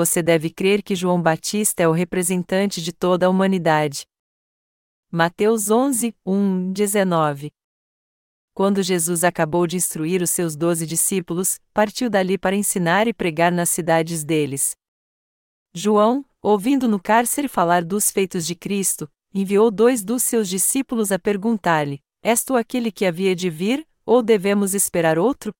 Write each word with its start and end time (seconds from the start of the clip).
você 0.00 0.22
deve 0.22 0.48
crer 0.48 0.82
que 0.82 0.96
João 0.96 1.20
Batista 1.20 1.82
é 1.82 1.86
o 1.86 1.92
representante 1.92 2.80
de 2.80 2.90
toda 2.90 3.26
a 3.26 3.28
humanidade. 3.28 4.06
Mateus 5.12 5.70
11, 5.70 6.14
1, 6.24 6.72
19 6.72 7.50
Quando 8.54 8.82
Jesus 8.82 9.24
acabou 9.24 9.66
de 9.66 9.76
instruir 9.76 10.22
os 10.22 10.30
seus 10.30 10.56
doze 10.56 10.86
discípulos, 10.86 11.60
partiu 11.74 12.08
dali 12.08 12.38
para 12.38 12.56
ensinar 12.56 13.08
e 13.08 13.12
pregar 13.12 13.52
nas 13.52 13.68
cidades 13.68 14.24
deles. 14.24 14.74
João, 15.74 16.24
ouvindo 16.40 16.88
no 16.88 16.98
cárcere 16.98 17.46
falar 17.46 17.84
dos 17.84 18.10
feitos 18.10 18.46
de 18.46 18.54
Cristo, 18.54 19.06
enviou 19.34 19.70
dois 19.70 20.02
dos 20.02 20.22
seus 20.22 20.48
discípulos 20.48 21.12
a 21.12 21.18
perguntar-lhe: 21.18 22.00
És 22.22 22.42
tu 22.42 22.56
aquele 22.56 22.90
que 22.90 23.04
havia 23.04 23.36
de 23.36 23.50
vir, 23.50 23.86
ou 24.06 24.22
devemos 24.22 24.72
esperar 24.72 25.18
outro? 25.18 25.52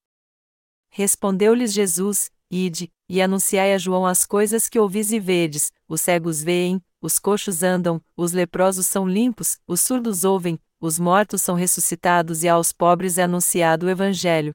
Respondeu-lhes 0.88 1.74
Jesus: 1.74 2.30
Ide, 2.50 2.90
e 3.10 3.20
anunciai 3.20 3.74
a 3.74 3.78
João 3.78 4.06
as 4.06 4.24
coisas 4.24 4.68
que 4.68 4.78
ouvis 4.78 5.10
e 5.10 5.18
vedes: 5.18 5.72
os 5.88 6.00
cegos 6.00 6.44
veem, 6.44 6.80
os 7.02 7.18
coxos 7.18 7.64
andam, 7.64 8.00
os 8.16 8.30
leprosos 8.30 8.86
são 8.86 9.04
limpos, 9.06 9.58
os 9.66 9.80
surdos 9.80 10.22
ouvem, 10.22 10.60
os 10.80 10.96
mortos 10.96 11.42
são 11.42 11.56
ressuscitados 11.56 12.44
e 12.44 12.48
aos 12.48 12.72
pobres 12.72 13.18
é 13.18 13.24
anunciado 13.24 13.86
o 13.86 13.90
Evangelho. 13.90 14.52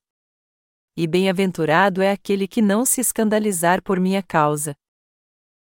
E 0.95 1.05
bem-aventurado 1.05 2.01
é 2.01 2.11
aquele 2.11 2.47
que 2.47 2.61
não 2.61 2.85
se 2.85 3.01
escandalizar 3.01 3.83
por 3.83 3.99
minha 3.99 4.23
causa. 4.23 4.73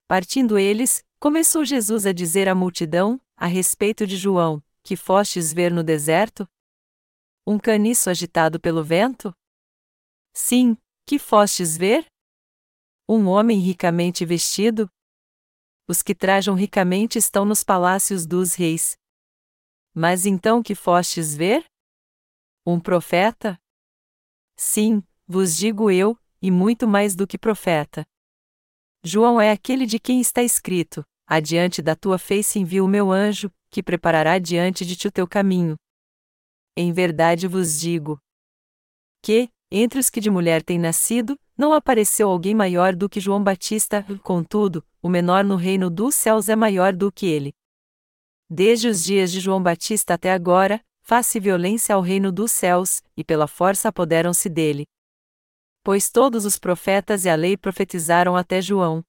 Partindo 0.08 0.58
eles, 0.58 1.04
começou 1.20 1.64
Jesus 1.64 2.08
a 2.08 2.12
dizer 2.12 2.50
à 2.50 2.56
multidão, 2.56 3.22
a 3.38 3.46
respeito 3.46 4.08
de 4.08 4.18
João, 4.18 4.64
que 4.82 4.96
fostes 4.96 5.54
ver 5.54 5.72
no 5.72 5.84
deserto? 5.84 6.50
Um 7.46 7.60
caniço 7.60 8.10
agitado 8.10 8.60
pelo 8.60 8.84
vento? 8.84 9.32
Sim, 10.34 10.76
que 11.06 11.20
fostes 11.20 11.78
ver? 11.78 12.08
Um 13.12 13.28
homem 13.28 13.58
ricamente 13.58 14.24
vestido? 14.24 14.88
Os 15.88 16.04
que 16.04 16.14
trajam 16.14 16.54
ricamente 16.54 17.18
estão 17.18 17.44
nos 17.44 17.64
palácios 17.64 18.28
dos 18.28 18.54
reis. 18.54 18.96
Mas 19.96 20.28
então 20.28 20.62
que 20.62 20.76
fostes 20.76 21.34
ver? 21.34 21.66
Um 22.64 22.80
profeta? 22.80 23.60
Sim, 24.56 25.02
vos 25.26 25.58
digo 25.58 25.90
eu, 25.90 26.16
e 26.40 26.52
muito 26.52 26.88
mais 26.88 27.16
do 27.16 27.26
que 27.26 27.36
profeta. 27.36 28.06
João 29.04 29.42
é 29.42 29.50
aquele 29.50 29.88
de 29.88 29.98
quem 29.98 30.22
está 30.22 30.44
escrito: 30.44 31.04
adiante 31.26 31.82
da 31.82 31.96
tua 31.96 32.20
face 32.20 32.60
envio 32.60 32.86
o 32.86 32.88
meu 32.88 33.12
anjo, 33.12 33.52
que 33.72 33.82
preparará 33.82 34.38
diante 34.38 34.86
de 34.86 34.96
ti 34.96 35.08
o 35.08 35.12
teu 35.12 35.28
caminho. 35.28 35.76
Em 36.78 36.94
verdade 36.94 37.48
vos 37.48 37.80
digo 37.80 38.20
que, 39.24 39.50
entre 39.72 40.00
os 40.00 40.10
que 40.10 40.20
de 40.20 40.30
mulher 40.30 40.64
têm 40.64 40.80
nascido, 40.80 41.40
não 41.58 41.74
apareceu 41.74 42.30
alguém 42.30 42.56
maior 42.56 42.96
do 42.96 43.10
que 43.10 43.20
João 43.20 43.44
Batista, 43.44 44.06
contudo, 44.24 44.84
o 45.02 45.10
menor 45.10 45.44
no 45.44 45.56
reino 45.56 45.90
dos 45.90 46.16
céus 46.16 46.50
é 46.50 46.56
maior 46.56 46.94
do 46.94 47.12
que 47.12 47.26
ele. 47.26 47.54
Desde 48.50 48.88
os 48.88 49.04
dias 49.04 49.32
de 49.32 49.40
João 49.40 49.62
Batista 49.62 50.16
até 50.16 50.32
agora, 50.32 50.84
faz-se 51.02 51.40
violência 51.40 51.94
ao 51.94 52.02
reino 52.02 52.32
dos 52.32 52.52
céus, 52.52 53.02
e 53.16 53.24
pela 53.24 53.48
força 53.48 53.90
apoderam-se 53.90 54.50
dele. 54.50 54.86
Pois 55.84 56.10
todos 56.10 56.46
os 56.46 56.58
profetas 56.58 57.26
e 57.26 57.30
a 57.30 57.36
lei 57.36 57.56
profetizaram 57.56 58.36
até 58.36 58.62
João. 58.62 59.04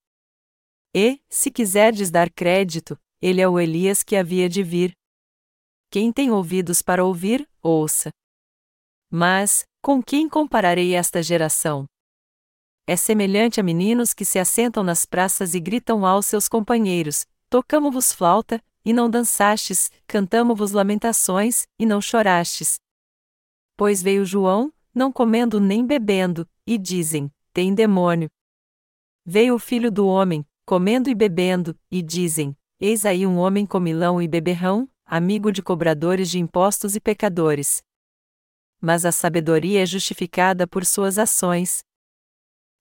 E, 0.94 1.20
se 1.28 1.50
quiserdes 1.50 2.10
dar 2.10 2.30
crédito, 2.30 2.98
ele 3.22 3.40
é 3.40 3.48
o 3.48 3.60
Elias 3.60 4.02
que 4.02 4.16
havia 4.16 4.48
de 4.48 4.62
vir. 4.62 4.92
Quem 5.90 6.12
tem 6.12 6.30
ouvidos 6.30 6.82
para 6.82 7.04
ouvir, 7.04 7.48
ouça. 7.62 8.10
Mas, 9.10 9.64
com 9.82 10.02
quem 10.02 10.28
compararei 10.28 10.94
esta 10.94 11.22
geração? 11.22 11.86
É 12.86 12.96
semelhante 12.96 13.60
a 13.60 13.62
meninos 13.62 14.12
que 14.12 14.24
se 14.24 14.38
assentam 14.38 14.82
nas 14.82 15.06
praças 15.06 15.54
e 15.54 15.60
gritam 15.60 16.04
aos 16.04 16.26
seus 16.26 16.48
companheiros: 16.48 17.26
Tocamo-vos 17.48 18.12
flauta, 18.12 18.62
e 18.84 18.92
não 18.92 19.08
dançastes, 19.08 19.90
cantamo-vos 20.06 20.72
lamentações, 20.72 21.66
e 21.78 21.86
não 21.86 22.00
chorastes. 22.00 22.78
Pois 23.76 24.02
veio 24.02 24.24
João, 24.24 24.72
não 24.94 25.12
comendo 25.12 25.60
nem 25.60 25.86
bebendo, 25.86 26.46
e 26.66 26.76
dizem: 26.76 27.32
Tem 27.52 27.74
demônio. 27.74 28.28
Veio 29.24 29.54
o 29.54 29.58
filho 29.58 29.90
do 29.90 30.06
homem, 30.06 30.44
comendo 30.66 31.08
e 31.08 31.14
bebendo, 31.14 31.78
e 31.90 32.02
dizem: 32.02 32.56
Eis 32.78 33.06
aí 33.06 33.26
um 33.26 33.38
homem 33.38 33.64
comilão 33.64 34.20
e 34.20 34.28
beberrão, 34.28 34.88
amigo 35.06 35.50
de 35.52 35.62
cobradores 35.62 36.28
de 36.30 36.38
impostos 36.38 36.96
e 36.96 37.00
pecadores. 37.00 37.82
Mas 38.80 39.04
a 39.04 39.12
sabedoria 39.12 39.82
é 39.82 39.86
justificada 39.86 40.66
por 40.66 40.86
suas 40.86 41.18
ações. 41.18 41.84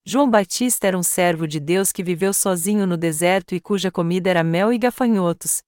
João 0.05 0.29
Batista 0.29 0.87
era 0.87 0.97
um 0.97 1.03
servo 1.03 1.47
de 1.47 1.59
Deus 1.59 1.91
que 1.91 2.03
viveu 2.03 2.33
sozinho 2.33 2.87
no 2.87 2.97
deserto 2.97 3.53
e 3.53 3.59
cuja 3.59 3.91
comida 3.91 4.29
era 4.29 4.43
mel 4.43 4.71
e 4.71 4.77
gafanhotos. 4.77 5.61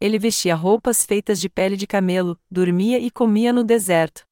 Ele 0.00 0.18
vestia 0.18 0.54
roupas 0.54 1.04
feitas 1.04 1.40
de 1.40 1.48
pele 1.48 1.76
de 1.76 1.86
camelo, 1.86 2.38
dormia 2.50 2.98
e 2.98 3.10
comia 3.10 3.52
no 3.52 3.64
deserto. 3.64 4.22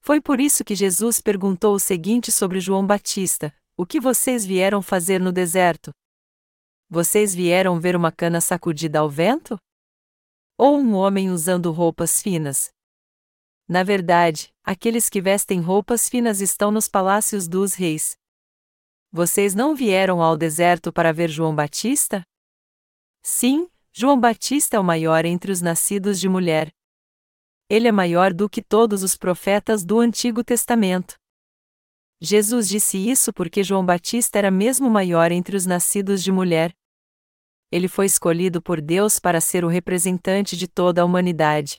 Foi 0.00 0.20
por 0.20 0.40
isso 0.40 0.64
que 0.64 0.74
Jesus 0.74 1.20
perguntou 1.20 1.74
o 1.74 1.80
seguinte 1.80 2.30
sobre 2.30 2.60
João 2.60 2.86
Batista: 2.86 3.54
o 3.76 3.86
que 3.86 4.00
vocês 4.00 4.44
vieram 4.44 4.82
fazer 4.82 5.20
no 5.20 5.32
deserto? 5.32 5.92
Vocês 6.90 7.34
vieram 7.34 7.78
ver 7.78 7.94
uma 7.94 8.10
cana 8.10 8.40
sacudida 8.40 9.00
ao 9.00 9.10
vento? 9.10 9.58
Ou 10.56 10.78
um 10.78 10.94
homem 10.94 11.30
usando 11.30 11.70
roupas 11.70 12.22
finas? 12.22 12.70
Na 13.68 13.82
verdade, 13.82 14.50
aqueles 14.64 15.10
que 15.10 15.20
vestem 15.20 15.60
roupas 15.60 16.08
finas 16.08 16.40
estão 16.40 16.70
nos 16.70 16.88
palácios 16.88 17.46
dos 17.46 17.74
reis. 17.74 18.16
Vocês 19.12 19.54
não 19.54 19.74
vieram 19.74 20.22
ao 20.22 20.38
deserto 20.38 20.90
para 20.90 21.12
ver 21.12 21.28
João 21.28 21.54
Batista? 21.54 22.22
Sim, 23.22 23.68
João 23.92 24.18
Batista 24.18 24.78
é 24.78 24.80
o 24.80 24.84
maior 24.84 25.26
entre 25.26 25.52
os 25.52 25.60
nascidos 25.60 26.18
de 26.18 26.30
mulher. 26.30 26.70
Ele 27.68 27.86
é 27.86 27.92
maior 27.92 28.32
do 28.32 28.48
que 28.48 28.62
todos 28.62 29.02
os 29.02 29.14
profetas 29.14 29.84
do 29.84 30.00
Antigo 30.00 30.42
Testamento. 30.42 31.16
Jesus 32.20 32.68
disse 32.68 32.96
isso 32.96 33.34
porque 33.34 33.62
João 33.62 33.84
Batista 33.84 34.38
era 34.38 34.50
mesmo 34.50 34.88
maior 34.88 35.30
entre 35.30 35.54
os 35.56 35.66
nascidos 35.66 36.24
de 36.24 36.32
mulher. 36.32 36.74
Ele 37.70 37.86
foi 37.86 38.06
escolhido 38.06 38.62
por 38.62 38.80
Deus 38.80 39.18
para 39.18 39.42
ser 39.42 39.62
o 39.62 39.68
representante 39.68 40.56
de 40.56 40.66
toda 40.66 41.02
a 41.02 41.04
humanidade. 41.04 41.78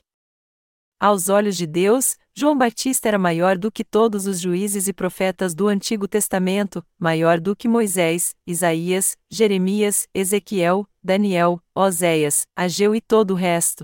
Aos 1.02 1.30
olhos 1.30 1.56
de 1.56 1.66
Deus, 1.66 2.18
João 2.34 2.58
Batista 2.58 3.08
era 3.08 3.18
maior 3.18 3.56
do 3.56 3.72
que 3.72 3.82
todos 3.82 4.26
os 4.26 4.38
juízes 4.38 4.86
e 4.86 4.92
profetas 4.92 5.54
do 5.54 5.66
Antigo 5.66 6.06
Testamento, 6.06 6.84
maior 6.98 7.40
do 7.40 7.56
que 7.56 7.66
Moisés, 7.66 8.36
Isaías, 8.46 9.16
Jeremias, 9.30 10.06
Ezequiel, 10.12 10.86
Daniel, 11.02 11.58
Oséias, 11.74 12.46
Ageu 12.54 12.94
e 12.94 13.00
todo 13.00 13.30
o 13.30 13.34
resto. 13.34 13.82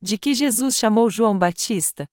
De 0.00 0.16
que 0.16 0.34
Jesus 0.34 0.76
chamou 0.76 1.10
João 1.10 1.36
Batista? 1.36 2.06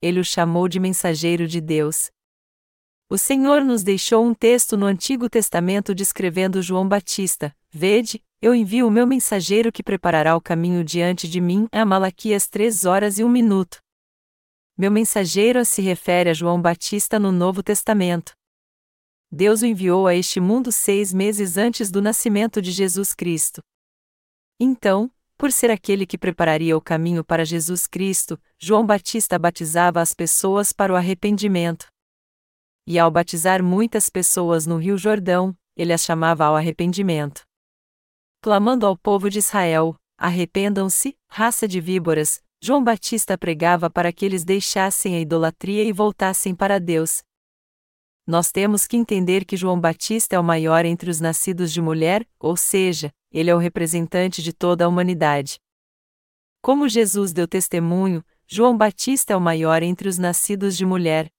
Ele 0.00 0.20
o 0.20 0.24
chamou 0.24 0.68
de 0.68 0.78
mensageiro 0.78 1.48
de 1.48 1.60
Deus. 1.60 2.12
O 3.08 3.18
Senhor 3.18 3.64
nos 3.64 3.82
deixou 3.82 4.24
um 4.24 4.32
texto 4.32 4.76
no 4.76 4.86
Antigo 4.86 5.28
Testamento 5.28 5.96
descrevendo 5.96 6.62
João 6.62 6.88
Batista: 6.88 7.52
Vede, 7.72 8.22
eu 8.42 8.54
envio 8.54 8.86
o 8.86 8.90
meu 8.90 9.06
mensageiro 9.06 9.70
que 9.70 9.82
preparará 9.82 10.34
o 10.34 10.40
caminho 10.40 10.82
diante 10.82 11.28
de 11.28 11.40
mim. 11.40 11.68
A 11.70 11.84
Malaquias 11.84 12.46
3 12.46 12.86
horas 12.86 13.18
e 13.18 13.24
1 13.24 13.28
minuto. 13.28 13.78
Meu 14.78 14.90
mensageiro 14.90 15.62
se 15.64 15.82
refere 15.82 16.30
a 16.30 16.34
João 16.34 16.60
Batista 16.60 17.18
no 17.18 17.30
Novo 17.30 17.62
Testamento. 17.62 18.32
Deus 19.30 19.60
o 19.60 19.66
enviou 19.66 20.06
a 20.06 20.14
este 20.14 20.40
mundo 20.40 20.72
seis 20.72 21.12
meses 21.12 21.58
antes 21.58 21.90
do 21.90 22.00
nascimento 22.00 22.62
de 22.62 22.72
Jesus 22.72 23.14
Cristo. 23.14 23.60
Então, 24.58 25.12
por 25.36 25.52
ser 25.52 25.70
aquele 25.70 26.06
que 26.06 26.18
prepararia 26.18 26.76
o 26.76 26.80
caminho 26.80 27.22
para 27.22 27.44
Jesus 27.44 27.86
Cristo, 27.86 28.40
João 28.58 28.84
Batista 28.84 29.38
batizava 29.38 30.00
as 30.00 30.14
pessoas 30.14 30.72
para 30.72 30.92
o 30.92 30.96
arrependimento. 30.96 31.86
E 32.86 32.98
ao 32.98 33.10
batizar 33.10 33.62
muitas 33.62 34.08
pessoas 34.08 34.66
no 34.66 34.78
Rio 34.78 34.96
Jordão, 34.96 35.54
ele 35.76 35.92
as 35.92 36.02
chamava 36.02 36.46
ao 36.46 36.56
arrependimento. 36.56 37.49
Clamando 38.42 38.86
ao 38.86 38.96
povo 38.96 39.28
de 39.28 39.38
Israel: 39.38 39.94
Arrependam-se, 40.16 41.14
raça 41.28 41.68
de 41.68 41.78
víboras, 41.78 42.42
João 42.62 42.82
Batista 42.82 43.36
pregava 43.36 43.90
para 43.90 44.10
que 44.12 44.24
eles 44.24 44.44
deixassem 44.44 45.14
a 45.14 45.20
idolatria 45.20 45.84
e 45.84 45.92
voltassem 45.92 46.54
para 46.54 46.80
Deus. 46.80 47.22
Nós 48.26 48.50
temos 48.50 48.86
que 48.86 48.96
entender 48.96 49.44
que 49.44 49.58
João 49.58 49.78
Batista 49.78 50.36
é 50.36 50.38
o 50.38 50.44
maior 50.44 50.86
entre 50.86 51.10
os 51.10 51.20
nascidos 51.20 51.70
de 51.70 51.82
mulher, 51.82 52.26
ou 52.38 52.56
seja, 52.56 53.12
ele 53.30 53.50
é 53.50 53.54
o 53.54 53.58
representante 53.58 54.42
de 54.42 54.54
toda 54.54 54.86
a 54.86 54.88
humanidade. 54.88 55.58
Como 56.62 56.88
Jesus 56.88 57.34
deu 57.34 57.46
testemunho, 57.46 58.24
João 58.46 58.74
Batista 58.74 59.34
é 59.34 59.36
o 59.36 59.40
maior 59.40 59.82
entre 59.82 60.08
os 60.08 60.16
nascidos 60.16 60.78
de 60.78 60.86
mulher, 60.86 61.30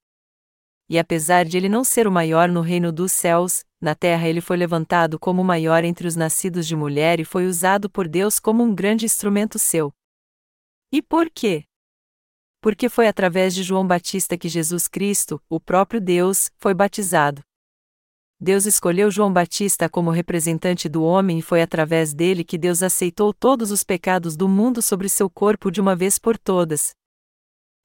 e 0.92 1.00
apesar 1.00 1.46
de 1.46 1.56
ele 1.56 1.70
não 1.70 1.86
ser 1.86 2.06
o 2.06 2.12
maior 2.12 2.50
no 2.50 2.60
reino 2.60 2.92
dos 2.92 3.14
céus, 3.14 3.64
na 3.80 3.96
terra 3.96 4.28
ele 4.28 4.42
foi 4.42 4.58
levantado 4.58 5.18
como 5.18 5.42
o 5.42 5.46
maior 5.46 5.86
entre 5.86 6.06
os 6.06 6.18
nascidos 6.18 6.68
de 6.68 6.76
mulher 6.76 7.18
e 7.18 7.24
foi 7.24 7.48
usado 7.48 7.90
por 7.90 8.10
Deus 8.10 8.40
como 8.40 8.62
um 8.62 8.76
grande 8.76 9.06
instrumento 9.06 9.58
seu. 9.58 9.94
E 10.92 11.02
por 11.02 11.30
quê? 11.30 11.64
Porque 12.60 12.90
foi 12.90 13.08
através 13.08 13.56
de 13.56 13.64
João 13.64 13.88
Batista 13.88 14.38
que 14.38 14.50
Jesus 14.50 14.90
Cristo, 14.90 15.42
o 15.50 15.62
próprio 15.62 16.02
Deus, 16.02 16.52
foi 16.58 16.74
batizado. 16.74 17.42
Deus 18.38 18.66
escolheu 18.66 19.10
João 19.10 19.32
Batista 19.32 19.88
como 19.88 20.12
representante 20.12 20.90
do 20.90 21.04
homem 21.04 21.40
e 21.40 21.42
foi 21.42 21.62
através 21.62 22.14
dele 22.14 22.44
que 22.44 22.58
Deus 22.58 22.84
aceitou 22.84 23.34
todos 23.34 23.72
os 23.72 23.82
pecados 23.82 24.36
do 24.36 24.50
mundo 24.50 24.82
sobre 24.82 25.08
seu 25.08 25.30
corpo 25.30 25.72
de 25.72 25.80
uma 25.80 25.96
vez 25.96 26.20
por 26.20 26.38
todas. 26.38 26.92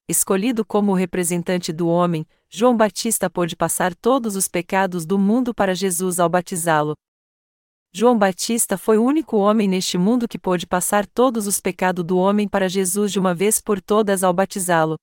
Escolhido 0.09 0.65
como 0.65 0.93
o 0.93 0.95
representante 0.95 1.73
do 1.73 1.89
homem, 1.89 2.25
João 2.49 2.77
Batista 2.77 3.29
pôde 3.29 3.57
passar 3.57 3.93
todos 3.93 4.37
os 4.37 4.47
pecados 4.47 5.05
do 5.05 5.19
mundo 5.19 5.53
para 5.53 5.75
Jesus 5.75 6.17
ao 6.17 6.29
batizá-lo. 6.29 6.95
João 7.93 8.17
Batista 8.17 8.77
foi 8.77 8.97
o 8.97 9.03
único 9.03 9.35
homem 9.35 9.67
neste 9.67 9.97
mundo 9.97 10.25
que 10.25 10.39
pôde 10.39 10.65
passar 10.65 11.05
todos 11.05 11.45
os 11.45 11.59
pecados 11.59 12.05
do 12.05 12.17
homem 12.17 12.47
para 12.47 12.69
Jesus 12.69 13.11
de 13.11 13.19
uma 13.19 13.33
vez 13.33 13.59
por 13.59 13.81
todas 13.81 14.23
ao 14.23 14.33
batizá-lo. 14.33 14.95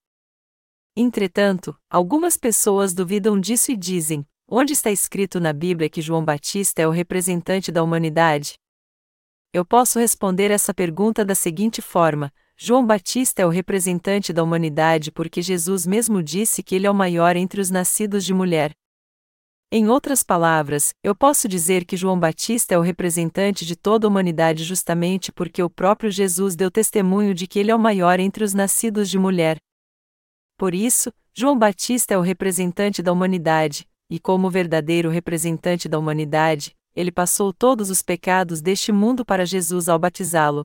Entretanto, 0.97 1.77
algumas 1.91 2.39
pessoas 2.39 2.95
duvidam 2.95 3.39
disso 3.39 3.73
e 3.73 3.77
dizem: 3.77 4.27
Onde 4.49 4.73
está 4.73 4.91
escrito 4.91 5.39
na 5.39 5.53
Bíblia 5.53 5.91
que 5.91 6.01
João 6.01 6.25
Batista 6.25 6.81
é 6.81 6.89
o 6.89 6.91
representante 6.91 7.71
da 7.71 7.83
humanidade? 7.83 8.55
Eu 9.53 9.67
posso 9.67 9.99
responder 9.99 10.51
essa 10.51 10.73
pergunta 10.73 11.25
da 11.25 11.35
seguinte 11.35 11.83
forma: 11.83 12.33
João 12.57 12.87
Batista 12.87 13.43
é 13.43 13.47
o 13.47 13.49
representante 13.49 14.33
da 14.33 14.43
humanidade 14.43 15.11
porque 15.11 15.43
Jesus 15.43 15.85
mesmo 15.85 16.23
disse 16.23 16.63
que 16.63 16.77
ele 16.77 16.87
é 16.87 16.91
o 16.91 16.95
maior 16.95 17.35
entre 17.35 17.61
os 17.61 17.69
nascidos 17.69 18.25
de 18.25 18.33
mulher. 18.33 18.73
Em 19.73 19.89
outras 19.89 20.23
palavras, 20.23 20.95
eu 21.03 21.17
posso 21.17 21.49
dizer 21.49 21.85
que 21.85 21.97
João 21.97 22.19
Batista 22.19 22.73
é 22.73 22.79
o 22.79 22.81
representante 22.81 23.67
de 23.67 23.75
toda 23.75 24.07
a 24.07 24.09
humanidade 24.09 24.63
justamente 24.63 25.33
porque 25.33 25.61
o 25.61 25.69
próprio 25.69 26.13
Jesus 26.13 26.55
deu 26.55 26.71
testemunho 26.71 27.35
de 27.35 27.49
que 27.49 27.59
ele 27.59 27.73
é 27.73 27.75
o 27.75 27.79
maior 27.79 28.21
entre 28.21 28.45
os 28.45 28.55
nascidos 28.55 29.11
de 29.11 29.19
mulher. 29.19 29.57
Por 30.57 30.75
isso, 30.75 31.13
João 31.35 31.59
Batista 31.59 32.15
é 32.15 32.19
o 32.19 32.21
representante 32.21 33.03
da 33.03 33.13
humanidade, 33.13 33.85
e 34.09 34.21
como 34.21 34.49
verdadeiro 34.49 35.11
representante 35.11 35.89
da 35.89 35.99
humanidade, 35.99 36.73
ele 36.95 37.11
passou 37.11 37.53
todos 37.53 37.91
os 37.91 38.01
pecados 38.01 38.61
deste 38.61 38.93
mundo 38.93 39.25
para 39.25 39.45
Jesus 39.45 39.89
ao 39.89 39.99
batizá-lo. 39.99 40.63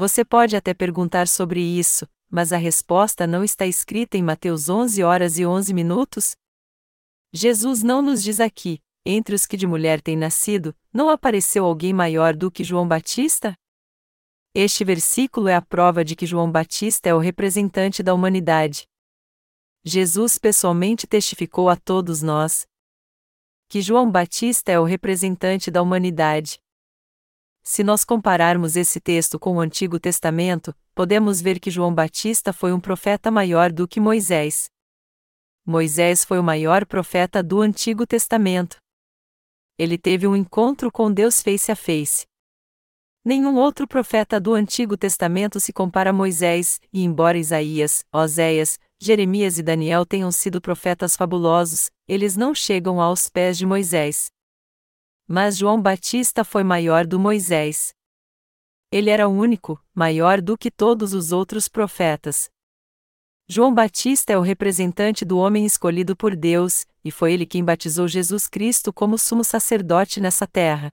Você 0.00 0.24
pode 0.24 0.56
até 0.56 0.72
perguntar 0.72 1.28
sobre 1.28 1.60
isso, 1.60 2.08
mas 2.30 2.54
a 2.54 2.56
resposta 2.56 3.26
não 3.26 3.44
está 3.44 3.66
escrita 3.66 4.16
em 4.16 4.22
Mateus 4.22 4.70
11 4.70 5.02
horas 5.02 5.38
e 5.38 5.44
11 5.44 5.74
minutos? 5.74 6.34
Jesus 7.34 7.82
não 7.82 8.00
nos 8.00 8.22
diz 8.22 8.40
aqui, 8.40 8.80
entre 9.04 9.34
os 9.34 9.44
que 9.44 9.58
de 9.58 9.66
mulher 9.66 10.00
têm 10.00 10.16
nascido, 10.16 10.74
não 10.90 11.10
apareceu 11.10 11.66
alguém 11.66 11.92
maior 11.92 12.34
do 12.34 12.50
que 12.50 12.64
João 12.64 12.88
Batista? 12.88 13.52
Este 14.54 14.86
versículo 14.86 15.48
é 15.48 15.54
a 15.54 15.60
prova 15.60 16.02
de 16.02 16.16
que 16.16 16.24
João 16.24 16.50
Batista 16.50 17.10
é 17.10 17.14
o 17.14 17.18
representante 17.18 18.02
da 18.02 18.14
humanidade. 18.14 18.88
Jesus 19.84 20.38
pessoalmente 20.38 21.06
testificou 21.06 21.68
a 21.68 21.76
todos 21.76 22.22
nós 22.22 22.66
que 23.68 23.82
João 23.82 24.10
Batista 24.10 24.72
é 24.72 24.80
o 24.80 24.84
representante 24.84 25.70
da 25.70 25.82
humanidade. 25.82 26.58
Se 27.62 27.84
nós 27.84 28.04
compararmos 28.04 28.76
esse 28.76 29.00
texto 29.00 29.38
com 29.38 29.56
o 29.56 29.60
Antigo 29.60 30.00
Testamento, 30.00 30.74
podemos 30.94 31.40
ver 31.40 31.60
que 31.60 31.70
João 31.70 31.94
Batista 31.94 32.52
foi 32.52 32.72
um 32.72 32.80
profeta 32.80 33.30
maior 33.30 33.70
do 33.70 33.86
que 33.86 34.00
Moisés. 34.00 34.70
Moisés 35.64 36.24
foi 36.24 36.38
o 36.38 36.42
maior 36.42 36.86
profeta 36.86 37.42
do 37.42 37.60
Antigo 37.60 38.06
Testamento. 38.06 38.76
Ele 39.78 39.96
teve 39.96 40.26
um 40.26 40.34
encontro 40.34 40.90
com 40.90 41.12
Deus 41.12 41.42
face 41.42 41.70
a 41.70 41.76
face. 41.76 42.26
Nenhum 43.24 43.56
outro 43.56 43.86
profeta 43.86 44.40
do 44.40 44.54
Antigo 44.54 44.96
Testamento 44.96 45.60
se 45.60 45.72
compara 45.72 46.10
a 46.10 46.12
Moisés, 46.12 46.80
e 46.90 47.04
embora 47.04 47.36
Isaías, 47.38 48.02
Oséias, 48.10 48.78
Jeremias 48.98 49.58
e 49.58 49.62
Daniel 49.62 50.06
tenham 50.06 50.32
sido 50.32 50.60
profetas 50.60 51.16
fabulosos, 51.16 51.90
eles 52.08 52.36
não 52.36 52.54
chegam 52.54 53.00
aos 53.00 53.28
pés 53.28 53.58
de 53.58 53.66
Moisés. 53.66 54.30
Mas 55.32 55.56
João 55.56 55.80
Batista 55.80 56.42
foi 56.42 56.64
maior 56.64 57.06
do 57.06 57.16
Moisés. 57.16 57.94
Ele 58.90 59.10
era 59.10 59.28
o 59.28 59.30
único, 59.30 59.80
maior 59.94 60.40
do 60.40 60.58
que 60.58 60.72
todos 60.72 61.14
os 61.14 61.30
outros 61.30 61.68
profetas. 61.68 62.50
João 63.48 63.72
Batista 63.72 64.32
é 64.32 64.36
o 64.36 64.40
representante 64.40 65.24
do 65.24 65.38
homem 65.38 65.64
escolhido 65.64 66.16
por 66.16 66.34
Deus, 66.34 66.84
e 67.04 67.12
foi 67.12 67.32
ele 67.32 67.46
quem 67.46 67.64
batizou 67.64 68.08
Jesus 68.08 68.48
Cristo 68.48 68.92
como 68.92 69.16
sumo 69.16 69.44
sacerdote 69.44 70.20
nessa 70.20 70.48
terra. 70.48 70.90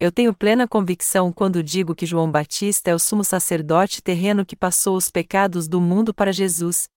Eu 0.00 0.10
tenho 0.10 0.34
plena 0.34 0.66
convicção 0.66 1.30
quando 1.30 1.62
digo 1.62 1.94
que 1.94 2.06
João 2.06 2.30
Batista 2.32 2.90
é 2.90 2.94
o 2.94 2.98
sumo 2.98 3.22
sacerdote 3.22 4.02
terreno 4.02 4.46
que 4.46 4.56
passou 4.56 4.96
os 4.96 5.10
pecados 5.10 5.68
do 5.68 5.78
mundo 5.78 6.14
para 6.14 6.32
Jesus, 6.32 6.88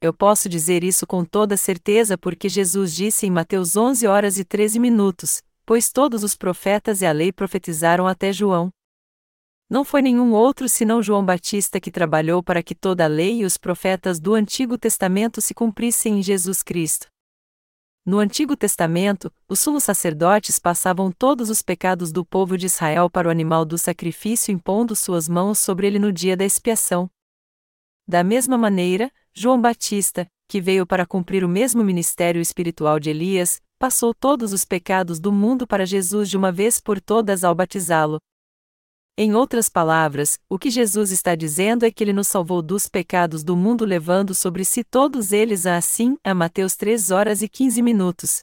eu 0.00 0.12
posso 0.12 0.48
dizer 0.48 0.84
isso 0.84 1.06
com 1.06 1.24
toda 1.24 1.56
certeza 1.56 2.18
porque 2.18 2.48
Jesus 2.48 2.94
disse 2.94 3.26
em 3.26 3.30
Mateus 3.30 3.76
11 3.76 4.06
horas 4.06 4.38
e 4.38 4.44
13 4.44 4.78
minutos: 4.78 5.42
Pois 5.64 5.90
todos 5.90 6.22
os 6.22 6.36
profetas 6.36 7.00
e 7.00 7.06
a 7.06 7.12
lei 7.12 7.32
profetizaram 7.32 8.06
até 8.06 8.32
João. 8.32 8.70
Não 9.68 9.84
foi 9.84 10.00
nenhum 10.02 10.32
outro 10.32 10.68
senão 10.68 11.02
João 11.02 11.24
Batista 11.24 11.80
que 11.80 11.90
trabalhou 11.90 12.42
para 12.42 12.62
que 12.62 12.74
toda 12.74 13.04
a 13.04 13.08
lei 13.08 13.40
e 13.40 13.44
os 13.44 13.56
profetas 13.56 14.20
do 14.20 14.34
Antigo 14.34 14.78
Testamento 14.78 15.40
se 15.40 15.54
cumprissem 15.54 16.18
em 16.18 16.22
Jesus 16.22 16.62
Cristo. 16.62 17.08
No 18.04 18.20
Antigo 18.20 18.56
Testamento, 18.56 19.32
os 19.48 19.58
sumos 19.58 19.82
sacerdotes 19.82 20.60
passavam 20.60 21.10
todos 21.10 21.50
os 21.50 21.62
pecados 21.62 22.12
do 22.12 22.24
povo 22.24 22.56
de 22.56 22.66
Israel 22.66 23.10
para 23.10 23.26
o 23.26 23.30
animal 23.30 23.64
do 23.64 23.76
sacrifício 23.76 24.52
impondo 24.52 24.94
suas 24.94 25.28
mãos 25.28 25.58
sobre 25.58 25.88
ele 25.88 25.98
no 25.98 26.12
dia 26.12 26.36
da 26.36 26.44
expiação. 26.44 27.10
Da 28.06 28.22
mesma 28.22 28.56
maneira, 28.56 29.10
João 29.38 29.60
Batista, 29.60 30.26
que 30.48 30.62
veio 30.62 30.86
para 30.86 31.04
cumprir 31.04 31.44
o 31.44 31.48
mesmo 31.48 31.84
ministério 31.84 32.40
espiritual 32.40 32.98
de 32.98 33.10
Elias, 33.10 33.60
passou 33.78 34.14
todos 34.14 34.50
os 34.50 34.64
pecados 34.64 35.20
do 35.20 35.30
mundo 35.30 35.66
para 35.66 35.84
Jesus 35.84 36.30
de 36.30 36.38
uma 36.38 36.50
vez 36.50 36.80
por 36.80 36.98
todas 36.98 37.44
ao 37.44 37.54
batizá-lo. 37.54 38.18
Em 39.14 39.34
outras 39.34 39.68
palavras, 39.68 40.38
o 40.48 40.58
que 40.58 40.70
Jesus 40.70 41.10
está 41.10 41.34
dizendo 41.34 41.84
é 41.84 41.90
que 41.90 42.02
ele 42.02 42.14
nos 42.14 42.28
salvou 42.28 42.62
dos 42.62 42.88
pecados 42.88 43.44
do 43.44 43.54
mundo 43.54 43.84
levando 43.84 44.34
sobre 44.34 44.64
si 44.64 44.82
todos 44.82 45.32
eles 45.32 45.66
a 45.66 45.76
assim, 45.76 46.16
a 46.24 46.32
Mateus 46.32 46.74
3 46.74 47.10
horas 47.10 47.42
e 47.42 47.48
15 47.48 47.82
minutos. 47.82 48.40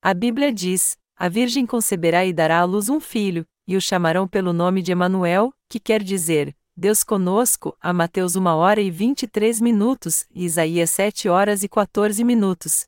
A 0.00 0.14
Bíblia 0.14 0.50
diz: 0.50 0.96
A 1.14 1.28
Virgem 1.28 1.66
conceberá 1.66 2.24
e 2.24 2.32
dará 2.32 2.60
à 2.60 2.64
luz 2.64 2.88
um 2.88 2.98
filho, 2.98 3.44
e 3.68 3.76
o 3.76 3.80
chamarão 3.80 4.26
pelo 4.26 4.54
nome 4.54 4.80
de 4.80 4.90
Emanuel, 4.90 5.52
que 5.68 5.78
quer 5.78 6.02
dizer, 6.02 6.56
Deus 6.74 7.04
conosco, 7.04 7.76
a 7.82 7.92
Mateus 7.92 8.34
1 8.34 8.46
hora 8.46 8.80
e 8.80 8.90
23 8.90 9.60
minutos, 9.60 10.24
e 10.34 10.46
Isaías 10.46 10.90
7 10.90 11.28
horas 11.28 11.62
e 11.62 11.68
14 11.68 12.24
minutos. 12.24 12.86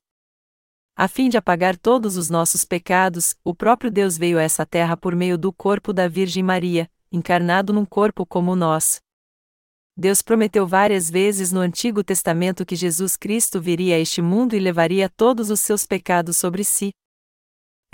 A 0.96 1.06
fim 1.06 1.28
de 1.28 1.36
apagar 1.36 1.76
todos 1.76 2.16
os 2.16 2.30
nossos 2.30 2.64
pecados, 2.64 3.36
o 3.44 3.54
próprio 3.54 3.90
Deus 3.90 4.16
veio 4.16 4.38
a 4.38 4.42
essa 4.42 4.64
terra 4.64 4.96
por 4.96 5.14
meio 5.14 5.36
do 5.36 5.52
corpo 5.52 5.92
da 5.92 6.08
Virgem 6.08 6.42
Maria, 6.42 6.90
encarnado 7.12 7.74
num 7.74 7.84
corpo 7.84 8.24
como 8.24 8.52
o 8.52 8.56
nosso. 8.56 9.00
Deus 9.94 10.22
prometeu 10.22 10.66
várias 10.66 11.10
vezes 11.10 11.52
no 11.52 11.60
Antigo 11.60 12.02
Testamento 12.02 12.64
que 12.64 12.74
Jesus 12.74 13.16
Cristo 13.16 13.60
viria 13.60 13.96
a 13.96 13.98
este 13.98 14.22
mundo 14.22 14.56
e 14.56 14.58
levaria 14.58 15.10
todos 15.10 15.50
os 15.50 15.60
seus 15.60 15.84
pecados 15.84 16.38
sobre 16.38 16.64
si. 16.64 16.90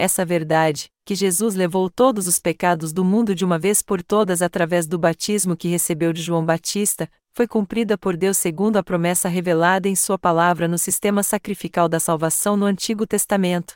Essa 0.01 0.25
verdade, 0.25 0.91
que 1.05 1.15
Jesus 1.15 1.55
levou 1.55 1.91
todos 1.91 2.27
os 2.27 2.39
pecados 2.39 2.91
do 2.91 3.05
mundo 3.05 3.35
de 3.35 3.45
uma 3.45 3.59
vez 3.59 3.83
por 3.83 4.03
todas 4.03 4.41
através 4.41 4.87
do 4.87 4.99
batismo 4.99 5.55
que 5.55 5.69
recebeu 5.69 6.11
de 6.11 6.23
João 6.23 6.43
Batista, 6.43 7.07
foi 7.35 7.47
cumprida 7.47 7.99
por 7.99 8.17
Deus 8.17 8.39
segundo 8.39 8.79
a 8.79 8.83
promessa 8.83 9.29
revelada 9.29 9.91
em 9.91 9.95
Sua 9.95 10.19
palavra 10.19 10.67
no 10.67 10.79
sistema 10.79 11.23
sacrificial 11.23 11.87
da 11.87 12.01
salvação 12.01 12.57
no 12.57 12.65
Antigo 12.65 13.07
Testamento. 13.07 13.75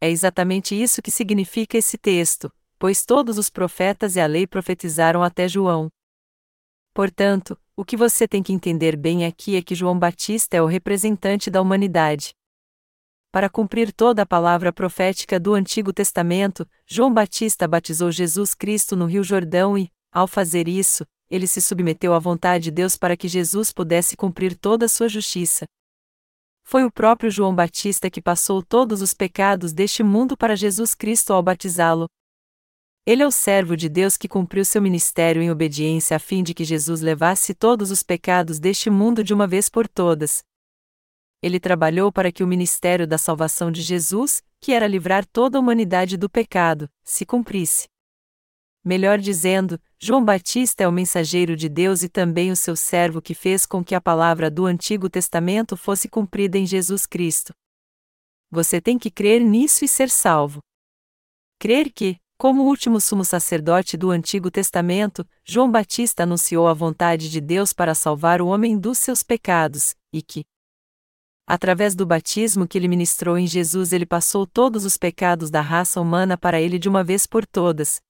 É 0.00 0.08
exatamente 0.08 0.80
isso 0.80 1.02
que 1.02 1.10
significa 1.10 1.76
esse 1.76 1.98
texto, 1.98 2.48
pois 2.78 3.04
todos 3.04 3.36
os 3.36 3.50
profetas 3.50 4.14
e 4.14 4.20
a 4.20 4.26
lei 4.26 4.46
profetizaram 4.46 5.24
até 5.24 5.48
João. 5.48 5.88
Portanto, 6.94 7.58
o 7.74 7.84
que 7.84 7.96
você 7.96 8.28
tem 8.28 8.44
que 8.44 8.52
entender 8.52 8.96
bem 8.96 9.26
aqui 9.26 9.56
é 9.56 9.60
que 9.60 9.74
João 9.74 9.98
Batista 9.98 10.56
é 10.56 10.62
o 10.62 10.66
representante 10.66 11.50
da 11.50 11.60
humanidade. 11.60 12.32
Para 13.36 13.50
cumprir 13.50 13.92
toda 13.92 14.22
a 14.22 14.26
palavra 14.26 14.72
profética 14.72 15.38
do 15.38 15.52
Antigo 15.52 15.92
Testamento, 15.92 16.66
João 16.86 17.12
Batista 17.12 17.68
batizou 17.68 18.10
Jesus 18.10 18.54
Cristo 18.54 18.96
no 18.96 19.04
Rio 19.04 19.22
Jordão 19.22 19.76
e, 19.76 19.92
ao 20.10 20.26
fazer 20.26 20.66
isso, 20.66 21.04
ele 21.28 21.46
se 21.46 21.60
submeteu 21.60 22.14
à 22.14 22.18
vontade 22.18 22.64
de 22.64 22.70
Deus 22.70 22.96
para 22.96 23.14
que 23.14 23.28
Jesus 23.28 23.72
pudesse 23.72 24.16
cumprir 24.16 24.56
toda 24.56 24.86
a 24.86 24.88
sua 24.88 25.06
justiça. 25.06 25.66
Foi 26.64 26.82
o 26.84 26.90
próprio 26.90 27.30
João 27.30 27.54
Batista 27.54 28.08
que 28.08 28.22
passou 28.22 28.62
todos 28.62 29.02
os 29.02 29.12
pecados 29.12 29.70
deste 29.74 30.02
mundo 30.02 30.34
para 30.34 30.56
Jesus 30.56 30.94
Cristo 30.94 31.34
ao 31.34 31.42
batizá-lo. 31.42 32.08
Ele 33.04 33.22
é 33.22 33.26
o 33.26 33.30
servo 33.30 33.76
de 33.76 33.90
Deus 33.90 34.16
que 34.16 34.28
cumpriu 34.28 34.64
seu 34.64 34.80
ministério 34.80 35.42
em 35.42 35.50
obediência 35.50 36.16
a 36.16 36.18
fim 36.18 36.42
de 36.42 36.54
que 36.54 36.64
Jesus 36.64 37.02
levasse 37.02 37.52
todos 37.52 37.90
os 37.90 38.02
pecados 38.02 38.58
deste 38.58 38.88
mundo 38.88 39.22
de 39.22 39.34
uma 39.34 39.46
vez 39.46 39.68
por 39.68 39.86
todas, 39.86 40.42
ele 41.42 41.60
trabalhou 41.60 42.10
para 42.10 42.32
que 42.32 42.42
o 42.42 42.46
ministério 42.46 43.06
da 43.06 43.18
salvação 43.18 43.70
de 43.70 43.82
Jesus, 43.82 44.42
que 44.60 44.72
era 44.72 44.86
livrar 44.86 45.24
toda 45.26 45.58
a 45.58 45.60
humanidade 45.60 46.16
do 46.16 46.28
pecado, 46.28 46.88
se 47.04 47.26
cumprisse. 47.26 47.88
Melhor 48.84 49.18
dizendo, 49.18 49.80
João 49.98 50.24
Batista 50.24 50.84
é 50.84 50.88
o 50.88 50.92
mensageiro 50.92 51.56
de 51.56 51.68
Deus 51.68 52.02
e 52.02 52.08
também 52.08 52.52
o 52.52 52.56
seu 52.56 52.76
servo 52.76 53.20
que 53.20 53.34
fez 53.34 53.66
com 53.66 53.84
que 53.84 53.94
a 53.94 54.00
palavra 54.00 54.48
do 54.50 54.64
Antigo 54.64 55.10
Testamento 55.10 55.76
fosse 55.76 56.08
cumprida 56.08 56.56
em 56.56 56.64
Jesus 56.64 57.04
Cristo. 57.04 57.52
Você 58.50 58.80
tem 58.80 58.96
que 58.96 59.10
crer 59.10 59.40
nisso 59.40 59.84
e 59.84 59.88
ser 59.88 60.08
salvo. 60.08 60.60
Crer 61.58 61.90
que, 61.90 62.16
como 62.38 62.62
último 62.62 63.00
sumo 63.00 63.24
sacerdote 63.24 63.96
do 63.96 64.10
Antigo 64.10 64.50
Testamento, 64.50 65.26
João 65.44 65.70
Batista 65.70 66.22
anunciou 66.22 66.68
a 66.68 66.74
vontade 66.74 67.28
de 67.28 67.40
Deus 67.40 67.72
para 67.72 67.94
salvar 67.94 68.40
o 68.40 68.46
homem 68.46 68.78
dos 68.78 68.98
seus 68.98 69.22
pecados, 69.22 69.96
e 70.12 70.22
que, 70.22 70.44
através 71.46 71.94
do 71.94 72.04
batismo 72.04 72.66
que 72.66 72.76
ele 72.76 72.88
ministrou 72.88 73.38
em 73.38 73.46
Jesus, 73.46 73.92
ele 73.92 74.04
passou 74.04 74.46
todos 74.46 74.84
os 74.84 74.96
pecados 74.96 75.50
da 75.50 75.60
raça 75.60 76.00
humana 76.00 76.36
para 76.36 76.60
ele 76.60 76.78
de 76.78 76.88
uma 76.88 77.04
vez 77.04 77.26
por 77.26 77.46
todas. 77.46 78.00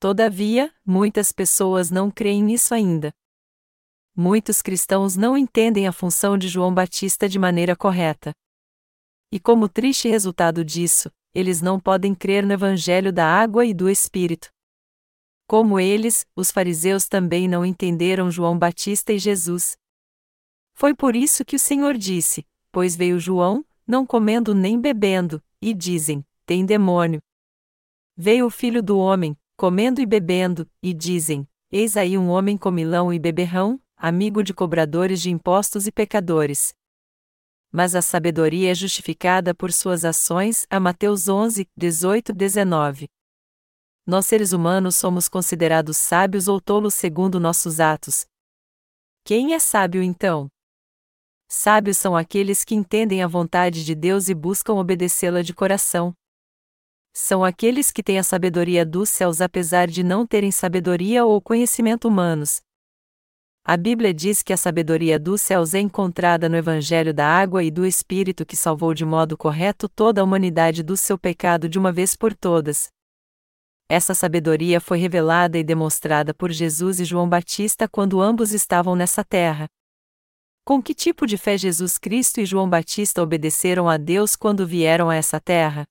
Todavia, 0.00 0.74
muitas 0.84 1.30
pessoas 1.30 1.90
não 1.90 2.10
creem 2.10 2.42
nisso 2.42 2.74
ainda. 2.74 3.14
Muitos 4.16 4.60
cristãos 4.60 5.16
não 5.16 5.38
entendem 5.38 5.86
a 5.86 5.92
função 5.92 6.36
de 6.36 6.48
João 6.48 6.74
Batista 6.74 7.28
de 7.28 7.38
maneira 7.38 7.76
correta. 7.76 8.32
E 9.30 9.38
como 9.38 9.68
triste 9.68 10.08
resultado 10.08 10.64
disso, 10.64 11.10
eles 11.32 11.62
não 11.62 11.80
podem 11.80 12.14
crer 12.14 12.44
no 12.44 12.52
Evangelho 12.52 13.12
da 13.12 13.26
água 13.26 13.64
e 13.64 13.72
do 13.72 13.88
Espírito. 13.88 14.50
Como 15.46 15.78
eles, 15.80 16.26
os 16.36 16.50
fariseus 16.50 17.06
também 17.06 17.48
não 17.48 17.64
entenderam 17.64 18.30
João 18.30 18.58
Batista 18.58 19.12
e 19.12 19.18
Jesus. 19.18 19.76
Foi 20.82 20.96
por 20.96 21.14
isso 21.14 21.44
que 21.44 21.54
o 21.54 21.60
Senhor 21.60 21.96
disse: 21.96 22.44
Pois 22.72 22.96
veio 22.96 23.20
João, 23.20 23.64
não 23.86 24.04
comendo 24.04 24.52
nem 24.52 24.80
bebendo, 24.80 25.40
e 25.60 25.72
dizem: 25.72 26.26
Tem 26.44 26.66
demônio. 26.66 27.22
Veio 28.16 28.46
o 28.46 28.50
filho 28.50 28.82
do 28.82 28.98
homem, 28.98 29.38
comendo 29.56 30.00
e 30.00 30.06
bebendo, 30.06 30.68
e 30.82 30.92
dizem: 30.92 31.46
Eis 31.70 31.96
aí 31.96 32.18
um 32.18 32.28
homem 32.28 32.58
comilão 32.58 33.12
e 33.12 33.18
beberrão, 33.20 33.80
amigo 33.96 34.42
de 34.42 34.52
cobradores 34.52 35.22
de 35.22 35.30
impostos 35.30 35.86
e 35.86 35.92
pecadores. 35.92 36.74
Mas 37.70 37.94
a 37.94 38.02
sabedoria 38.02 38.72
é 38.72 38.74
justificada 38.74 39.54
por 39.54 39.72
suas 39.72 40.04
ações, 40.04 40.66
a 40.68 40.80
Mateus 40.80 41.28
11, 41.28 41.70
18, 41.76 42.32
19. 42.32 43.08
Nós 44.04 44.26
seres 44.26 44.52
humanos 44.52 44.96
somos 44.96 45.28
considerados 45.28 45.96
sábios 45.96 46.48
ou 46.48 46.60
tolos 46.60 46.94
segundo 46.94 47.38
nossos 47.38 47.78
atos. 47.78 48.26
Quem 49.22 49.54
é 49.54 49.60
sábio 49.60 50.02
então? 50.02 50.50
Sábios 51.54 51.98
são 51.98 52.16
aqueles 52.16 52.64
que 52.64 52.74
entendem 52.74 53.22
a 53.22 53.26
vontade 53.26 53.84
de 53.84 53.94
Deus 53.94 54.28
e 54.28 54.34
buscam 54.34 54.74
obedecê-la 54.74 55.42
de 55.42 55.52
coração. 55.52 56.14
São 57.12 57.44
aqueles 57.44 57.90
que 57.90 58.02
têm 58.02 58.18
a 58.18 58.22
sabedoria 58.22 58.86
dos 58.86 59.10
céus 59.10 59.42
apesar 59.42 59.86
de 59.86 60.02
não 60.02 60.26
terem 60.26 60.50
sabedoria 60.50 61.26
ou 61.26 61.42
conhecimento 61.42 62.08
humanos, 62.08 62.62
a 63.64 63.76
Bíblia 63.76 64.12
diz 64.12 64.42
que 64.42 64.52
a 64.52 64.56
sabedoria 64.56 65.20
dos 65.20 65.40
céus 65.40 65.72
é 65.72 65.78
encontrada 65.78 66.48
no 66.48 66.56
Evangelho 66.56 67.14
da 67.14 67.24
Água 67.24 67.62
e 67.62 67.70
do 67.70 67.86
Espírito 67.86 68.44
que 68.44 68.56
salvou 68.56 68.92
de 68.92 69.04
modo 69.04 69.38
correto 69.38 69.88
toda 69.88 70.20
a 70.20 70.24
humanidade 70.24 70.82
do 70.82 70.96
seu 70.96 71.16
pecado 71.16 71.68
de 71.68 71.78
uma 71.78 71.92
vez 71.92 72.16
por 72.16 72.34
todas. 72.34 72.88
Essa 73.88 74.14
sabedoria 74.14 74.80
foi 74.80 74.98
revelada 74.98 75.56
e 75.58 75.62
demonstrada 75.62 76.34
por 76.34 76.50
Jesus 76.50 76.98
e 76.98 77.04
João 77.04 77.28
Batista 77.28 77.86
quando 77.86 78.20
ambos 78.20 78.52
estavam 78.52 78.96
nessa 78.96 79.22
terra. 79.22 79.68
Com 80.64 80.82
que 80.82 80.94
tipo 80.94 81.26
de 81.26 81.36
fé 81.36 81.58
Jesus 81.58 81.98
Cristo 81.98 82.40
e 82.40 82.46
João 82.46 82.68
Batista 82.68 83.22
obedeceram 83.22 83.88
a 83.88 83.96
Deus 83.96 84.36
quando 84.36 84.66
vieram 84.66 85.10
a 85.10 85.16
essa 85.16 85.40
terra? 85.40 85.84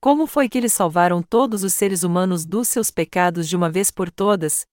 Como 0.00 0.26
foi 0.26 0.48
que 0.48 0.58
eles 0.58 0.72
salvaram 0.72 1.22
todos 1.22 1.64
os 1.64 1.74
seres 1.74 2.02
humanos 2.02 2.44
dos 2.44 2.68
seus 2.68 2.90
pecados 2.90 3.48
de 3.48 3.56
uma 3.56 3.70
vez 3.70 3.90
por 3.90 4.10
todas? 4.10 4.66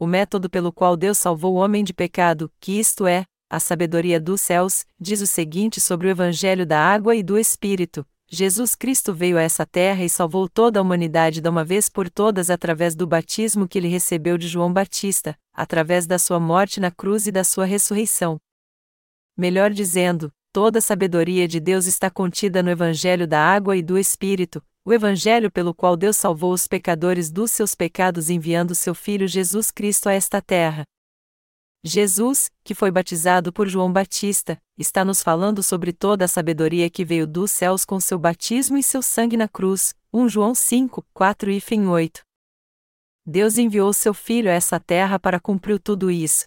o 0.00 0.06
método 0.06 0.48
pelo 0.48 0.72
qual 0.72 0.96
Deus 0.96 1.18
salvou 1.18 1.56
o 1.56 1.58
homem 1.58 1.84
de 1.84 1.92
pecado, 1.92 2.50
que 2.58 2.80
isto 2.80 3.06
é, 3.06 3.26
a 3.50 3.60
sabedoria 3.60 4.18
dos 4.18 4.40
céus, 4.40 4.86
diz 4.98 5.20
o 5.20 5.26
seguinte 5.26 5.78
sobre 5.78 6.06
o 6.06 6.10
Evangelho 6.10 6.64
da 6.64 6.80
água 6.80 7.14
e 7.14 7.22
do 7.22 7.38
Espírito: 7.38 8.06
Jesus 8.32 8.76
Cristo 8.76 9.12
veio 9.12 9.36
a 9.36 9.42
essa 9.42 9.66
terra 9.66 10.04
e 10.04 10.08
salvou 10.08 10.48
toda 10.48 10.78
a 10.78 10.82
humanidade 10.82 11.40
de 11.40 11.48
uma 11.48 11.64
vez 11.64 11.88
por 11.88 12.08
todas 12.08 12.48
através 12.48 12.94
do 12.94 13.04
batismo 13.04 13.66
que 13.66 13.76
ele 13.76 13.88
recebeu 13.88 14.38
de 14.38 14.46
João 14.46 14.72
Batista, 14.72 15.36
através 15.52 16.06
da 16.06 16.16
sua 16.16 16.38
morte 16.38 16.78
na 16.78 16.92
cruz 16.92 17.26
e 17.26 17.32
da 17.32 17.42
sua 17.42 17.64
ressurreição. 17.64 18.40
Melhor 19.36 19.72
dizendo, 19.72 20.32
toda 20.52 20.78
a 20.78 20.82
sabedoria 20.82 21.48
de 21.48 21.58
Deus 21.58 21.86
está 21.86 22.08
contida 22.08 22.62
no 22.62 22.70
Evangelho 22.70 23.26
da 23.26 23.40
água 23.40 23.76
e 23.76 23.82
do 23.82 23.98
Espírito, 23.98 24.62
o 24.84 24.92
Evangelho 24.92 25.50
pelo 25.50 25.74
qual 25.74 25.96
Deus 25.96 26.16
salvou 26.16 26.52
os 26.52 26.68
pecadores 26.68 27.32
dos 27.32 27.50
seus 27.50 27.74
pecados 27.74 28.30
enviando 28.30 28.76
seu 28.76 28.94
Filho 28.94 29.26
Jesus 29.26 29.72
Cristo 29.72 30.08
a 30.08 30.12
esta 30.12 30.40
terra. 30.40 30.84
Jesus, 31.82 32.48
que 32.62 32.74
foi 32.74 32.92
batizado 32.92 33.52
por 33.52 33.66
João 33.66 33.92
Batista, 33.92 34.56
está 34.82 35.04
nos 35.04 35.22
falando 35.22 35.62
sobre 35.62 35.92
toda 35.92 36.24
a 36.24 36.28
sabedoria 36.28 36.88
que 36.88 37.04
veio 37.04 37.26
dos 37.26 37.50
céus 37.50 37.84
com 37.84 38.00
seu 38.00 38.18
batismo 38.18 38.78
e 38.78 38.82
seu 38.82 39.02
sangue 39.02 39.36
na 39.36 39.46
cruz. 39.46 39.94
1 40.12 40.28
João 40.28 40.54
5, 40.54 41.04
4 41.12 41.50
e 41.50 41.62
8. 41.86 42.20
Deus 43.26 43.58
enviou 43.58 43.92
seu 43.92 44.14
Filho 44.14 44.50
a 44.50 44.54
essa 44.54 44.80
terra 44.80 45.18
para 45.18 45.38
cumprir 45.38 45.78
tudo 45.78 46.10
isso. 46.10 46.46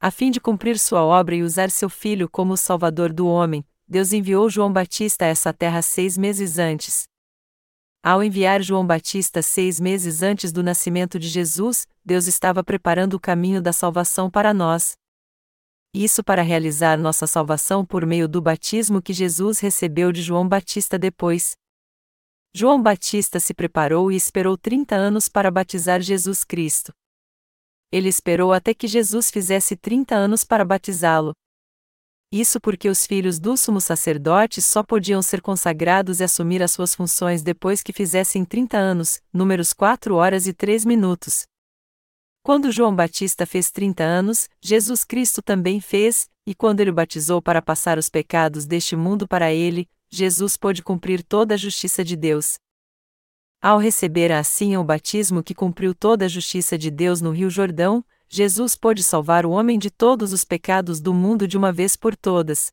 A 0.00 0.10
fim 0.10 0.30
de 0.30 0.40
cumprir 0.40 0.78
sua 0.78 1.04
obra 1.04 1.34
e 1.34 1.42
usar 1.42 1.70
seu 1.70 1.88
Filho 1.88 2.28
como 2.28 2.56
Salvador 2.56 3.12
do 3.12 3.26
homem, 3.26 3.64
Deus 3.86 4.12
enviou 4.12 4.48
João 4.50 4.72
Batista 4.72 5.26
a 5.26 5.28
essa 5.28 5.52
terra 5.52 5.82
seis 5.82 6.18
meses 6.18 6.58
antes. 6.58 7.06
Ao 8.02 8.22
enviar 8.22 8.62
João 8.62 8.86
Batista 8.86 9.42
seis 9.42 9.78
meses 9.78 10.22
antes 10.22 10.52
do 10.52 10.62
nascimento 10.62 11.18
de 11.18 11.28
Jesus, 11.28 11.86
Deus 12.04 12.26
estava 12.26 12.64
preparando 12.64 13.14
o 13.14 13.20
caminho 13.20 13.60
da 13.60 13.72
salvação 13.72 14.30
para 14.30 14.54
nós. 14.54 14.96
Isso 15.98 16.22
para 16.22 16.42
realizar 16.42 16.98
nossa 16.98 17.26
salvação 17.26 17.82
por 17.82 18.04
meio 18.04 18.28
do 18.28 18.42
batismo 18.42 19.00
que 19.00 19.14
Jesus 19.14 19.60
recebeu 19.60 20.12
de 20.12 20.20
João 20.20 20.46
Batista 20.46 20.98
depois. 20.98 21.56
João 22.54 22.82
Batista 22.82 23.40
se 23.40 23.54
preparou 23.54 24.12
e 24.12 24.16
esperou 24.16 24.58
30 24.58 24.94
anos 24.94 25.26
para 25.26 25.50
batizar 25.50 26.02
Jesus 26.02 26.44
Cristo. 26.44 26.92
Ele 27.90 28.10
esperou 28.10 28.52
até 28.52 28.74
que 28.74 28.86
Jesus 28.86 29.30
fizesse 29.30 29.74
30 29.74 30.14
anos 30.14 30.44
para 30.44 30.66
batizá-lo, 30.66 31.32
isso 32.30 32.60
porque 32.60 32.90
os 32.90 33.06
filhos 33.06 33.38
do 33.38 33.56
sumo 33.56 33.80
sacerdote 33.80 34.60
só 34.60 34.82
podiam 34.82 35.22
ser 35.22 35.40
consagrados 35.40 36.20
e 36.20 36.24
assumir 36.24 36.62
as 36.62 36.72
suas 36.72 36.94
funções 36.94 37.40
depois 37.40 37.82
que 37.82 37.92
fizessem 37.92 38.44
30 38.44 38.76
anos, 38.76 39.22
números 39.32 39.72
4 39.72 40.14
horas 40.14 40.46
e 40.46 40.52
3 40.52 40.84
minutos. 40.84 41.46
Quando 42.46 42.70
João 42.70 42.94
Batista 42.94 43.44
fez 43.44 43.72
30 43.72 44.04
anos, 44.04 44.48
Jesus 44.60 45.02
Cristo 45.02 45.42
também 45.42 45.80
fez, 45.80 46.30
e 46.46 46.54
quando 46.54 46.78
ele 46.78 46.90
o 46.90 46.94
batizou 46.94 47.42
para 47.42 47.60
passar 47.60 47.98
os 47.98 48.08
pecados 48.08 48.64
deste 48.64 48.94
mundo 48.94 49.26
para 49.26 49.52
ele, 49.52 49.88
Jesus 50.08 50.56
pôde 50.56 50.80
cumprir 50.80 51.24
toda 51.24 51.54
a 51.54 51.56
justiça 51.56 52.04
de 52.04 52.14
Deus. 52.14 52.54
Ao 53.60 53.78
receber 53.78 54.30
assim 54.30 54.76
o 54.76 54.84
batismo 54.84 55.42
que 55.42 55.56
cumpriu 55.56 55.92
toda 55.92 56.26
a 56.26 56.28
justiça 56.28 56.78
de 56.78 56.88
Deus 56.88 57.20
no 57.20 57.32
Rio 57.32 57.50
Jordão, 57.50 58.04
Jesus 58.28 58.76
pôde 58.76 59.02
salvar 59.02 59.44
o 59.44 59.50
homem 59.50 59.76
de 59.76 59.90
todos 59.90 60.32
os 60.32 60.44
pecados 60.44 61.00
do 61.00 61.12
mundo 61.12 61.48
de 61.48 61.58
uma 61.58 61.72
vez 61.72 61.96
por 61.96 62.14
todas. 62.14 62.70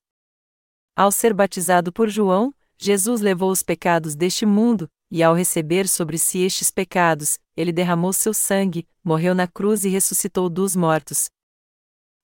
Ao 0.96 1.12
ser 1.12 1.34
batizado 1.34 1.92
por 1.92 2.10
João, 2.10 2.54
Jesus 2.78 3.22
levou 3.22 3.50
os 3.50 3.64
pecados 3.64 4.14
deste 4.14 4.46
mundo, 4.46 4.88
e 5.14 5.22
ao 5.22 5.36
receber 5.36 5.88
sobre 5.88 6.18
si 6.18 6.40
estes 6.40 6.72
pecados, 6.72 7.38
ele 7.56 7.72
derramou 7.72 8.12
seu 8.12 8.34
sangue, 8.34 8.88
morreu 9.04 9.36
na 9.36 9.48
cruz 9.48 9.86
e 9.86 9.90
ressuscitou 9.90 10.50
dos 10.50 10.76
mortos. 10.76 11.28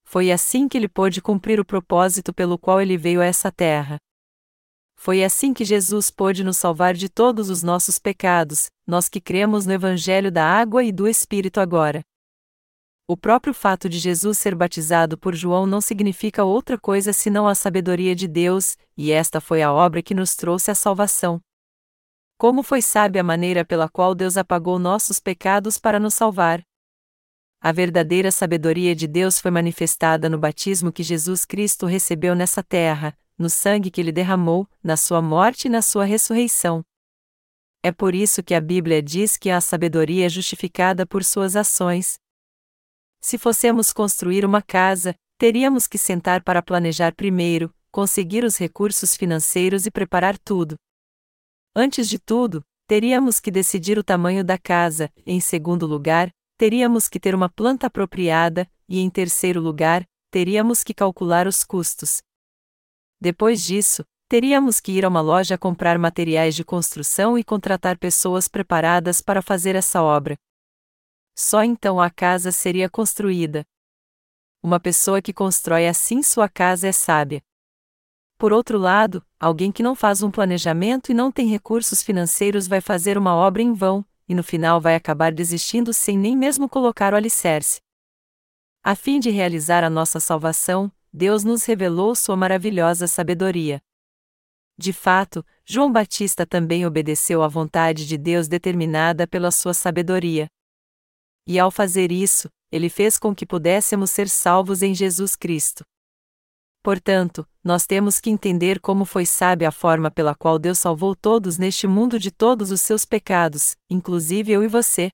Foi 0.02 0.32
assim 0.32 0.68
que 0.68 0.76
ele 0.76 0.88
pôde 0.88 1.22
cumprir 1.22 1.60
o 1.60 1.64
propósito 1.64 2.34
pelo 2.34 2.58
qual 2.58 2.80
ele 2.80 2.96
veio 2.96 3.20
a 3.20 3.24
essa 3.24 3.52
terra. 3.52 3.96
Foi 4.96 5.22
assim 5.22 5.54
que 5.54 5.64
Jesus 5.64 6.10
pôde 6.10 6.42
nos 6.42 6.56
salvar 6.56 6.94
de 6.94 7.08
todos 7.08 7.48
os 7.48 7.62
nossos 7.62 7.96
pecados, 7.96 8.66
nós 8.84 9.08
que 9.08 9.20
cremos 9.20 9.66
no 9.66 9.72
Evangelho 9.72 10.32
da 10.32 10.44
água 10.44 10.82
e 10.82 10.90
do 10.90 11.06
Espírito 11.06 11.60
agora. 11.60 12.00
O 13.06 13.16
próprio 13.16 13.54
fato 13.54 13.88
de 13.88 14.00
Jesus 14.00 14.36
ser 14.36 14.56
batizado 14.56 15.16
por 15.16 15.36
João 15.36 15.64
não 15.64 15.80
significa 15.80 16.42
outra 16.42 16.76
coisa 16.76 17.12
senão 17.12 17.46
a 17.46 17.54
sabedoria 17.54 18.16
de 18.16 18.26
Deus, 18.26 18.76
e 18.96 19.12
esta 19.12 19.40
foi 19.40 19.62
a 19.62 19.72
obra 19.72 20.02
que 20.02 20.12
nos 20.12 20.34
trouxe 20.34 20.72
a 20.72 20.74
salvação. 20.74 21.40
Como 22.40 22.62
foi 22.62 22.80
sábia 22.80 23.20
a 23.20 23.22
maneira 23.22 23.66
pela 23.66 23.86
qual 23.86 24.14
Deus 24.14 24.38
apagou 24.38 24.78
nossos 24.78 25.20
pecados 25.20 25.76
para 25.76 26.00
nos 26.00 26.14
salvar. 26.14 26.62
A 27.60 27.70
verdadeira 27.70 28.32
sabedoria 28.32 28.96
de 28.96 29.06
Deus 29.06 29.38
foi 29.38 29.50
manifestada 29.50 30.26
no 30.26 30.38
batismo 30.38 30.90
que 30.90 31.02
Jesus 31.02 31.44
Cristo 31.44 31.84
recebeu 31.84 32.34
nessa 32.34 32.62
terra, 32.62 33.14
no 33.36 33.50
sangue 33.50 33.90
que 33.90 34.00
ele 34.00 34.10
derramou, 34.10 34.66
na 34.82 34.96
sua 34.96 35.20
morte 35.20 35.66
e 35.66 35.68
na 35.68 35.82
sua 35.82 36.06
ressurreição. 36.06 36.82
É 37.82 37.92
por 37.92 38.14
isso 38.14 38.42
que 38.42 38.54
a 38.54 38.60
Bíblia 38.60 39.02
diz 39.02 39.36
que 39.36 39.50
a 39.50 39.60
sabedoria 39.60 40.24
é 40.24 40.28
justificada 40.30 41.04
por 41.04 41.22
suas 41.22 41.56
ações, 41.56 42.18
se 43.20 43.36
fossemos 43.36 43.92
construir 43.92 44.46
uma 44.46 44.62
casa, 44.62 45.14
teríamos 45.36 45.86
que 45.86 45.98
sentar 45.98 46.42
para 46.42 46.62
planejar 46.62 47.14
primeiro, 47.14 47.70
conseguir 47.92 48.44
os 48.44 48.56
recursos 48.56 49.14
financeiros 49.14 49.84
e 49.84 49.90
preparar 49.90 50.38
tudo. 50.38 50.76
Antes 51.74 52.08
de 52.08 52.18
tudo, 52.18 52.64
teríamos 52.88 53.38
que 53.38 53.50
decidir 53.50 53.96
o 53.98 54.02
tamanho 54.02 54.44
da 54.44 54.58
casa, 54.58 55.10
em 55.24 55.40
segundo 55.40 55.86
lugar, 55.86 56.30
teríamos 56.58 57.08
que 57.08 57.20
ter 57.20 57.34
uma 57.34 57.48
planta 57.48 57.86
apropriada, 57.86 58.68
e 58.88 58.98
em 58.98 59.08
terceiro 59.08 59.60
lugar, 59.60 60.04
teríamos 60.32 60.82
que 60.82 60.92
calcular 60.92 61.46
os 61.46 61.62
custos. 61.62 62.20
Depois 63.20 63.62
disso, 63.62 64.04
teríamos 64.28 64.80
que 64.80 64.92
ir 64.92 65.04
a 65.04 65.08
uma 65.08 65.20
loja 65.20 65.56
comprar 65.56 65.98
materiais 65.98 66.56
de 66.56 66.64
construção 66.64 67.38
e 67.38 67.44
contratar 67.44 67.98
pessoas 67.98 68.48
preparadas 68.48 69.20
para 69.20 69.40
fazer 69.40 69.76
essa 69.76 70.02
obra. 70.02 70.36
Só 71.36 71.62
então 71.62 72.00
a 72.00 72.10
casa 72.10 72.50
seria 72.50 72.90
construída. 72.90 73.64
Uma 74.62 74.80
pessoa 74.80 75.22
que 75.22 75.32
constrói 75.32 75.86
assim 75.86 76.22
sua 76.22 76.48
casa 76.48 76.88
é 76.88 76.92
sábia. 76.92 77.40
Por 78.40 78.54
outro 78.54 78.78
lado, 78.78 79.22
alguém 79.38 79.70
que 79.70 79.82
não 79.82 79.94
faz 79.94 80.22
um 80.22 80.30
planejamento 80.30 81.12
e 81.12 81.14
não 81.14 81.30
tem 81.30 81.46
recursos 81.46 82.02
financeiros 82.02 82.66
vai 82.66 82.80
fazer 82.80 83.18
uma 83.18 83.34
obra 83.34 83.60
em 83.60 83.74
vão, 83.74 84.02
e 84.26 84.34
no 84.34 84.42
final 84.42 84.80
vai 84.80 84.94
acabar 84.94 85.30
desistindo 85.30 85.92
sem 85.92 86.16
nem 86.16 86.34
mesmo 86.34 86.66
colocar 86.66 87.12
o 87.12 87.16
alicerce. 87.16 87.82
A 88.82 88.94
fim 88.94 89.20
de 89.20 89.28
realizar 89.28 89.84
a 89.84 89.90
nossa 89.90 90.18
salvação, 90.18 90.90
Deus 91.12 91.44
nos 91.44 91.66
revelou 91.66 92.14
sua 92.14 92.34
maravilhosa 92.34 93.06
sabedoria. 93.06 93.78
De 94.78 94.94
fato, 94.94 95.44
João 95.62 95.92
Batista 95.92 96.46
também 96.46 96.86
obedeceu 96.86 97.42
à 97.42 97.46
vontade 97.46 98.06
de 98.06 98.16
Deus 98.16 98.48
determinada 98.48 99.26
pela 99.26 99.50
sua 99.50 99.74
sabedoria. 99.74 100.48
E 101.46 101.58
ao 101.58 101.70
fazer 101.70 102.10
isso, 102.10 102.48
ele 102.72 102.88
fez 102.88 103.18
com 103.18 103.34
que 103.34 103.44
pudéssemos 103.44 104.10
ser 104.10 104.30
salvos 104.30 104.82
em 104.82 104.94
Jesus 104.94 105.36
Cristo. 105.36 105.84
Portanto, 106.82 107.46
nós 107.62 107.86
temos 107.86 108.18
que 108.18 108.30
entender 108.30 108.80
como 108.80 109.04
foi 109.04 109.26
sábia 109.26 109.68
a 109.68 109.72
forma 109.72 110.10
pela 110.10 110.34
qual 110.34 110.58
Deus 110.58 110.78
salvou 110.78 111.14
todos 111.14 111.58
neste 111.58 111.86
mundo 111.86 112.18
de 112.18 112.30
todos 112.30 112.70
os 112.70 112.80
seus 112.80 113.04
pecados, 113.04 113.76
inclusive 113.90 114.52
eu 114.52 114.64
e 114.64 114.68
você. 114.68 115.10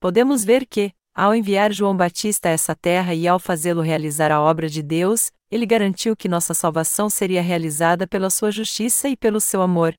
Podemos 0.00 0.44
ver 0.44 0.66
que, 0.66 0.92
ao 1.14 1.34
enviar 1.34 1.72
João 1.72 1.94
Batista 1.94 2.48
a 2.48 2.52
essa 2.52 2.74
terra 2.74 3.14
e 3.14 3.28
ao 3.28 3.38
fazê-lo 3.38 3.82
realizar 3.82 4.32
a 4.32 4.40
obra 4.40 4.66
de 4.66 4.82
Deus, 4.82 5.30
ele 5.50 5.66
garantiu 5.66 6.16
que 6.16 6.28
nossa 6.28 6.54
salvação 6.54 7.10
seria 7.10 7.42
realizada 7.42 8.06
pela 8.06 8.30
sua 8.30 8.50
justiça 8.50 9.10
e 9.10 9.16
pelo 9.16 9.40
seu 9.40 9.60
amor. 9.60 9.94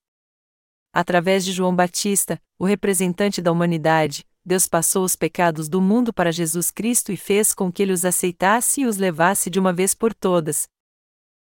Através 0.91 1.45
de 1.45 1.51
João 1.51 1.75
Batista, 1.75 2.41
o 2.57 2.65
representante 2.65 3.43
da 3.43 3.51
humanidade, 3.51 4.25
Deus 4.45 4.67
passou 4.67 5.05
os 5.05 5.15
pecados 5.15 5.69
do 5.69 5.81
mundo 5.81 6.11
para 6.13 6.31
Jesus 6.31 6.69
Cristo 6.69 7.11
e 7.11 7.17
fez 7.17 7.53
com 7.53 7.71
que 7.71 7.81
ele 7.81 7.93
os 7.93 8.03
aceitasse 8.03 8.81
e 8.81 8.85
os 8.85 8.97
levasse 8.97 9.49
de 9.49 9.59
uma 9.59 9.71
vez 9.71 9.93
por 9.93 10.13
todas. 10.13 10.67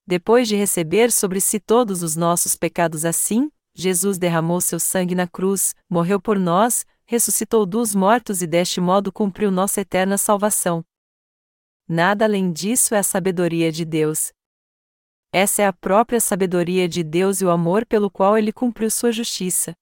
Depois 0.06 0.46
de 0.46 0.54
receber 0.54 1.10
sobre 1.10 1.40
si 1.40 1.58
todos 1.58 2.02
os 2.02 2.14
nossos 2.14 2.54
pecados 2.54 3.06
assim, 3.06 3.50
Jesus 3.74 4.18
derramou 4.18 4.60
seu 4.60 4.78
sangue 4.78 5.14
na 5.14 5.26
cruz, 5.26 5.74
morreu 5.88 6.20
por 6.20 6.38
nós, 6.38 6.84
ressuscitou 7.06 7.64
dos 7.64 7.94
mortos 7.94 8.42
e 8.42 8.46
deste 8.46 8.80
modo 8.80 9.10
cumpriu 9.10 9.50
nossa 9.50 9.80
eterna 9.80 10.18
salvação. 10.18 10.84
Nada 11.88 12.24
além 12.26 12.52
disso 12.52 12.94
é 12.94 12.98
a 12.98 13.02
sabedoria 13.02 13.72
de 13.72 13.84
Deus. 13.84 14.32
Essa 15.32 15.62
é 15.62 15.66
a 15.66 15.72
própria 15.72 16.20
sabedoria 16.20 16.88
de 16.88 17.02
Deus 17.02 17.40
e 17.40 17.44
o 17.44 17.50
amor 17.50 17.84
pelo 17.84 18.10
qual 18.10 18.38
ele 18.38 18.52
cumpriu 18.52 18.90
sua 18.90 19.10
justiça. 19.10 19.74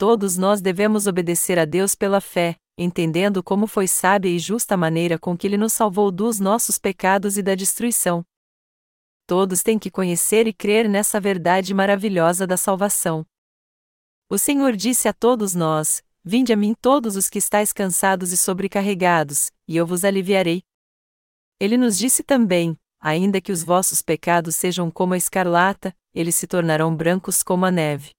Todos 0.00 0.38
nós 0.38 0.62
devemos 0.62 1.06
obedecer 1.06 1.58
a 1.58 1.66
Deus 1.66 1.94
pela 1.94 2.22
fé, 2.22 2.56
entendendo 2.78 3.42
como 3.42 3.66
foi 3.66 3.86
sábia 3.86 4.30
e 4.30 4.38
justa 4.38 4.72
a 4.72 4.78
maneira 4.78 5.18
com 5.18 5.36
que 5.36 5.46
ele 5.46 5.58
nos 5.58 5.74
salvou 5.74 6.10
dos 6.10 6.40
nossos 6.40 6.78
pecados 6.78 7.36
e 7.36 7.42
da 7.42 7.54
destruição. 7.54 8.24
Todos 9.26 9.62
têm 9.62 9.78
que 9.78 9.90
conhecer 9.90 10.46
e 10.46 10.54
crer 10.54 10.88
nessa 10.88 11.20
verdade 11.20 11.74
maravilhosa 11.74 12.46
da 12.46 12.56
salvação. 12.56 13.26
O 14.30 14.38
Senhor 14.38 14.74
disse 14.74 15.06
a 15.06 15.12
todos 15.12 15.54
nós: 15.54 16.02
Vinde 16.24 16.50
a 16.50 16.56
mim 16.56 16.74
todos 16.80 17.14
os 17.14 17.28
que 17.28 17.36
estáis 17.36 17.70
cansados 17.70 18.32
e 18.32 18.38
sobrecarregados, 18.38 19.52
e 19.68 19.76
eu 19.76 19.86
vos 19.86 20.02
aliviarei. 20.02 20.62
Ele 21.60 21.76
nos 21.76 21.98
disse 21.98 22.22
também: 22.22 22.74
Ainda 23.02 23.38
que 23.38 23.52
os 23.52 23.62
vossos 23.62 24.00
pecados 24.00 24.56
sejam 24.56 24.90
como 24.90 25.12
a 25.12 25.18
escarlata, 25.18 25.94
eles 26.14 26.36
se 26.36 26.46
tornarão 26.46 26.96
brancos 26.96 27.42
como 27.42 27.66
a 27.66 27.70
neve. 27.70 28.12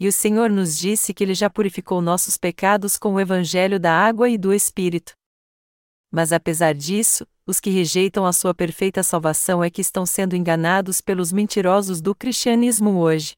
E 0.00 0.06
o 0.06 0.12
Senhor 0.12 0.48
nos 0.48 0.78
disse 0.78 1.12
que 1.12 1.24
Ele 1.24 1.34
já 1.34 1.50
purificou 1.50 2.00
nossos 2.00 2.36
pecados 2.36 2.96
com 2.96 3.14
o 3.14 3.20
Evangelho 3.20 3.80
da 3.80 3.92
água 3.92 4.28
e 4.28 4.38
do 4.38 4.52
Espírito. 4.52 5.12
Mas 6.10 6.32
apesar 6.32 6.74
disso, 6.74 7.26
os 7.44 7.58
que 7.58 7.70
rejeitam 7.70 8.24
a 8.24 8.32
sua 8.32 8.54
perfeita 8.54 9.02
salvação 9.02 9.62
é 9.62 9.70
que 9.70 9.80
estão 9.80 10.06
sendo 10.06 10.36
enganados 10.36 11.00
pelos 11.00 11.32
mentirosos 11.32 12.00
do 12.00 12.14
cristianismo 12.14 12.98
hoje. 12.98 13.32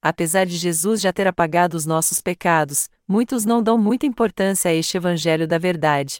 Apesar 0.00 0.46
de 0.46 0.56
Jesus 0.56 1.00
já 1.00 1.12
ter 1.12 1.26
apagado 1.26 1.76
os 1.76 1.84
nossos 1.84 2.20
pecados, 2.20 2.88
muitos 3.06 3.44
não 3.44 3.62
dão 3.62 3.76
muita 3.76 4.06
importância 4.06 4.70
a 4.70 4.74
este 4.74 4.96
Evangelho 4.96 5.46
da 5.46 5.58
verdade. 5.58 6.18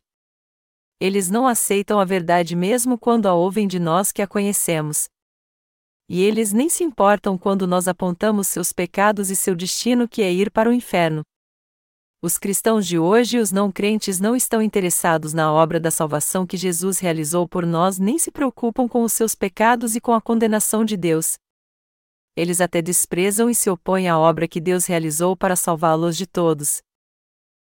Eles 1.01 1.31
não 1.31 1.47
aceitam 1.47 2.01
a 2.01 2.05
verdade 2.05 2.57
mesmo 2.57 2.99
quando 2.99 3.27
a 3.27 3.35
ouvem 3.35 3.69
de 3.69 3.79
nós 3.79 4.11
que 4.11 4.21
a 4.21 4.27
conhecemos. 4.27 5.09
E 6.09 6.23
eles 6.23 6.53
nem 6.53 6.69
se 6.69 6.83
importam 6.83 7.37
quando 7.37 7.67
nós 7.67 7.87
apontamos 7.87 8.49
seus 8.49 8.73
pecados 8.73 9.31
e 9.31 9.37
seu 9.37 9.55
destino 9.55 10.09
que 10.09 10.23
é 10.23 10.33
ir 10.33 10.51
para 10.51 10.71
o 10.71 10.73
inferno. 10.73 11.23
Os 12.23 12.39
cristãos 12.39 12.87
de 12.87 12.99
hoje 12.99 13.37
e 13.37 13.41
os 13.41 13.53
não 13.53 13.71
crentes 13.71 14.19
não 14.19 14.35
estão 14.35 14.63
interessados 14.63 15.33
na 15.33 15.53
obra 15.53 15.79
da 15.79 15.91
salvação 15.91 16.47
que 16.47 16.57
Jesus 16.57 16.99
realizou 16.99 17.47
por 17.47 17.65
nós 17.67 17.99
nem 17.99 18.19
se 18.19 18.31
preocupam 18.31 18.89
com 18.89 19.03
os 19.03 19.13
seus 19.13 19.35
pecados 19.35 19.95
e 19.95 20.01
com 20.01 20.13
a 20.13 20.21
condenação 20.21 20.85
de 20.85 20.97
Deus 20.97 21.39
eles 22.39 22.61
até 22.61 22.81
desprezam 22.81 23.51
e 23.51 23.55
se 23.55 23.69
opõem 23.69 24.09
à 24.09 24.17
obra 24.17 24.47
que 24.47 24.61
Deus 24.61 24.87
realizou 24.87 25.37
para 25.37 25.57
salvá-los 25.57 26.17
de 26.17 26.25
todos 26.25 26.81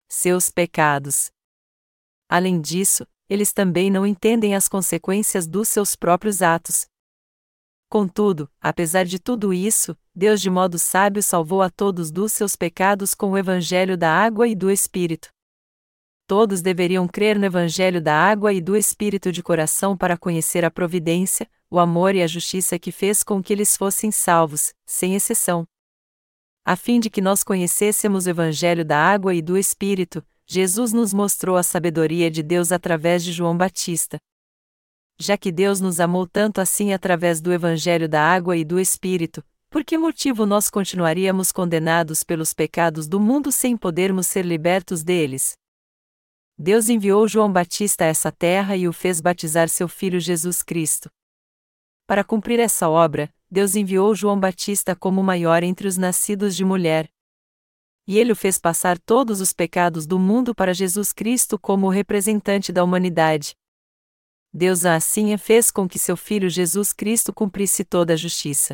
seus 0.08 0.52
pecados. 0.52 1.32
Além 2.30 2.62
disso, 2.62 3.08
eles 3.28 3.52
também 3.52 3.90
não 3.90 4.06
entendem 4.06 4.54
as 4.54 4.68
consequências 4.68 5.48
dos 5.48 5.68
seus 5.68 5.96
próprios 5.96 6.44
atos. 6.44 6.86
Contudo, 7.92 8.50
apesar 8.62 9.04
de 9.04 9.20
tudo 9.20 9.54
isso, 9.54 9.98
Deus 10.16 10.40
de 10.40 10.50
modo 10.50 10.80
sábio 10.80 11.22
salvou 11.22 11.62
a 11.62 11.70
todos 11.70 12.10
dos 12.10 12.32
seus 12.32 12.56
pecados 12.56 13.14
com 13.14 13.32
o 13.32 13.38
Evangelho 13.38 13.98
da 13.98 14.10
água 14.10 14.48
e 14.48 14.56
do 14.56 14.72
Espírito. 14.72 15.28
Todos 16.26 16.62
deveriam 16.62 17.06
crer 17.06 17.38
no 17.38 17.46
Evangelho 17.46 18.02
da 18.02 18.16
água 18.16 18.54
e 18.54 18.62
do 18.62 18.78
Espírito 18.78 19.30
de 19.30 19.44
coração 19.44 19.98
para 19.98 20.18
conhecer 20.18 20.64
a 20.64 20.72
providência, 20.72 21.50
o 21.70 21.78
amor 21.78 22.16
e 22.16 22.24
a 22.24 22.28
justiça 22.28 22.80
que 22.80 22.94
fez 22.94 23.26
com 23.26 23.44
que 23.44 23.52
eles 23.52 23.76
fossem 23.76 24.10
salvos, 24.10 24.74
sem 24.86 25.14
exceção. 25.14 25.68
A 26.64 26.78
fim 26.78 26.98
de 26.98 27.10
que 27.10 27.20
nós 27.20 27.44
conhecêssemos 27.44 28.26
o 28.26 28.30
Evangelho 28.30 28.86
da 28.86 29.00
água 29.00 29.36
e 29.36 29.42
do 29.42 29.58
Espírito, 29.58 30.24
Jesus 30.48 30.94
nos 30.94 31.14
mostrou 31.14 31.58
a 31.58 31.64
sabedoria 31.64 32.32
de 32.32 32.42
Deus 32.42 32.72
através 32.72 33.22
de 33.22 33.34
João 33.34 33.58
Batista. 33.58 34.18
Já 35.22 35.38
que 35.38 35.52
Deus 35.52 35.80
nos 35.80 36.00
amou 36.00 36.26
tanto 36.26 36.60
assim 36.60 36.94
através 36.94 37.40
do 37.40 37.54
Evangelho 37.54 38.10
da 38.10 38.20
água 38.24 38.58
e 38.58 38.66
do 38.66 38.80
Espírito, 38.80 39.46
por 39.70 39.86
que 39.86 39.96
motivo 39.96 40.48
nós 40.48 40.68
continuaríamos 40.68 41.52
condenados 41.52 42.24
pelos 42.24 42.54
pecados 42.54 43.08
do 43.08 43.20
mundo 43.20 43.52
sem 43.52 43.78
podermos 43.78 44.26
ser 44.26 44.44
libertos 44.44 45.04
deles? 45.04 45.54
Deus 46.58 46.90
enviou 46.90 47.28
João 47.28 47.54
Batista 47.54 48.06
a 48.06 48.08
essa 48.08 48.32
terra 48.32 48.76
e 48.76 48.88
o 48.88 48.92
fez 48.92 49.22
batizar 49.22 49.70
seu 49.70 49.88
filho 49.88 50.20
Jesus 50.20 50.64
Cristo. 50.64 51.08
Para 52.08 52.24
cumprir 52.24 52.60
essa 52.60 52.90
obra, 52.90 53.32
Deus 53.48 53.76
enviou 53.76 54.16
João 54.16 54.40
Batista 54.40 54.96
como 54.96 55.22
maior 55.22 55.62
entre 55.62 55.88
os 55.88 55.98
nascidos 55.98 56.56
de 56.56 56.66
mulher. 56.66 57.08
E 58.08 58.18
ele 58.18 58.32
o 58.32 58.36
fez 58.36 58.58
passar 58.58 58.98
todos 58.98 59.40
os 59.40 59.54
pecados 59.54 60.08
do 60.08 60.18
mundo 60.18 60.56
para 60.56 60.74
Jesus 60.74 61.14
Cristo 61.14 61.60
como 61.60 61.86
o 61.86 61.92
representante 61.92 62.74
da 62.74 62.84
humanidade. 62.84 63.56
Deus 64.54 64.86
assim 64.86 65.38
fez 65.38 65.72
com 65.72 65.88
que 65.88 65.98
seu 65.98 66.18
Filho 66.18 66.50
Jesus 66.50 66.92
Cristo 66.92 67.32
cumprisse 67.32 67.86
toda 67.86 68.14
a 68.14 68.18
justiça. 68.18 68.74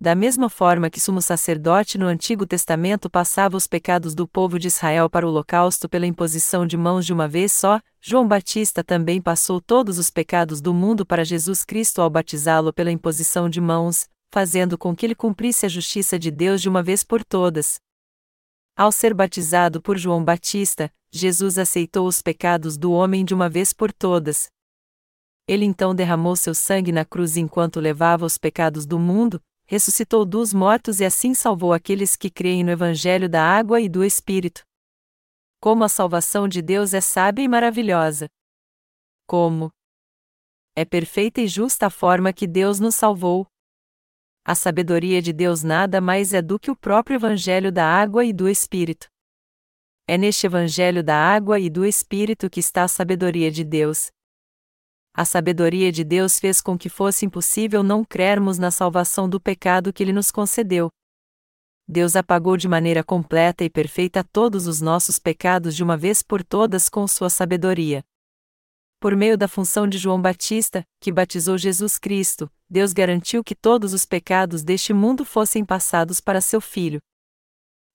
Da 0.00 0.14
mesma 0.14 0.48
forma 0.48 0.88
que 0.88 1.00
sumo 1.00 1.20
sacerdote 1.20 1.98
no 1.98 2.06
Antigo 2.06 2.46
Testamento 2.46 3.10
passava 3.10 3.56
os 3.56 3.66
pecados 3.66 4.14
do 4.14 4.28
povo 4.28 4.56
de 4.56 4.68
Israel 4.68 5.10
para 5.10 5.26
o 5.26 5.30
holocausto 5.30 5.88
pela 5.88 6.06
imposição 6.06 6.64
de 6.64 6.76
mãos 6.76 7.04
de 7.04 7.12
uma 7.12 7.26
vez 7.26 7.50
só, 7.50 7.80
João 8.00 8.28
Batista 8.28 8.84
também 8.84 9.20
passou 9.20 9.60
todos 9.60 9.98
os 9.98 10.08
pecados 10.08 10.60
do 10.60 10.72
mundo 10.72 11.04
para 11.04 11.24
Jesus 11.24 11.64
Cristo 11.64 12.00
ao 12.00 12.08
batizá-lo 12.08 12.72
pela 12.72 12.92
imposição 12.92 13.50
de 13.50 13.60
mãos, 13.60 14.08
fazendo 14.32 14.78
com 14.78 14.94
que 14.94 15.04
ele 15.04 15.16
cumprisse 15.16 15.66
a 15.66 15.68
justiça 15.68 16.16
de 16.16 16.30
Deus 16.30 16.62
de 16.62 16.68
uma 16.68 16.84
vez 16.84 17.02
por 17.02 17.24
todas. 17.24 17.80
Ao 18.76 18.92
ser 18.92 19.12
batizado 19.12 19.82
por 19.82 19.98
João 19.98 20.22
Batista, 20.22 20.88
Jesus 21.10 21.58
aceitou 21.58 22.06
os 22.06 22.22
pecados 22.22 22.76
do 22.76 22.92
homem 22.92 23.24
de 23.24 23.34
uma 23.34 23.48
vez 23.48 23.72
por 23.72 23.92
todas. 23.92 24.48
Ele 25.48 25.64
então 25.64 25.94
derramou 25.94 26.36
seu 26.36 26.54
sangue 26.54 26.92
na 26.92 27.06
cruz 27.06 27.38
enquanto 27.38 27.80
levava 27.80 28.26
os 28.26 28.36
pecados 28.36 28.84
do 28.84 28.98
mundo, 28.98 29.42
ressuscitou 29.66 30.26
dos 30.26 30.52
mortos 30.52 31.00
e 31.00 31.06
assim 31.06 31.32
salvou 31.32 31.72
aqueles 31.72 32.16
que 32.16 32.28
creem 32.28 32.62
no 32.62 32.70
Evangelho 32.70 33.30
da 33.30 33.42
água 33.42 33.80
e 33.80 33.88
do 33.88 34.04
Espírito. 34.04 34.62
Como 35.58 35.84
a 35.84 35.88
salvação 35.88 36.46
de 36.46 36.60
Deus 36.60 36.92
é 36.92 37.00
sábia 37.00 37.42
e 37.42 37.48
maravilhosa! 37.48 38.28
Como 39.26 39.70
é 40.76 40.84
perfeita 40.84 41.40
e 41.40 41.48
justa 41.48 41.86
a 41.86 41.90
forma 41.90 42.32
que 42.32 42.46
Deus 42.46 42.78
nos 42.78 42.94
salvou. 42.94 43.46
A 44.44 44.54
sabedoria 44.54 45.20
de 45.20 45.32
Deus 45.32 45.62
nada 45.62 46.00
mais 46.00 46.32
é 46.32 46.40
do 46.40 46.58
que 46.58 46.70
o 46.70 46.76
próprio 46.76 47.16
Evangelho 47.16 47.72
da 47.72 47.84
água 47.84 48.24
e 48.24 48.32
do 48.32 48.48
Espírito. 48.48 49.08
É 50.06 50.16
neste 50.16 50.46
Evangelho 50.46 51.02
da 51.02 51.16
água 51.16 51.58
e 51.58 51.68
do 51.68 51.84
Espírito 51.84 52.48
que 52.48 52.60
está 52.60 52.84
a 52.84 52.88
sabedoria 52.88 53.50
de 53.50 53.64
Deus. 53.64 54.10
A 55.18 55.24
sabedoria 55.24 55.90
de 55.90 56.04
Deus 56.04 56.38
fez 56.38 56.60
com 56.60 56.78
que 56.78 56.88
fosse 56.88 57.26
impossível 57.26 57.82
não 57.82 58.04
crermos 58.04 58.56
na 58.56 58.70
salvação 58.70 59.28
do 59.28 59.40
pecado 59.40 59.92
que 59.92 60.00
Ele 60.00 60.12
nos 60.12 60.30
concedeu. 60.30 60.90
Deus 61.88 62.14
apagou 62.14 62.56
de 62.56 62.68
maneira 62.68 63.02
completa 63.02 63.64
e 63.64 63.68
perfeita 63.68 64.22
todos 64.22 64.68
os 64.68 64.80
nossos 64.80 65.18
pecados 65.18 65.74
de 65.74 65.82
uma 65.82 65.96
vez 65.96 66.22
por 66.22 66.44
todas 66.44 66.88
com 66.88 67.04
sua 67.08 67.28
sabedoria. 67.28 68.04
Por 69.00 69.16
meio 69.16 69.36
da 69.36 69.48
função 69.48 69.88
de 69.88 69.98
João 69.98 70.22
Batista, 70.22 70.84
que 71.00 71.10
batizou 71.10 71.58
Jesus 71.58 71.98
Cristo, 71.98 72.48
Deus 72.70 72.92
garantiu 72.92 73.42
que 73.42 73.56
todos 73.56 73.92
os 73.92 74.04
pecados 74.04 74.62
deste 74.62 74.92
mundo 74.92 75.24
fossem 75.24 75.64
passados 75.64 76.20
para 76.20 76.40
seu 76.40 76.60
Filho. 76.60 77.00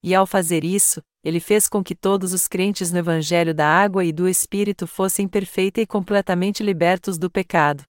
E 0.03 0.13
ao 0.13 0.27
fazer 0.27 0.65
isso, 0.65 1.01
ele 1.23 1.39
fez 1.39 1.69
com 1.69 1.83
que 1.83 1.95
todos 1.95 2.33
os 2.33 2.47
crentes 2.47 2.91
no 2.91 2.99
Evangelho 2.99 3.53
da 3.53 3.67
Água 3.67 4.03
e 4.03 4.11
do 4.11 4.27
Espírito 4.27 4.85
fossem 4.85 5.27
perfeita 5.27 5.79
e 5.79 5.87
completamente 5.87 6.61
libertos 6.61 7.17
do 7.17 7.29
pecado. 7.29 7.83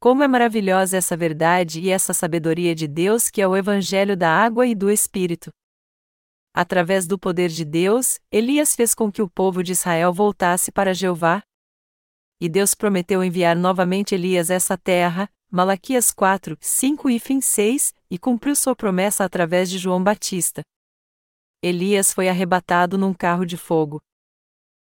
Como 0.00 0.22
é 0.22 0.28
maravilhosa 0.28 0.96
essa 0.96 1.16
verdade 1.16 1.80
e 1.80 1.90
essa 1.90 2.14
sabedoria 2.14 2.74
de 2.74 2.88
Deus 2.88 3.28
que 3.28 3.42
é 3.42 3.46
o 3.46 3.54
Evangelho 3.54 4.16
da 4.16 4.30
Água 4.30 4.66
e 4.66 4.74
do 4.74 4.90
Espírito. 4.90 5.50
Através 6.54 7.06
do 7.06 7.18
poder 7.18 7.50
de 7.50 7.64
Deus, 7.64 8.18
Elias 8.32 8.74
fez 8.74 8.94
com 8.94 9.12
que 9.12 9.20
o 9.20 9.28
povo 9.28 9.62
de 9.62 9.72
Israel 9.72 10.12
voltasse 10.12 10.72
para 10.72 10.94
Jeová, 10.94 11.42
e 12.40 12.48
Deus 12.48 12.74
prometeu 12.74 13.22
enviar 13.22 13.54
novamente 13.54 14.14
Elias 14.14 14.50
a 14.50 14.54
essa 14.54 14.76
terra, 14.76 15.28
Malaquias 15.52 16.10
4, 16.10 16.56
5 16.58 17.10
e 17.10 17.18
fim 17.20 17.40
6, 17.40 17.92
e 18.10 18.18
cumpriu 18.18 18.56
sua 18.56 18.74
promessa 18.74 19.24
através 19.24 19.68
de 19.68 19.76
João 19.76 20.02
Batista. 20.02 20.62
Elias 21.62 22.12
foi 22.12 22.26
arrebatado 22.28 22.96
num 22.96 23.12
carro 23.12 23.44
de 23.44 23.56
fogo. 23.56 24.02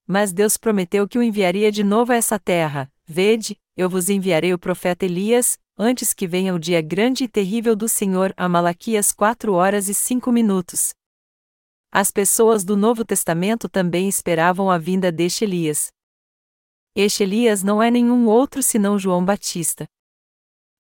Mas 0.06 0.32
Deus 0.32 0.56
prometeu 0.56 1.08
que 1.08 1.18
o 1.18 1.24
enviaria 1.24 1.72
de 1.72 1.84
novo 1.84 2.12
a 2.12 2.16
essa 2.16 2.38
terra. 2.38 2.92
Vede, 3.06 3.58
eu 3.76 3.90
vos 3.90 4.08
enviarei 4.08 4.54
o 4.54 4.60
profeta 4.60 5.06
Elias, 5.06 5.58
antes 5.76 6.14
que 6.14 6.28
venha 6.28 6.54
o 6.54 6.60
dia 6.60 6.82
grande 6.82 7.24
e 7.24 7.28
terrível 7.28 7.76
do 7.76 7.90
Senhor. 7.90 8.34
A 8.38 8.48
Malaquias 8.48 9.12
4 9.12 9.54
horas 9.54 9.90
e 9.90 9.96
5 9.96 10.32
minutos. 10.32 10.94
As 11.92 12.12
pessoas 12.12 12.64
do 12.64 12.78
Novo 12.78 13.04
Testamento 13.04 13.68
também 13.68 14.08
esperavam 14.08 14.70
a 14.70 14.78
vinda 14.78 15.12
deste 15.12 15.44
Elias. 15.46 15.92
Este 16.96 17.24
Elias 17.24 17.64
não 17.64 17.82
é 17.82 17.90
nenhum 17.90 18.28
outro 18.28 18.62
senão 18.62 19.00
João 19.00 19.26
Batista. 19.26 19.88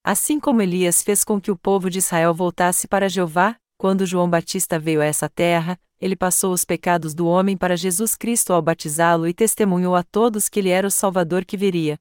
Assim 0.03 0.39
como 0.39 0.61
Elias 0.61 1.01
fez 1.01 1.23
com 1.23 1.41
que 1.41 1.49
o 1.49 1.57
povo 1.57 1.89
de 1.89 1.97
Israel 1.97 2.33
voltasse 2.33 2.87
para 2.87 3.09
Jeová, 3.09 3.55
quando 3.79 4.05
João 4.05 4.29
Batista 4.29 4.77
veio 4.77 5.01
a 5.01 5.05
essa 5.05 5.29
terra, 5.29 5.79
ele 6.01 6.13
passou 6.13 6.51
os 6.51 6.65
pecados 6.65 7.13
do 7.13 7.25
homem 7.25 7.55
para 7.55 7.77
Jesus 7.77 8.13
Cristo 8.13 8.51
ao 8.51 8.61
batizá-lo 8.61 9.25
e 9.25 9.33
testemunhou 9.33 9.95
a 9.95 10.03
todos 10.03 10.49
que 10.49 10.59
ele 10.59 10.67
era 10.67 10.85
o 10.85 10.91
Salvador 10.91 11.45
que 11.45 11.55
viria. 11.55 11.97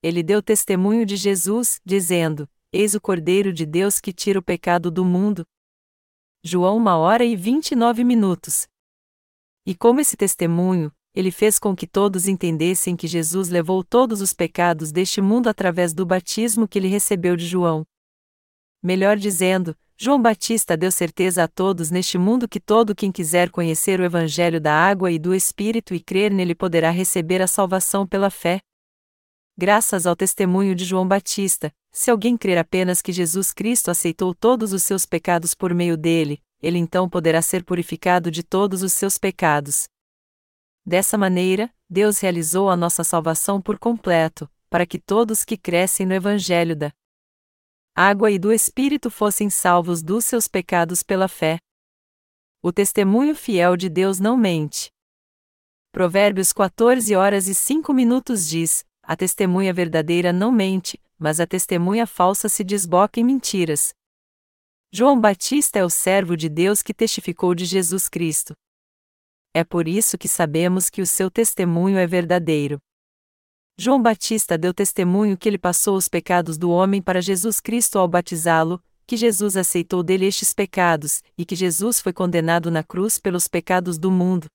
Ele 0.00 0.22
deu 0.22 0.40
testemunho 0.40 1.04
de 1.04 1.16
Jesus, 1.16 1.80
dizendo: 1.84 2.48
Eis 2.72 2.94
o 2.94 3.00
Cordeiro 3.00 3.52
de 3.52 3.66
Deus 3.66 3.98
que 3.98 4.12
tira 4.12 4.38
o 4.38 4.42
pecado 4.42 4.88
do 4.88 5.04
mundo. 5.04 5.44
João 6.44 6.78
1 6.78 6.86
hora 6.86 7.24
e 7.24 7.34
29 7.34 8.04
minutos. 8.04 8.68
E 9.66 9.74
como 9.74 10.00
esse 10.00 10.16
testemunho, 10.16 10.92
ele 11.12 11.32
fez 11.32 11.58
com 11.58 11.74
que 11.74 11.88
todos 11.88 12.28
entendessem 12.28 12.94
que 12.94 13.08
Jesus 13.08 13.48
levou 13.48 13.82
todos 13.82 14.20
os 14.20 14.32
pecados 14.32 14.92
deste 14.92 15.20
mundo 15.20 15.48
através 15.48 15.92
do 15.92 16.06
batismo 16.06 16.68
que 16.68 16.78
ele 16.78 16.86
recebeu 16.86 17.34
de 17.34 17.44
João. 17.44 17.84
Melhor 18.80 19.16
dizendo, 19.16 19.76
João 19.98 20.20
Batista 20.20 20.76
deu 20.76 20.92
certeza 20.92 21.44
a 21.44 21.48
todos 21.48 21.90
neste 21.90 22.18
mundo 22.18 22.46
que 22.46 22.60
todo 22.60 22.94
quem 22.94 23.10
quiser 23.10 23.50
conhecer 23.50 23.98
o 23.98 24.04
Evangelho 24.04 24.60
da 24.60 24.74
água 24.74 25.10
e 25.10 25.18
do 25.18 25.34
Espírito 25.34 25.94
e 25.94 26.00
crer 26.00 26.30
nele 26.30 26.54
poderá 26.54 26.90
receber 26.90 27.40
a 27.40 27.46
salvação 27.46 28.06
pela 28.06 28.28
fé. 28.28 28.60
Graças 29.56 30.06
ao 30.06 30.14
testemunho 30.14 30.74
de 30.74 30.84
João 30.84 31.08
Batista, 31.08 31.72
se 31.90 32.10
alguém 32.10 32.36
crer 32.36 32.58
apenas 32.58 33.00
que 33.00 33.10
Jesus 33.10 33.54
Cristo 33.54 33.90
aceitou 33.90 34.34
todos 34.34 34.74
os 34.74 34.82
seus 34.82 35.06
pecados 35.06 35.54
por 35.54 35.72
meio 35.72 35.96
dele, 35.96 36.42
ele 36.60 36.76
então 36.76 37.08
poderá 37.08 37.40
ser 37.40 37.64
purificado 37.64 38.30
de 38.30 38.42
todos 38.42 38.82
os 38.82 38.92
seus 38.92 39.16
pecados. 39.16 39.88
Dessa 40.84 41.16
maneira, 41.16 41.72
Deus 41.88 42.18
realizou 42.18 42.68
a 42.68 42.76
nossa 42.76 43.02
salvação 43.02 43.62
por 43.62 43.78
completo, 43.78 44.46
para 44.68 44.84
que 44.84 44.98
todos 44.98 45.42
que 45.42 45.56
crescem 45.56 46.04
no 46.04 46.12
Evangelho 46.12 46.76
da 46.76 46.92
água 47.96 48.30
e 48.30 48.38
do 48.38 48.52
Espírito 48.52 49.10
fossem 49.10 49.48
salvos 49.48 50.02
dos 50.02 50.26
seus 50.26 50.46
pecados 50.46 51.02
pela 51.02 51.26
fé. 51.26 51.58
O 52.62 52.70
testemunho 52.70 53.34
fiel 53.34 53.76
de 53.76 53.88
Deus 53.88 54.20
não 54.20 54.36
mente. 54.36 54.90
Provérbios 55.90 56.52
14 56.52 57.16
horas 57.16 57.48
e 57.48 57.54
5 57.54 57.94
minutos 57.94 58.46
diz: 58.46 58.84
A 59.02 59.16
testemunha 59.16 59.72
verdadeira 59.72 60.32
não 60.32 60.52
mente, 60.52 61.00
mas 61.18 61.40
a 61.40 61.46
testemunha 61.46 62.06
falsa 62.06 62.48
se 62.48 62.62
desboca 62.62 63.18
em 63.18 63.24
mentiras. 63.24 63.94
João 64.92 65.18
Batista 65.18 65.78
é 65.78 65.84
o 65.84 65.90
servo 65.90 66.36
de 66.36 66.50
Deus 66.50 66.82
que 66.82 66.92
testificou 66.92 67.54
de 67.54 67.64
Jesus 67.64 68.08
Cristo 68.08 68.54
é 69.56 69.64
por 69.64 69.88
isso 69.88 70.18
que 70.18 70.28
sabemos 70.28 70.90
que 70.90 71.00
o 71.00 71.06
seu 71.06 71.30
testemunho 71.30 71.96
é 71.96 72.06
verdadeiro. 72.06 72.78
João 73.78 74.00
Batista 74.00 74.56
deu 74.56 74.72
testemunho 74.72 75.36
que 75.36 75.46
ele 75.46 75.58
passou 75.58 75.98
os 75.98 76.08
pecados 76.08 76.56
do 76.56 76.70
homem 76.70 77.02
para 77.02 77.20
Jesus 77.20 77.60
Cristo 77.60 77.98
ao 77.98 78.08
batizá-lo, 78.08 78.82
que 79.06 79.18
Jesus 79.18 79.54
aceitou 79.54 80.02
dele 80.02 80.24
estes 80.24 80.54
pecados, 80.54 81.22
e 81.36 81.44
que 81.44 81.54
Jesus 81.54 82.00
foi 82.00 82.12
condenado 82.12 82.70
na 82.70 82.82
cruz 82.82 83.18
pelos 83.18 83.46
pecados 83.46 83.98
do 83.98 84.10
mundo. 84.10 84.46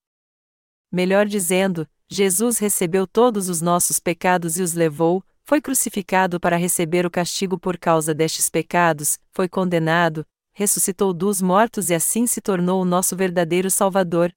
Melhor 0.91 1.27
dizendo, 1.27 1.87
Jesus 2.09 2.57
recebeu 2.57 3.05
todos 3.05 3.47
os 3.47 3.61
nossos 3.61 3.99
pecados 3.99 4.57
e 4.57 4.63
os 4.63 4.73
levou, 4.73 5.23
foi 5.43 5.61
crucificado 5.61 6.39
para 6.39 6.57
receber 6.57 7.05
o 7.05 7.11
castigo 7.11 7.59
por 7.59 7.77
causa 7.77 8.15
destes 8.15 8.49
pecados, 8.49 9.19
foi 9.31 9.47
condenado, 9.47 10.25
ressuscitou 10.51 11.13
dos 11.13 11.43
mortos 11.43 11.91
e 11.91 11.93
assim 11.93 12.25
se 12.25 12.41
tornou 12.41 12.81
o 12.81 12.85
nosso 12.85 13.15
verdadeiro 13.15 13.69
Salvador, 13.69 14.33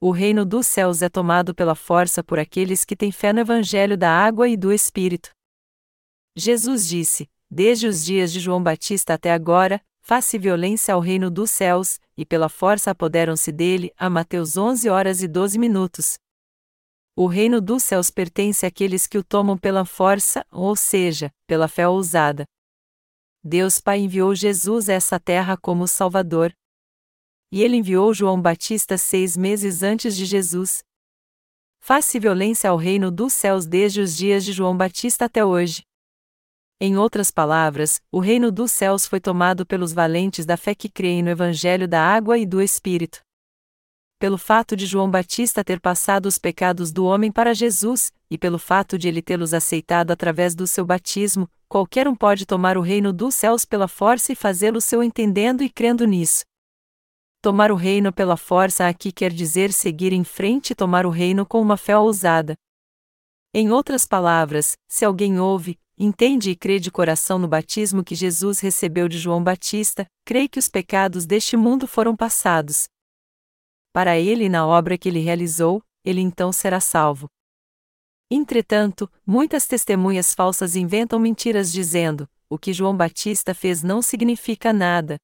o 0.00 0.10
reino 0.10 0.44
dos 0.44 0.66
céus 0.66 1.00
é 1.00 1.08
tomado 1.08 1.54
pela 1.54 1.74
força 1.74 2.22
por 2.22 2.38
aqueles 2.38 2.84
que 2.84 2.94
têm 2.94 3.10
fé 3.10 3.32
no 3.32 3.40
Evangelho 3.40 3.96
da 3.96 4.10
água 4.10 4.48
e 4.48 4.56
do 4.56 4.72
Espírito. 4.72 5.30
Jesus 6.36 6.86
disse: 6.86 7.28
Desde 7.50 7.86
os 7.86 8.04
dias 8.04 8.30
de 8.32 8.38
João 8.38 8.62
Batista 8.62 9.14
até 9.14 9.32
agora, 9.32 9.80
faz-se 10.02 10.38
violência 10.38 10.92
ao 10.92 11.00
reino 11.00 11.30
dos 11.30 11.50
céus, 11.50 11.98
e 12.16 12.26
pela 12.26 12.48
força 12.48 12.90
apoderam-se 12.90 13.50
dele. 13.50 13.90
A 13.96 14.10
Mateus 14.10 14.56
11 14.56 14.88
horas 14.90 15.22
e 15.22 15.28
12 15.28 15.58
minutos. 15.58 16.18
O 17.16 17.26
reino 17.26 17.62
dos 17.62 17.82
céus 17.82 18.10
pertence 18.10 18.66
àqueles 18.66 19.06
que 19.06 19.16
o 19.16 19.24
tomam 19.24 19.56
pela 19.56 19.86
força, 19.86 20.44
ou 20.52 20.76
seja, 20.76 21.32
pela 21.46 21.68
fé 21.68 21.88
ousada. 21.88 22.44
Deus 23.42 23.80
Pai 23.80 24.00
enviou 24.00 24.34
Jesus 24.34 24.90
a 24.90 24.92
essa 24.92 25.18
terra 25.18 25.56
como 25.56 25.88
Salvador, 25.88 26.52
e 27.50 27.62
ele 27.62 27.76
enviou 27.76 28.12
João 28.12 28.40
Batista 28.40 28.98
seis 28.98 29.36
meses 29.36 29.82
antes 29.82 30.16
de 30.16 30.24
Jesus. 30.24 30.82
Faz-se 31.80 32.18
violência 32.18 32.70
ao 32.70 32.76
reino 32.76 33.10
dos 33.10 33.32
céus 33.32 33.66
desde 33.66 34.00
os 34.00 34.16
dias 34.16 34.44
de 34.44 34.52
João 34.52 34.76
Batista 34.76 35.26
até 35.26 35.44
hoje. 35.44 35.82
Em 36.80 36.98
outras 36.98 37.30
palavras, 37.30 38.02
o 38.12 38.18
reino 38.18 38.52
dos 38.52 38.70
céus 38.72 39.06
foi 39.06 39.20
tomado 39.20 39.64
pelos 39.64 39.92
valentes 39.92 40.44
da 40.44 40.56
fé 40.56 40.74
que 40.74 40.88
creem 40.88 41.22
no 41.22 41.30
Evangelho 41.30 41.88
da 41.88 42.02
água 42.02 42.36
e 42.36 42.44
do 42.44 42.60
Espírito. 42.60 43.20
Pelo 44.18 44.36
fato 44.36 44.74
de 44.74 44.84
João 44.84 45.10
Batista 45.10 45.62
ter 45.62 45.78
passado 45.80 46.26
os 46.26 46.38
pecados 46.38 46.90
do 46.90 47.04
homem 47.04 47.30
para 47.30 47.54
Jesus, 47.54 48.12
e 48.30 48.36
pelo 48.36 48.58
fato 48.58 48.98
de 48.98 49.08
ele 49.08 49.22
tê-los 49.22 49.54
aceitado 49.54 50.10
através 50.10 50.54
do 50.54 50.66
seu 50.66 50.84
batismo, 50.84 51.48
qualquer 51.68 52.08
um 52.08 52.14
pode 52.14 52.44
tomar 52.44 52.76
o 52.76 52.82
reino 52.82 53.12
dos 53.12 53.34
céus 53.34 53.64
pela 53.64 53.86
força 53.86 54.32
e 54.32 54.36
fazê-lo 54.36 54.80
seu 54.80 55.02
entendendo 55.02 55.62
e 55.62 55.70
crendo 55.70 56.04
nisso. 56.06 56.44
Tomar 57.40 57.70
o 57.70 57.76
reino 57.76 58.12
pela 58.12 58.36
força 58.36 58.88
aqui 58.88 59.12
quer 59.12 59.32
dizer 59.32 59.72
seguir 59.72 60.12
em 60.12 60.24
frente 60.24 60.70
e 60.70 60.74
tomar 60.74 61.06
o 61.06 61.10
reino 61.10 61.46
com 61.46 61.60
uma 61.60 61.76
fé 61.76 61.96
ousada. 61.96 62.56
Em 63.54 63.70
outras 63.70 64.04
palavras, 64.04 64.76
se 64.88 65.04
alguém 65.04 65.38
ouve, 65.38 65.78
entende 65.98 66.50
e 66.50 66.56
crê 66.56 66.78
de 66.78 66.90
coração 66.90 67.38
no 67.38 67.48
batismo 67.48 68.04
que 68.04 68.14
Jesus 68.14 68.60
recebeu 68.60 69.08
de 69.08 69.18
João 69.18 69.42
Batista, 69.42 70.06
crê 70.24 70.48
que 70.48 70.58
os 70.58 70.68
pecados 70.68 71.24
deste 71.24 71.56
mundo 71.56 71.86
foram 71.86 72.14
passados. 72.16 72.88
Para 73.92 74.18
ele 74.18 74.44
e 74.44 74.48
na 74.48 74.66
obra 74.66 74.98
que 74.98 75.08
ele 75.08 75.20
realizou, 75.20 75.82
ele 76.04 76.20
então 76.20 76.52
será 76.52 76.80
salvo. 76.80 77.28
Entretanto, 78.30 79.10
muitas 79.26 79.66
testemunhas 79.66 80.34
falsas 80.34 80.76
inventam 80.76 81.18
mentiras 81.18 81.72
dizendo: 81.72 82.28
o 82.50 82.58
que 82.58 82.72
João 82.72 82.96
Batista 82.96 83.54
fez 83.54 83.82
não 83.82 84.02
significa 84.02 84.72
nada, 84.72 85.16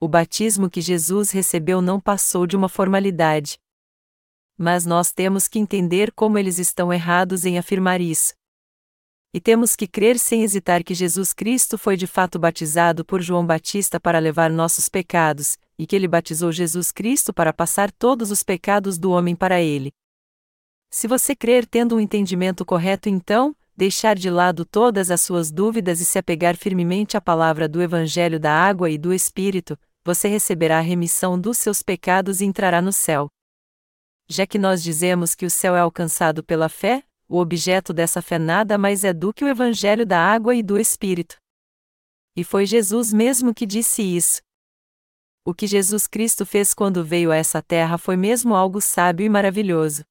o 0.00 0.08
batismo 0.08 0.70
que 0.70 0.80
Jesus 0.80 1.30
recebeu 1.30 1.82
não 1.82 2.00
passou 2.00 2.46
de 2.46 2.56
uma 2.56 2.70
formalidade. 2.70 3.58
Mas 4.56 4.86
nós 4.86 5.12
temos 5.12 5.46
que 5.46 5.58
entender 5.58 6.10
como 6.12 6.38
eles 6.38 6.58
estão 6.58 6.90
errados 6.90 7.44
em 7.44 7.58
afirmar 7.58 8.00
isso. 8.00 8.32
E 9.32 9.40
temos 9.40 9.76
que 9.76 9.86
crer 9.86 10.18
sem 10.18 10.42
hesitar 10.42 10.82
que 10.82 10.94
Jesus 10.94 11.34
Cristo 11.34 11.76
foi 11.76 11.98
de 11.98 12.06
fato 12.06 12.38
batizado 12.38 13.04
por 13.04 13.20
João 13.20 13.46
Batista 13.46 14.00
para 14.00 14.18
levar 14.18 14.50
nossos 14.50 14.88
pecados, 14.88 15.58
e 15.78 15.86
que 15.86 15.94
ele 15.94 16.08
batizou 16.08 16.50
Jesus 16.50 16.90
Cristo 16.90 17.32
para 17.32 17.52
passar 17.52 17.92
todos 17.92 18.30
os 18.30 18.42
pecados 18.42 18.98
do 18.98 19.10
homem 19.10 19.36
para 19.36 19.60
ele. 19.60 19.92
Se 20.90 21.06
você 21.06 21.36
crer 21.36 21.66
tendo 21.66 21.94
um 21.94 22.00
entendimento 22.00 22.64
correto, 22.64 23.08
então, 23.08 23.54
deixar 23.76 24.16
de 24.16 24.30
lado 24.30 24.64
todas 24.64 25.10
as 25.10 25.20
suas 25.20 25.50
dúvidas 25.50 26.00
e 26.00 26.04
se 26.06 26.18
apegar 26.18 26.56
firmemente 26.56 27.16
à 27.16 27.20
palavra 27.20 27.68
do 27.68 27.80
Evangelho 27.80 28.40
da 28.40 28.52
água 28.52 28.90
e 28.90 28.98
do 28.98 29.12
Espírito, 29.12 29.78
você 30.04 30.28
receberá 30.28 30.78
a 30.78 30.82
remissão 30.82 31.40
dos 31.40 31.58
seus 31.58 31.82
pecados 31.82 32.40
e 32.40 32.44
entrará 32.44 32.80
no 32.80 32.92
céu. 32.92 33.28
Já 34.28 34.46
que 34.46 34.58
nós 34.58 34.82
dizemos 34.82 35.34
que 35.34 35.44
o 35.44 35.50
céu 35.50 35.74
é 35.74 35.80
alcançado 35.80 36.42
pela 36.42 36.68
fé, 36.68 37.04
o 37.28 37.38
objeto 37.38 37.92
dessa 37.92 38.20
fé 38.20 38.38
nada 38.38 38.76
mais 38.76 39.04
é 39.04 39.12
do 39.12 39.32
que 39.32 39.44
o 39.44 39.48
Evangelho 39.48 40.06
da 40.06 40.18
água 40.18 40.54
e 40.54 40.62
do 40.62 40.78
Espírito. 40.78 41.36
E 42.36 42.44
foi 42.44 42.66
Jesus 42.66 43.12
mesmo 43.12 43.54
que 43.54 43.66
disse 43.66 44.02
isso. 44.02 44.40
O 45.44 45.54
que 45.54 45.66
Jesus 45.66 46.06
Cristo 46.06 46.44
fez 46.44 46.74
quando 46.74 47.04
veio 47.04 47.30
a 47.30 47.36
essa 47.36 47.62
terra 47.62 47.98
foi 47.98 48.16
mesmo 48.16 48.54
algo 48.54 48.80
sábio 48.80 49.24
e 49.24 49.28
maravilhoso. 49.28 50.04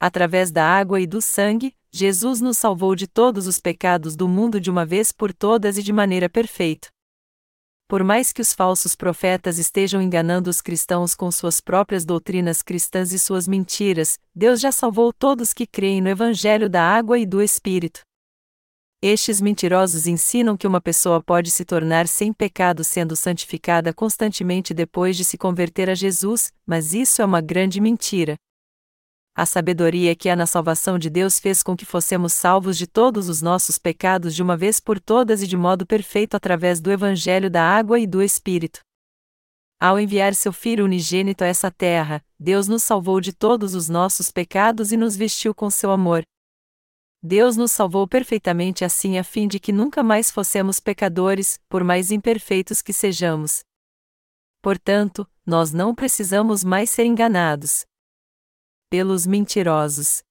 Através 0.00 0.50
da 0.50 0.64
água 0.64 1.00
e 1.00 1.06
do 1.06 1.20
sangue, 1.20 1.74
Jesus 1.90 2.40
nos 2.40 2.58
salvou 2.58 2.94
de 2.94 3.06
todos 3.06 3.46
os 3.46 3.58
pecados 3.58 4.14
do 4.14 4.28
mundo 4.28 4.60
de 4.60 4.70
uma 4.70 4.86
vez 4.86 5.10
por 5.10 5.32
todas 5.32 5.76
e 5.76 5.82
de 5.82 5.92
maneira 5.92 6.28
perfeita. 6.28 6.88
Por 7.88 8.04
mais 8.04 8.34
que 8.34 8.42
os 8.42 8.52
falsos 8.52 8.94
profetas 8.94 9.58
estejam 9.58 10.02
enganando 10.02 10.50
os 10.50 10.60
cristãos 10.60 11.14
com 11.14 11.32
suas 11.32 11.58
próprias 11.58 12.04
doutrinas 12.04 12.60
cristãs 12.60 13.12
e 13.12 13.18
suas 13.18 13.48
mentiras, 13.48 14.18
Deus 14.34 14.60
já 14.60 14.70
salvou 14.70 15.10
todos 15.10 15.54
que 15.54 15.66
creem 15.66 16.02
no 16.02 16.10
Evangelho 16.10 16.68
da 16.68 16.82
água 16.82 17.18
e 17.18 17.24
do 17.24 17.40
Espírito. 17.40 18.02
Estes 19.00 19.40
mentirosos 19.40 20.06
ensinam 20.06 20.54
que 20.54 20.66
uma 20.66 20.82
pessoa 20.82 21.22
pode 21.22 21.50
se 21.50 21.64
tornar 21.64 22.06
sem 22.06 22.30
pecado 22.30 22.84
sendo 22.84 23.16
santificada 23.16 23.94
constantemente 23.94 24.74
depois 24.74 25.16
de 25.16 25.24
se 25.24 25.38
converter 25.38 25.88
a 25.88 25.94
Jesus, 25.94 26.52
mas 26.66 26.92
isso 26.92 27.22
é 27.22 27.24
uma 27.24 27.40
grande 27.40 27.80
mentira. 27.80 28.36
A 29.38 29.46
sabedoria 29.46 30.16
que 30.16 30.28
há 30.28 30.34
na 30.34 30.46
salvação 30.46 30.98
de 30.98 31.08
Deus 31.08 31.38
fez 31.38 31.62
com 31.62 31.76
que 31.76 31.84
fossemos 31.84 32.32
salvos 32.32 32.76
de 32.76 32.88
todos 32.88 33.28
os 33.28 33.40
nossos 33.40 33.78
pecados 33.78 34.34
de 34.34 34.42
uma 34.42 34.56
vez 34.56 34.80
por 34.80 34.98
todas 34.98 35.40
e 35.40 35.46
de 35.46 35.56
modo 35.56 35.86
perfeito 35.86 36.34
através 36.34 36.80
do 36.80 36.90
Evangelho 36.90 37.48
da 37.48 37.62
água 37.62 38.00
e 38.00 38.04
do 38.04 38.20
Espírito. 38.20 38.80
Ao 39.78 39.96
enviar 39.96 40.34
seu 40.34 40.52
Filho 40.52 40.84
unigênito 40.84 41.44
a 41.44 41.46
essa 41.46 41.70
terra, 41.70 42.20
Deus 42.36 42.66
nos 42.66 42.82
salvou 42.82 43.20
de 43.20 43.32
todos 43.32 43.76
os 43.76 43.88
nossos 43.88 44.28
pecados 44.28 44.90
e 44.90 44.96
nos 44.96 45.14
vestiu 45.14 45.54
com 45.54 45.70
seu 45.70 45.92
amor. 45.92 46.24
Deus 47.22 47.56
nos 47.56 47.70
salvou 47.70 48.08
perfeitamente 48.08 48.84
assim 48.84 49.18
a 49.18 49.22
fim 49.22 49.46
de 49.46 49.60
que 49.60 49.70
nunca 49.70 50.02
mais 50.02 50.32
fossemos 50.32 50.80
pecadores, 50.80 51.60
por 51.68 51.84
mais 51.84 52.10
imperfeitos 52.10 52.82
que 52.82 52.92
sejamos. 52.92 53.60
Portanto, 54.60 55.24
nós 55.46 55.72
não 55.72 55.94
precisamos 55.94 56.64
mais 56.64 56.90
ser 56.90 57.04
enganados 57.04 57.86
pelos 58.90 59.26
mentirosos. 59.26 60.22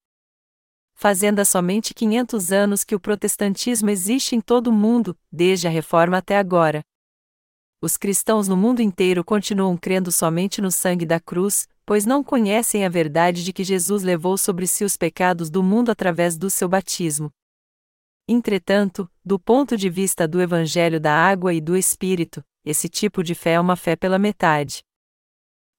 Fazendo 0.93 1.43
somente 1.45 1.93
500 1.93 2.51
anos 2.51 2.83
que 2.83 2.95
o 2.95 2.99
protestantismo 2.99 3.89
existe 3.89 4.35
em 4.35 4.41
todo 4.41 4.67
o 4.67 4.73
mundo, 4.73 5.15
desde 5.31 5.67
a 5.67 5.69
Reforma 5.69 6.17
até 6.17 6.37
agora. 6.37 6.83
Os 7.79 7.95
cristãos 7.95 8.47
no 8.47 8.57
mundo 8.57 8.81
inteiro 8.81 9.23
continuam 9.23 9.77
crendo 9.77 10.11
somente 10.11 10.59
no 10.59 10.71
sangue 10.71 11.05
da 11.05 11.19
cruz, 11.19 11.67
pois 11.85 12.05
não 12.05 12.23
conhecem 12.23 12.83
a 12.83 12.89
verdade 12.89 13.43
de 13.43 13.53
que 13.53 13.63
Jesus 13.63 14.01
levou 14.01 14.37
sobre 14.37 14.65
si 14.65 14.83
os 14.83 14.97
pecados 14.97 15.51
do 15.51 15.61
mundo 15.61 15.91
através 15.91 16.35
do 16.35 16.49
seu 16.49 16.67
batismo. 16.67 17.31
Entretanto, 18.27 19.09
do 19.23 19.39
ponto 19.39 19.77
de 19.77 19.89
vista 19.89 20.27
do 20.27 20.41
Evangelho 20.41 20.99
da 20.99 21.13
Água 21.13 21.53
e 21.53 21.61
do 21.61 21.77
Espírito, 21.77 22.43
esse 22.65 22.89
tipo 22.89 23.23
de 23.23 23.33
fé 23.33 23.53
é 23.53 23.59
uma 23.59 23.75
fé 23.75 23.95
pela 23.95 24.19
metade. 24.19 24.83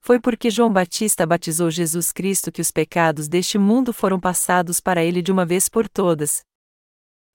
Foi 0.00 0.20
porque 0.20 0.50
João 0.50 0.72
Batista 0.72 1.26
batizou 1.26 1.70
Jesus 1.70 2.12
Cristo 2.12 2.50
que 2.50 2.60
os 2.60 2.70
pecados 2.70 3.28
deste 3.28 3.58
mundo 3.58 3.92
foram 3.92 4.18
passados 4.18 4.80
para 4.80 5.04
ele 5.04 5.20
de 5.20 5.32
uma 5.32 5.44
vez 5.44 5.68
por 5.68 5.88
todas. 5.88 6.42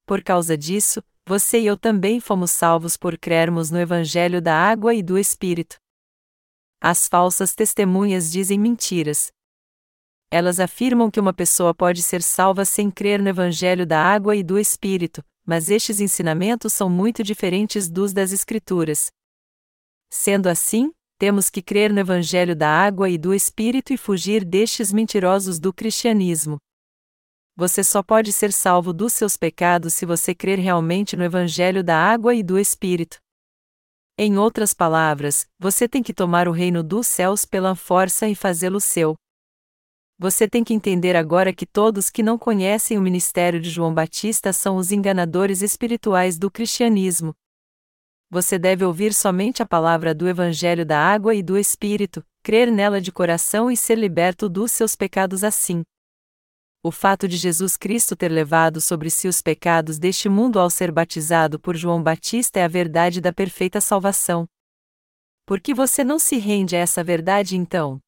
Por 0.06 0.24
causa 0.24 0.58
disso, 0.58 1.04
você 1.26 1.62
e 1.62 1.66
eu 1.66 1.78
também 1.78 2.20
fomos 2.20 2.52
salvos 2.52 2.98
por 2.98 3.18
crermos 3.18 3.72
no 3.72 3.80
Evangelho 3.80 4.42
da 4.42 4.56
Água 4.56 4.94
e 4.94 5.02
do 5.02 5.18
Espírito. 5.18 5.78
As 6.82 7.08
falsas 7.08 7.56
testemunhas 7.56 8.30
dizem 8.30 8.60
mentiras. 8.60 9.32
Elas 10.30 10.60
afirmam 10.60 11.10
que 11.10 11.20
uma 11.20 11.34
pessoa 11.34 11.74
pode 11.74 12.02
ser 12.02 12.22
salva 12.22 12.66
sem 12.66 12.92
crer 12.92 13.22
no 13.22 13.30
Evangelho 13.30 13.86
da 13.86 14.04
Água 14.04 14.36
e 14.36 14.44
do 14.44 14.60
Espírito, 14.60 15.24
mas 15.46 15.70
estes 15.70 16.00
ensinamentos 16.00 16.74
são 16.74 16.90
muito 16.90 17.24
diferentes 17.24 17.90
dos 17.90 18.12
das 18.12 18.34
Escrituras. 18.34 19.12
Sendo 20.12 20.48
assim, 20.48 20.92
temos 21.18 21.50
que 21.50 21.62
crer 21.62 21.92
no 21.94 22.00
Evangelho 22.00 22.56
da 22.56 22.70
água 22.70 23.10
e 23.10 23.18
do 23.18 23.34
Espírito 23.34 23.94
e 23.94 23.98
fugir 23.98 24.44
destes 24.44 24.92
mentirosos 24.92 25.60
do 25.60 25.72
cristianismo. 25.72 26.58
Você 27.56 27.84
só 27.84 28.02
pode 28.02 28.34
ser 28.34 28.52
salvo 28.52 28.92
dos 28.92 29.14
seus 29.14 29.38
pecados 29.38 29.94
se 29.94 30.06
você 30.06 30.34
crer 30.34 30.60
realmente 30.60 31.16
no 31.16 31.24
Evangelho 31.24 31.84
da 31.84 31.96
água 31.96 32.34
e 32.34 32.42
do 32.42 32.58
Espírito. 32.58 33.18
Em 34.18 34.38
outras 34.38 34.74
palavras, 34.74 35.48
você 35.60 35.88
tem 35.88 36.04
que 36.04 36.14
tomar 36.14 36.48
o 36.48 36.52
reino 36.52 36.84
dos 36.84 37.08
céus 37.08 37.46
pela 37.46 37.76
força 37.76 38.28
e 38.28 38.36
fazê-lo 38.36 38.80
seu. 38.80 39.16
Você 40.20 40.48
tem 40.48 40.64
que 40.64 40.74
entender 40.74 41.16
agora 41.16 41.54
que 41.54 41.66
todos 41.66 42.10
que 42.10 42.24
não 42.24 42.38
conhecem 42.38 42.98
o 42.98 43.02
ministério 43.02 43.60
de 43.60 43.70
João 43.70 43.94
Batista 43.94 44.54
são 44.54 44.78
os 44.78 44.92
enganadores 44.92 45.62
espirituais 45.62 46.38
do 46.38 46.50
cristianismo 46.50 47.36
você 48.34 48.58
deve 48.58 48.84
ouvir 48.84 49.14
somente 49.14 49.62
a 49.62 49.66
palavra 49.66 50.12
do 50.12 50.28
Evangelho 50.28 50.84
da 50.84 51.00
água 51.00 51.36
e 51.36 51.44
do 51.44 51.56
Espírito, 51.56 52.26
crer 52.42 52.72
nela 52.72 53.00
de 53.00 53.12
coração 53.12 53.70
e 53.70 53.78
ser 53.78 53.96
liberto 53.96 54.50
dos 54.50 54.72
seus 54.72 54.96
pecados 54.96 55.44
assim. 55.44 55.84
O 56.82 56.92
fato 56.92 57.28
de 57.28 57.38
Jesus 57.38 57.78
Cristo 57.78 58.16
ter 58.16 58.30
levado 58.30 58.82
sobre 58.82 59.12
si 59.12 59.28
os 59.28 59.40
pecados 59.40 60.00
deste 60.00 60.28
mundo 60.30 60.60
ao 60.60 60.68
ser 60.68 60.92
batizado 60.92 61.60
por 61.60 61.78
João 61.78 62.02
Batista 62.02 62.60
é 62.60 62.64
a 62.64 62.68
verdade 62.68 63.22
da 63.22 63.32
perfeita 63.32 63.80
salvação. 63.80 64.48
Por 65.46 65.62
que 65.62 65.72
você 65.72 66.04
não 66.04 66.18
se 66.18 66.38
rende 66.38 66.76
a 66.76 66.80
essa 66.80 67.04
verdade 67.04 67.56
então? 67.56 68.00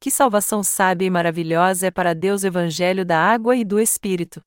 Que 0.00 0.10
salvação 0.10 0.62
sábia 0.62 1.06
e 1.06 1.10
maravilhosa 1.10 1.88
é 1.88 1.90
para 1.90 2.14
Deus 2.14 2.42
o 2.42 2.46
Evangelho 2.46 3.04
da 3.04 3.20
água 3.20 3.54
e 3.54 3.66
do 3.66 3.78
Espírito. 3.78 4.40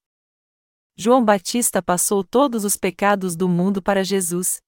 João 0.97 1.23
Batista 1.23 1.79
passou 1.79 2.23
todos 2.23 2.65
os 2.65 2.75
pecados 2.75 3.35
do 3.35 3.47
mundo 3.47 3.81
para 3.83 4.03
Jesus. 4.03 4.59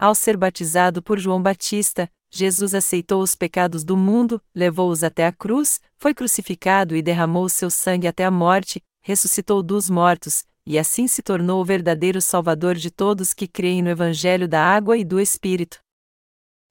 Ao 0.00 0.14
ser 0.14 0.34
batizado 0.34 1.02
por 1.02 1.18
João 1.18 1.42
Batista, 1.42 2.10
Jesus 2.30 2.74
aceitou 2.74 3.20
os 3.20 3.34
pecados 3.34 3.84
do 3.84 3.98
mundo, 3.98 4.40
levou-os 4.54 5.04
até 5.04 5.26
a 5.26 5.32
cruz, 5.32 5.78
foi 5.98 6.14
crucificado 6.14 6.96
e 6.96 7.02
derramou 7.02 7.50
seu 7.50 7.68
sangue 7.70 8.06
até 8.06 8.24
a 8.24 8.30
morte, 8.30 8.82
ressuscitou 9.02 9.62
dos 9.62 9.90
mortos, 9.90 10.42
e 10.64 10.78
assim 10.78 11.06
se 11.06 11.20
tornou 11.20 11.60
o 11.60 11.64
verdadeiro 11.66 12.22
Salvador 12.22 12.76
de 12.76 12.90
todos 12.90 13.34
que 13.34 13.46
creem 13.46 13.82
no 13.82 13.90
Evangelho 13.90 14.48
da 14.48 14.64
água 14.64 14.96
e 14.96 15.04
do 15.04 15.20
Espírito. 15.20 15.80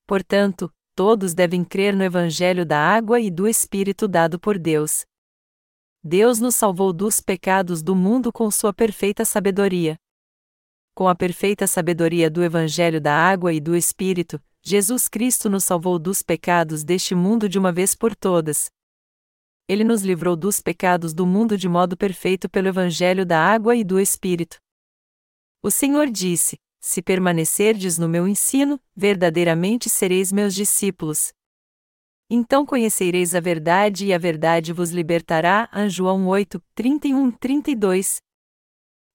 Portanto, 0.08 0.74
todos 0.96 1.36
devem 1.36 1.64
crer 1.64 1.96
no 1.96 2.04
Evangelho 2.04 2.66
da 2.66 2.80
água 2.80 3.20
e 3.20 3.30
do 3.30 3.48
Espírito 3.48 4.08
dado 4.08 4.40
por 4.40 4.58
Deus. 4.58 5.06
Deus 6.04 6.40
nos 6.40 6.56
salvou 6.56 6.92
dos 6.92 7.20
pecados 7.22 7.84
do 7.84 7.96
mundo 7.96 8.34
com 8.34 8.50
sua 8.50 8.74
perfeita 8.74 9.24
sabedoria 9.24 10.00
com 11.00 11.08
a 11.08 11.16
perfeita 11.16 11.66
sabedoria 11.66 12.30
do 12.30 12.44
Evangelho 12.44 13.00
da 13.00 13.16
Água 13.16 13.54
e 13.54 13.62
do 13.62 13.74
Espírito, 13.74 14.38
Jesus 14.62 15.08
Cristo 15.08 15.50
nos 15.50 15.64
salvou 15.64 15.98
dos 15.98 16.22
pecados 16.22 16.84
deste 16.84 17.16
mundo 17.16 17.48
de 17.48 17.58
uma 17.58 17.72
vez 17.72 17.96
por 17.96 18.14
todas. 18.14 18.70
Ele 19.66 19.86
nos 19.86 20.02
livrou 20.02 20.36
dos 20.36 20.60
pecados 20.60 21.14
do 21.14 21.26
mundo 21.26 21.58
de 21.58 21.70
modo 21.70 21.96
perfeito 21.96 22.50
pelo 22.50 22.68
Evangelho 22.68 23.26
da 23.26 23.40
Água 23.40 23.78
e 23.78 23.84
do 23.86 23.98
Espírito. 23.98 24.60
O 25.64 25.72
Senhor 25.72 26.10
disse: 26.10 26.60
Se 26.82 27.02
permanecerdes 27.02 27.98
no 27.98 28.10
meu 28.10 28.28
ensino, 28.28 28.78
verdadeiramente 28.94 29.90
sereis 29.90 30.34
meus 30.34 30.54
discípulos. 30.54 31.32
Então 32.30 32.66
conhecereis 32.66 33.34
a 33.34 33.40
verdade 33.40 34.08
e 34.08 34.14
a 34.14 34.18
verdade 34.18 34.74
vos 34.74 34.92
libertará. 34.92 35.70
João 35.88 36.28
8, 36.28 36.62
31, 36.76 37.32
32. 37.32 38.18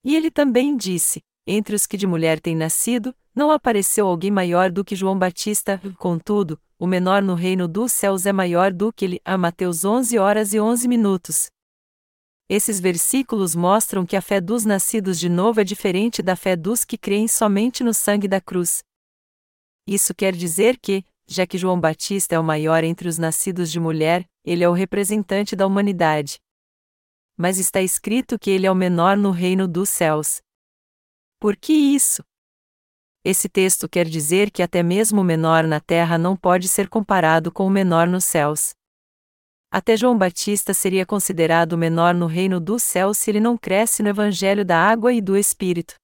E 0.02 0.16
ele 0.16 0.30
também 0.30 0.74
disse: 0.74 1.22
entre 1.46 1.76
os 1.76 1.86
que 1.86 1.96
de 1.96 2.06
mulher 2.06 2.40
têm 2.40 2.56
nascido, 2.56 3.14
não 3.34 3.50
apareceu 3.50 4.06
alguém 4.06 4.30
maior 4.30 4.70
do 4.70 4.84
que 4.84 4.96
João 4.96 5.18
Batista, 5.18 5.80
contudo, 5.98 6.58
o 6.78 6.86
menor 6.86 7.22
no 7.22 7.34
reino 7.34 7.66
dos 7.66 7.92
céus 7.92 8.26
é 8.26 8.32
maior 8.32 8.72
do 8.72 8.92
que 8.92 9.04
ele. 9.04 9.20
A 9.24 9.38
Mateus 9.38 9.84
11 9.84 10.18
horas 10.18 10.52
e 10.52 10.60
11 10.60 10.86
minutos. 10.86 11.46
Esses 12.48 12.78
versículos 12.78 13.54
mostram 13.54 14.04
que 14.04 14.16
a 14.16 14.20
fé 14.20 14.40
dos 14.40 14.64
nascidos 14.64 15.18
de 15.18 15.28
novo 15.28 15.60
é 15.60 15.64
diferente 15.64 16.20
da 16.20 16.36
fé 16.36 16.54
dos 16.54 16.84
que 16.84 16.98
creem 16.98 17.26
somente 17.26 17.82
no 17.82 17.94
sangue 17.94 18.28
da 18.28 18.40
cruz. 18.40 18.82
Isso 19.86 20.14
quer 20.14 20.34
dizer 20.34 20.78
que, 20.78 21.04
já 21.26 21.46
que 21.46 21.56
João 21.56 21.80
Batista 21.80 22.34
é 22.34 22.38
o 22.38 22.44
maior 22.44 22.84
entre 22.84 23.08
os 23.08 23.16
nascidos 23.16 23.70
de 23.70 23.80
mulher, 23.80 24.26
ele 24.44 24.62
é 24.62 24.68
o 24.68 24.72
representante 24.72 25.56
da 25.56 25.66
humanidade. 25.66 26.38
Mas 27.36 27.58
está 27.58 27.80
escrito 27.80 28.38
que 28.38 28.50
ele 28.50 28.66
é 28.66 28.70
o 28.70 28.74
menor 28.74 29.16
no 29.16 29.30
reino 29.30 29.66
dos 29.66 29.88
céus. 29.88 30.43
Por 31.44 31.58
que 31.58 31.74
isso? 31.74 32.24
Esse 33.22 33.50
texto 33.50 33.86
quer 33.86 34.08
dizer 34.08 34.50
que 34.50 34.62
até 34.62 34.82
mesmo 34.82 35.20
o 35.20 35.24
menor 35.24 35.64
na 35.64 35.78
terra 35.78 36.16
não 36.16 36.34
pode 36.34 36.68
ser 36.68 36.88
comparado 36.88 37.52
com 37.52 37.66
o 37.66 37.70
menor 37.70 38.06
nos 38.06 38.24
céus. 38.24 38.72
Até 39.70 39.94
João 39.94 40.16
Batista 40.16 40.72
seria 40.72 41.04
considerado 41.04 41.76
menor 41.76 42.14
no 42.14 42.24
reino 42.24 42.58
dos 42.58 42.82
céus 42.82 43.18
se 43.18 43.30
ele 43.30 43.40
não 43.40 43.58
cresce 43.58 44.02
no 44.02 44.08
evangelho 44.08 44.64
da 44.64 44.78
água 44.78 45.12
e 45.12 45.20
do 45.20 45.36
Espírito. 45.36 45.96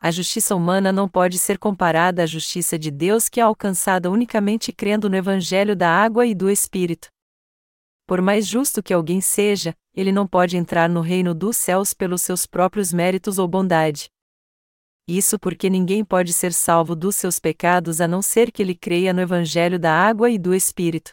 A 0.00 0.10
justiça 0.10 0.56
humana 0.56 0.90
não 0.90 1.08
pode 1.08 1.38
ser 1.38 1.56
comparada 1.56 2.24
à 2.24 2.26
justiça 2.26 2.76
de 2.76 2.90
Deus 2.90 3.28
que 3.28 3.38
é 3.38 3.44
alcançada 3.44 4.10
unicamente 4.10 4.72
crendo 4.72 5.08
no 5.08 5.14
evangelho 5.14 5.76
da 5.76 5.88
água 5.88 6.26
e 6.26 6.34
do 6.34 6.50
Espírito. 6.50 7.06
Por 8.04 8.20
mais 8.20 8.48
justo 8.48 8.82
que 8.82 8.92
alguém 8.92 9.20
seja, 9.20 9.76
ele 9.94 10.10
não 10.10 10.26
pode 10.26 10.56
entrar 10.56 10.88
no 10.88 11.02
reino 11.02 11.34
dos 11.34 11.56
céus 11.56 11.94
pelos 11.94 12.22
seus 12.22 12.46
próprios 12.46 12.92
méritos 12.92 13.38
ou 13.38 13.46
bondade. 13.46 14.10
Isso 15.12 15.40
porque 15.40 15.68
ninguém 15.68 16.04
pode 16.04 16.32
ser 16.32 16.52
salvo 16.52 16.94
dos 16.94 17.16
seus 17.16 17.40
pecados 17.40 18.00
a 18.00 18.06
não 18.06 18.22
ser 18.22 18.52
que 18.52 18.62
ele 18.62 18.76
creia 18.76 19.12
no 19.12 19.20
evangelho 19.20 19.76
da 19.76 19.92
água 19.92 20.30
e 20.30 20.38
do 20.38 20.54
Espírito. 20.54 21.10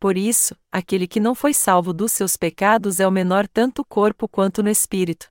Por 0.00 0.16
isso, 0.16 0.56
aquele 0.72 1.06
que 1.06 1.20
não 1.20 1.32
foi 1.32 1.54
salvo 1.54 1.92
dos 1.92 2.10
seus 2.10 2.36
pecados 2.36 2.98
é 2.98 3.06
o 3.06 3.10
menor 3.12 3.46
tanto 3.46 3.84
corpo 3.84 4.26
quanto 4.26 4.64
no 4.64 4.68
espírito. 4.68 5.28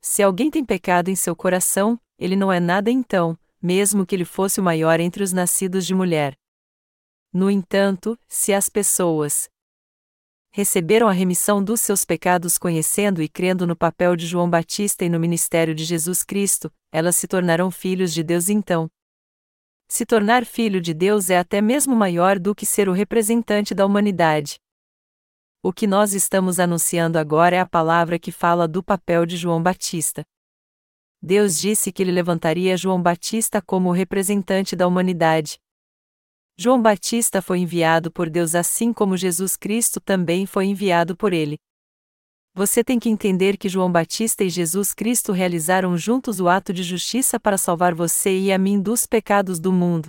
Se 0.00 0.22
alguém 0.22 0.50
tem 0.50 0.64
pecado 0.64 1.10
em 1.10 1.14
seu 1.14 1.36
coração, 1.36 2.00
ele 2.18 2.36
não 2.36 2.50
é 2.50 2.58
nada 2.58 2.90
então, 2.90 3.38
mesmo 3.60 4.06
que 4.06 4.14
ele 4.14 4.24
fosse 4.24 4.58
o 4.58 4.64
maior 4.64 4.98
entre 4.98 5.22
os 5.22 5.30
nascidos 5.30 5.86
de 5.86 5.94
mulher. 5.94 6.34
No 7.30 7.50
entanto, 7.50 8.18
se 8.26 8.54
as 8.54 8.70
pessoas 8.70 9.50
receberam 10.52 11.08
a 11.08 11.12
remissão 11.12 11.64
dos 11.64 11.80
seus 11.80 12.04
pecados 12.04 12.58
conhecendo 12.58 13.22
e 13.22 13.28
crendo 13.28 13.66
no 13.66 13.74
papel 13.74 14.14
de 14.14 14.26
João 14.26 14.48
Batista 14.48 15.04
e 15.04 15.08
no 15.08 15.18
ministério 15.18 15.74
de 15.74 15.84
Jesus 15.84 16.22
Cristo, 16.22 16.70
elas 16.92 17.16
se 17.16 17.26
tornarão 17.26 17.70
filhos 17.70 18.12
de 18.12 18.22
Deus 18.22 18.48
então, 18.48 18.88
se 19.92 20.06
tornar 20.06 20.46
filho 20.46 20.80
de 20.80 20.94
Deus 20.94 21.28
é 21.28 21.36
até 21.36 21.60
mesmo 21.60 21.94
maior 21.94 22.38
do 22.38 22.54
que 22.54 22.64
ser 22.64 22.88
o 22.88 22.92
representante 22.92 23.74
da 23.74 23.84
humanidade. 23.84 24.58
O 25.62 25.70
que 25.70 25.86
nós 25.86 26.14
estamos 26.14 26.58
anunciando 26.58 27.18
agora 27.18 27.56
é 27.56 27.60
a 27.60 27.66
palavra 27.66 28.18
que 28.18 28.32
fala 28.32 28.66
do 28.66 28.82
papel 28.82 29.26
de 29.26 29.36
João 29.36 29.62
Batista. 29.62 30.24
Deus 31.20 31.60
disse 31.60 31.92
que 31.92 32.02
ele 32.02 32.10
levantaria 32.10 32.74
João 32.74 33.02
Batista 33.02 33.60
como 33.60 33.90
o 33.90 33.92
representante 33.92 34.74
da 34.74 34.86
humanidade. 34.86 35.58
João 36.56 36.80
Batista 36.80 37.40
foi 37.40 37.58
enviado 37.58 38.10
por 38.10 38.28
Deus 38.28 38.54
assim 38.54 38.92
como 38.92 39.16
Jesus 39.16 39.56
Cristo 39.56 40.00
também 40.00 40.46
foi 40.46 40.66
enviado 40.66 41.16
por 41.16 41.32
ele. 41.32 41.56
Você 42.54 42.84
tem 42.84 42.98
que 42.98 43.08
entender 43.08 43.56
que 43.56 43.68
João 43.68 43.90
Batista 43.90 44.44
e 44.44 44.50
Jesus 44.50 44.92
Cristo 44.92 45.32
realizaram 45.32 45.96
juntos 45.96 46.38
o 46.38 46.48
ato 46.48 46.70
de 46.72 46.82
justiça 46.82 47.40
para 47.40 47.56
salvar 47.56 47.94
você 47.94 48.38
e 48.38 48.52
a 48.52 48.58
mim 48.58 48.80
dos 48.80 49.06
pecados 49.06 49.58
do 49.58 49.72
mundo. 49.72 50.08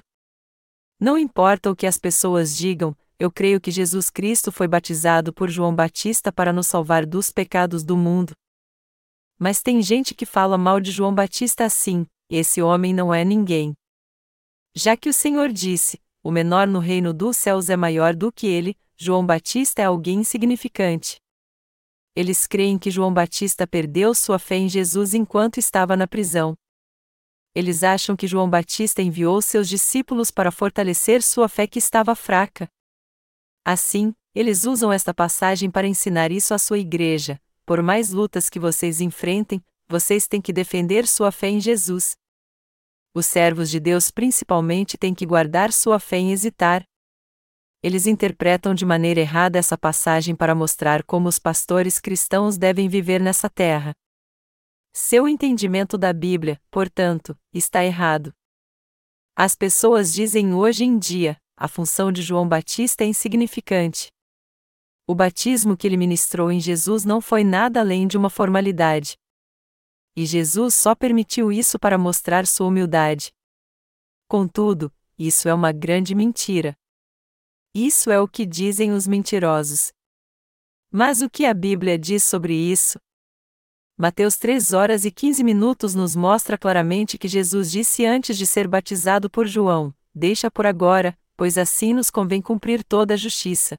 Não 1.00 1.18
importa 1.18 1.72
o 1.72 1.76
que 1.76 1.88
as 1.88 1.98
pessoas 1.98 2.56
digam, 2.56 2.96
eu 3.18 3.32
creio 3.32 3.62
que 3.62 3.72
Jesus 3.72 4.10
Cristo 4.10 4.52
foi 4.52 4.68
batizado 4.68 5.32
por 5.32 5.50
João 5.50 5.74
Batista 5.74 6.34
para 6.34 6.52
nos 6.52 6.68
salvar 6.68 7.06
dos 7.06 7.32
pecados 7.32 7.82
do 7.82 7.96
mundo. 7.96 8.34
Mas 9.40 9.62
tem 9.62 9.82
gente 9.82 10.14
que 10.14 10.26
fala 10.26 10.58
mal 10.58 10.82
de 10.82 10.92
João 10.92 11.16
Batista 11.16 11.64
assim: 11.64 12.06
esse 12.30 12.62
homem 12.62 12.94
não 12.94 13.14
é 13.14 13.24
ninguém. 13.24 13.74
Já 14.76 14.98
que 14.98 15.08
o 15.08 15.14
Senhor 15.14 15.50
disse: 15.54 16.00
o 16.24 16.32
menor 16.32 16.68
no 16.68 16.80
reino 16.80 17.14
dos 17.14 17.38
céus 17.38 17.70
é 17.70 17.76
maior 17.76 18.16
do 18.16 18.32
que 18.32 18.48
ele, 18.48 18.78
João 18.96 19.26
Batista 19.26 19.82
é 19.82 19.86
alguém 19.86 20.20
insignificante 20.20 21.22
eles 22.16 22.46
creem 22.46 22.78
que 22.78 22.92
João 22.92 23.12
Batista 23.14 23.66
perdeu 23.66 24.14
sua 24.14 24.38
fé 24.38 24.56
em 24.56 24.70
Jesus 24.70 25.14
enquanto 25.14 25.58
estava 25.58 25.98
na 25.98 26.08
prisão. 26.08 26.56
Eles 27.56 27.84
acham 27.84 28.16
que 28.16 28.28
João 28.28 28.50
Batista 28.50 29.02
enviou 29.02 29.42
seus 29.42 29.68
discípulos 29.68 30.32
para 30.32 30.52
fortalecer 30.52 31.22
sua 31.22 31.48
fé 31.48 31.68
que 31.68 31.80
estava 31.80 32.16
fraca. 32.16 32.68
Assim, 33.66 34.14
eles 34.34 34.64
usam 34.66 34.92
esta 34.92 35.14
passagem 35.14 35.70
para 35.70 35.88
ensinar 35.88 36.32
isso 36.32 36.54
à 36.54 36.60
sua 36.60 36.80
igreja. 36.80 37.40
Por 37.66 37.82
mais 37.82 38.12
lutas 38.12 38.50
que 38.50 38.60
vocês 38.60 39.02
enfrentem, 39.02 39.64
vocês 39.88 40.28
têm 40.28 40.42
que 40.42 40.54
defender 40.54 41.08
sua 41.08 41.32
fé 41.32 41.50
em 41.50 41.60
Jesus. 41.60 42.16
Os 43.14 43.26
servos 43.26 43.70
de 43.70 43.80
Deus 43.80 44.10
principalmente 44.10 44.98
têm 44.98 45.14
que 45.14 45.26
guardar 45.26 45.72
sua 45.72 46.00
fé 46.00 46.18
em 46.18 46.32
hesitar, 46.32 46.84
eles 47.84 48.08
interpretam 48.08 48.74
de 48.74 48.86
maneira 48.86 49.20
errada 49.20 49.60
essa 49.60 49.78
passagem 49.78 50.34
para 50.34 50.56
mostrar 50.56 51.04
como 51.04 51.28
os 51.28 51.38
pastores 51.38 52.00
cristãos 52.00 52.58
devem 52.58 52.88
viver 52.88 53.20
nessa 53.20 53.50
terra. 53.50 53.92
Seu 54.94 55.28
entendimento 55.28 55.98
da 55.98 56.14
Bíblia, 56.14 56.62
portanto, 56.72 57.38
está 57.54 57.84
errado. 57.84 58.34
As 59.36 59.54
pessoas 59.54 60.14
dizem 60.14 60.54
hoje 60.54 60.86
em 60.86 60.98
dia: 60.98 61.36
a 61.58 61.68
função 61.68 62.10
de 62.10 62.22
João 62.22 62.48
Batista 62.48 63.04
é 63.04 63.08
insignificante. 63.08 64.08
O 65.06 65.14
batismo 65.14 65.76
que 65.76 65.86
ele 65.86 65.98
ministrou 65.98 66.50
em 66.50 66.62
Jesus 66.62 67.04
não 67.04 67.20
foi 67.20 67.44
nada 67.44 67.82
além 67.82 68.08
de 68.08 68.18
uma 68.18 68.30
formalidade. 68.30 69.18
E 70.16 70.26
Jesus 70.26 70.76
só 70.76 70.94
permitiu 70.94 71.52
isso 71.52 71.80
para 71.80 71.98
mostrar 71.98 72.46
sua 72.46 72.68
humildade. 72.68 73.32
Contudo, 74.28 74.94
isso 75.18 75.48
é 75.50 75.54
uma 75.54 75.72
grande 75.72 76.14
mentira. 76.14 76.76
Isso 77.74 78.12
é 78.12 78.20
o 78.20 78.28
que 78.28 78.46
dizem 78.46 78.92
os 78.92 79.08
mentirosos. 79.08 79.92
Mas 80.92 81.22
o 81.22 81.30
que 81.30 81.46
a 81.46 81.54
Bíblia 81.54 81.98
diz 81.98 82.24
sobre 82.24 82.54
isso? 82.54 83.00
Mateus 83.98 84.38
3 84.38 84.74
horas 84.74 85.06
e 85.06 85.12
15 85.12 85.44
minutos 85.44 85.96
nos 85.96 86.16
mostra 86.16 86.58
claramente 86.58 87.18
que 87.18 87.28
Jesus 87.28 87.72
disse 87.72 88.06
antes 88.06 88.38
de 88.38 88.46
ser 88.46 88.68
batizado 88.68 89.30
por 89.30 89.48
João: 89.48 89.94
Deixa 90.14 90.52
por 90.52 90.66
agora, 90.66 91.18
pois 91.36 91.58
assim 91.58 91.94
nos 91.94 92.12
convém 92.12 92.42
cumprir 92.42 92.84
toda 92.84 93.16
a 93.16 93.18
justiça. 93.18 93.76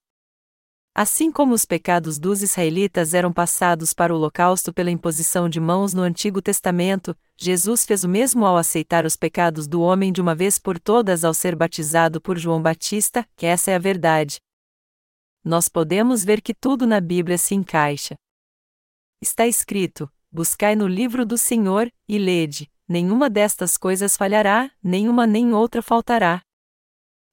Assim 0.96 1.32
como 1.32 1.54
os 1.54 1.64
pecados 1.64 2.20
dos 2.20 2.40
israelitas 2.40 3.14
eram 3.14 3.32
passados 3.32 3.92
para 3.92 4.14
o 4.14 4.16
holocausto 4.16 4.72
pela 4.72 4.92
imposição 4.92 5.48
de 5.48 5.58
mãos 5.58 5.92
no 5.92 6.02
Antigo 6.02 6.40
Testamento, 6.40 7.16
Jesus 7.36 7.84
fez 7.84 8.04
o 8.04 8.08
mesmo 8.08 8.46
ao 8.46 8.56
aceitar 8.56 9.04
os 9.04 9.16
pecados 9.16 9.66
do 9.66 9.80
homem 9.80 10.12
de 10.12 10.20
uma 10.20 10.36
vez 10.36 10.56
por 10.56 10.78
todas 10.78 11.24
ao 11.24 11.34
ser 11.34 11.56
batizado 11.56 12.20
por 12.20 12.38
João 12.38 12.62
Batista, 12.62 13.28
que 13.34 13.44
essa 13.44 13.72
é 13.72 13.74
a 13.74 13.78
verdade. 13.80 14.36
Nós 15.42 15.68
podemos 15.68 16.24
ver 16.24 16.40
que 16.40 16.54
tudo 16.54 16.86
na 16.86 17.00
Bíblia 17.00 17.38
se 17.38 17.56
encaixa. 17.56 18.14
Está 19.20 19.48
escrito: 19.48 20.08
Buscai 20.30 20.76
no 20.76 20.86
livro 20.86 21.26
do 21.26 21.36
Senhor, 21.36 21.90
e 22.08 22.18
lede, 22.18 22.70
nenhuma 22.86 23.28
destas 23.28 23.76
coisas 23.76 24.16
falhará, 24.16 24.70
nenhuma 24.80 25.26
nem 25.26 25.54
outra 25.54 25.82
faltará. 25.82 26.40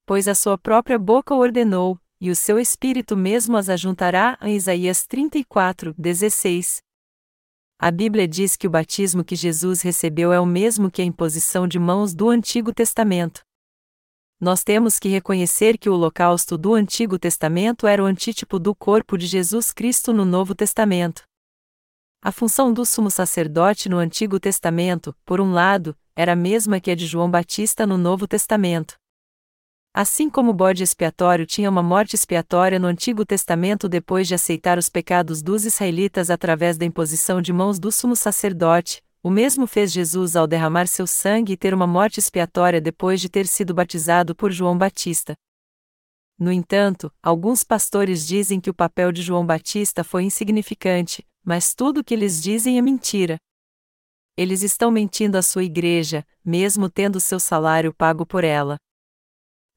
Pois 0.04 0.28
a 0.28 0.34
sua 0.34 0.58
própria 0.58 0.98
boca 0.98 1.36
ordenou, 1.36 2.01
e 2.22 2.30
o 2.30 2.36
seu 2.36 2.60
espírito 2.60 3.18
mesmo 3.18 3.58
as 3.58 3.68
ajuntará 3.68 4.38
Isaías 4.44 5.08
34, 5.08 5.96
16. 5.98 6.78
A 7.80 7.90
Bíblia 7.90 8.28
diz 8.28 8.56
que 8.56 8.68
o 8.68 8.70
batismo 8.70 9.24
que 9.24 9.36
Jesus 9.36 9.82
recebeu 9.82 10.32
é 10.32 10.40
o 10.40 10.46
mesmo 10.46 10.92
que 10.92 11.02
a 11.02 11.06
imposição 11.06 11.68
de 11.68 11.80
mãos 11.80 12.14
do 12.14 12.30
Antigo 12.30 12.72
Testamento. 12.72 13.42
Nós 14.40 14.64
temos 14.64 15.00
que 15.00 15.10
reconhecer 15.10 15.80
que 15.80 15.90
o 15.90 15.94
holocausto 15.94 16.60
do 16.60 16.76
Antigo 16.76 17.18
Testamento 17.18 17.88
era 17.88 18.04
o 18.04 18.06
antítipo 18.06 18.60
do 18.60 18.76
corpo 18.76 19.18
de 19.18 19.26
Jesus 19.26 19.72
Cristo 19.72 20.14
no 20.14 20.24
Novo 20.24 20.54
Testamento. 20.54 21.24
A 22.24 22.32
função 22.32 22.72
do 22.72 22.86
sumo 22.86 23.10
sacerdote 23.10 23.90
no 23.90 23.98
Antigo 23.98 24.40
Testamento, 24.40 25.16
por 25.26 25.42
um 25.42 25.52
lado, 25.52 25.98
era 26.16 26.34
a 26.34 26.36
mesma 26.36 26.80
que 26.80 26.92
a 26.92 26.96
de 26.96 27.08
João 27.08 27.32
Batista 27.32 27.88
no 27.88 27.98
Novo 27.98 28.28
Testamento. 28.28 29.01
Assim 29.94 30.30
como 30.30 30.52
o 30.52 30.54
bode 30.54 30.84
expiatório 30.84 31.46
tinha 31.46 31.70
uma 31.70 31.84
morte 31.84 32.16
expiatória 32.16 32.80
no 32.80 32.88
Antigo 32.88 33.26
Testamento 33.26 33.90
depois 33.90 34.26
de 34.26 34.34
aceitar 34.34 34.78
os 34.78 34.88
pecados 34.88 35.42
dos 35.42 35.66
israelitas 35.66 36.30
através 36.30 36.78
da 36.78 36.86
imposição 36.86 37.42
de 37.42 37.52
mãos 37.52 37.78
do 37.78 37.92
sumo 37.92 38.16
sacerdote, 38.16 39.04
o 39.22 39.30
mesmo 39.30 39.68
fez 39.68 39.92
Jesus 39.92 40.38
ao 40.38 40.48
derramar 40.48 40.88
seu 40.88 41.06
sangue 41.06 41.54
e 41.54 41.58
ter 41.58 41.74
uma 41.74 41.86
morte 41.86 42.20
expiatória 42.20 42.80
depois 42.80 43.20
de 43.20 43.28
ter 43.28 43.46
sido 43.46 43.74
batizado 43.74 44.34
por 44.34 44.50
João 44.50 44.78
Batista. 44.78 45.36
No 46.40 46.54
entanto, 46.54 47.12
alguns 47.22 47.62
pastores 47.62 48.26
dizem 48.26 48.62
que 48.62 48.70
o 48.70 48.74
papel 48.74 49.12
de 49.12 49.22
João 49.22 49.46
Batista 49.46 50.06
foi 50.06 50.24
insignificante, 50.24 51.28
mas 51.44 51.76
tudo 51.76 52.00
o 52.00 52.04
que 52.04 52.14
eles 52.14 52.42
dizem 52.42 52.78
é 52.78 52.82
mentira. 52.82 53.38
Eles 54.38 54.64
estão 54.64 54.90
mentindo 54.90 55.38
à 55.38 55.42
sua 55.42 55.66
igreja, 55.66 56.26
mesmo 56.44 56.90
tendo 56.90 57.20
seu 57.20 57.42
salário 57.42 57.94
pago 57.94 58.26
por 58.26 58.46
ela. 58.46 58.78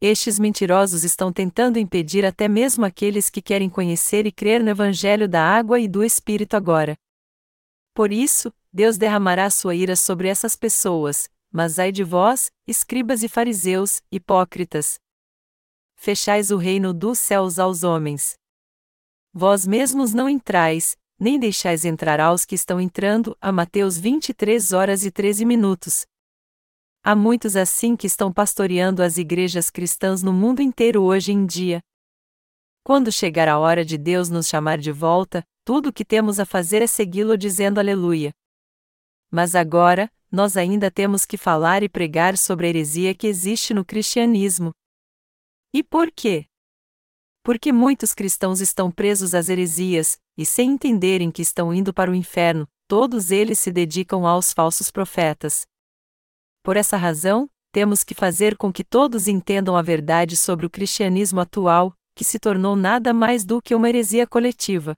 Estes 0.01 0.39
mentirosos 0.39 1.05
estão 1.05 1.33
tentando 1.33 1.79
impedir 1.79 2.25
até 2.25 2.49
mesmo 2.49 2.85
aqueles 2.85 3.31
que 3.31 3.41
querem 3.41 3.71
conhecer 3.71 4.27
e 4.27 4.33
crer 4.33 4.63
no 4.63 4.71
Evangelho 4.71 5.29
da 5.29 5.43
água 5.43 5.81
e 5.81 5.89
do 5.89 6.05
Espírito 6.05 6.57
agora. 6.57 6.97
Por 7.95 8.13
isso, 8.13 8.53
Deus 8.73 8.99
derramará 8.99 9.49
sua 9.51 9.75
ira 9.75 9.95
sobre 9.95 10.29
essas 10.29 10.57
pessoas, 10.57 11.31
mas 11.51 11.79
ai 11.79 11.93
de 11.93 12.03
vós, 12.03 12.51
escribas 12.67 13.23
e 13.23 13.29
fariseus, 13.29 14.03
hipócritas! 14.11 14.99
Fechais 15.95 16.51
o 16.51 16.57
reino 16.57 16.93
dos 16.93 17.19
céus 17.19 17.59
aos 17.59 17.85
homens. 17.85 18.35
Vós 19.33 19.67
mesmos 19.67 20.13
não 20.13 20.29
entrais, 20.29 20.97
nem 21.19 21.39
deixais 21.39 21.85
entrar 21.85 22.21
aos 22.21 22.45
que 22.45 22.55
estão 22.55 22.81
entrando, 22.81 23.37
a 23.41 23.53
Mateus 23.53 23.97
23 23.97 24.73
horas 24.73 25.05
e 25.05 25.11
13 25.11 25.45
minutos. 25.45 26.05
Há 27.07 27.15
muitos 27.15 27.55
assim 27.55 27.95
que 27.95 28.07
estão 28.07 28.33
pastoreando 28.33 29.03
as 29.03 29.19
igrejas 29.19 29.69
cristãs 29.69 30.23
no 30.23 30.33
mundo 30.33 30.63
inteiro 30.63 31.03
hoje 31.03 31.33
em 31.33 31.45
dia. 31.45 31.83
Quando 32.83 33.13
chegar 33.13 33.47
a 33.47 33.59
hora 33.59 33.85
de 33.85 33.99
Deus 33.99 34.31
nos 34.31 34.49
chamar 34.49 34.79
de 34.79 34.91
volta, 34.91 35.45
tudo 35.67 35.91
o 35.91 35.93
que 35.93 36.03
temos 36.03 36.41
a 36.41 36.47
fazer 36.47 36.81
é 36.81 36.87
segui-lo 36.87 37.37
dizendo 37.37 37.79
aleluia. 37.79 38.33
Mas 39.31 39.55
agora, 39.55 40.11
nós 40.33 40.57
ainda 40.57 40.91
temos 40.91 41.27
que 41.27 41.37
falar 41.37 41.83
e 41.83 41.91
pregar 41.91 42.39
sobre 42.39 42.69
a 42.69 42.71
heresia 42.71 43.15
que 43.15 43.27
existe 43.27 43.75
no 43.75 43.85
cristianismo. 43.85 44.73
E 45.75 45.83
por 45.83 46.11
quê? 46.11 46.47
Porque 47.43 47.71
muitos 47.71 48.15
cristãos 48.15 48.63
estão 48.63 48.91
presos 48.91 49.35
às 49.35 49.51
heresias, 49.51 50.17
e 50.39 50.47
sem 50.47 50.71
entenderem 50.71 51.31
que 51.31 51.43
estão 51.43 51.75
indo 51.75 51.93
para 51.93 52.11
o 52.11 52.15
inferno, 52.15 52.67
todos 52.89 53.31
eles 53.31 53.59
se 53.59 53.71
dedicam 53.71 54.27
aos 54.27 54.55
falsos 54.55 54.91
profetas. 54.91 55.67
Por 56.65 56.79
essa 56.79 56.97
razão, 56.97 57.49
temos 57.71 58.03
que 58.03 58.15
fazer 58.15 58.57
com 58.57 58.73
que 58.73 58.83
todos 58.83 59.29
entendam 59.29 59.77
a 59.77 59.83
verdade 59.83 60.35
sobre 60.35 60.65
o 60.65 60.71
cristianismo 60.71 61.39
atual, 61.39 61.95
que 62.17 62.25
se 62.25 62.39
tornou 62.39 62.75
nada 62.75 63.13
mais 63.13 63.45
do 63.45 63.61
que 63.61 63.75
uma 63.75 63.87
heresia 63.87 64.27
coletiva. 64.27 64.95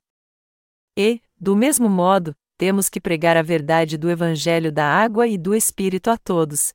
E, 0.97 1.21
do 1.37 1.57
mesmo 1.57 1.89
modo, 1.89 2.37
temos 2.57 2.89
que 2.89 3.01
pregar 3.01 3.37
a 3.37 3.43
verdade 3.43 3.99
do 3.99 4.09
Evangelho 4.09 4.71
da 4.71 4.87
água 4.87 5.27
e 5.27 5.37
do 5.37 5.57
Espírito 5.57 6.09
a 6.09 6.17
todos. 6.17 6.73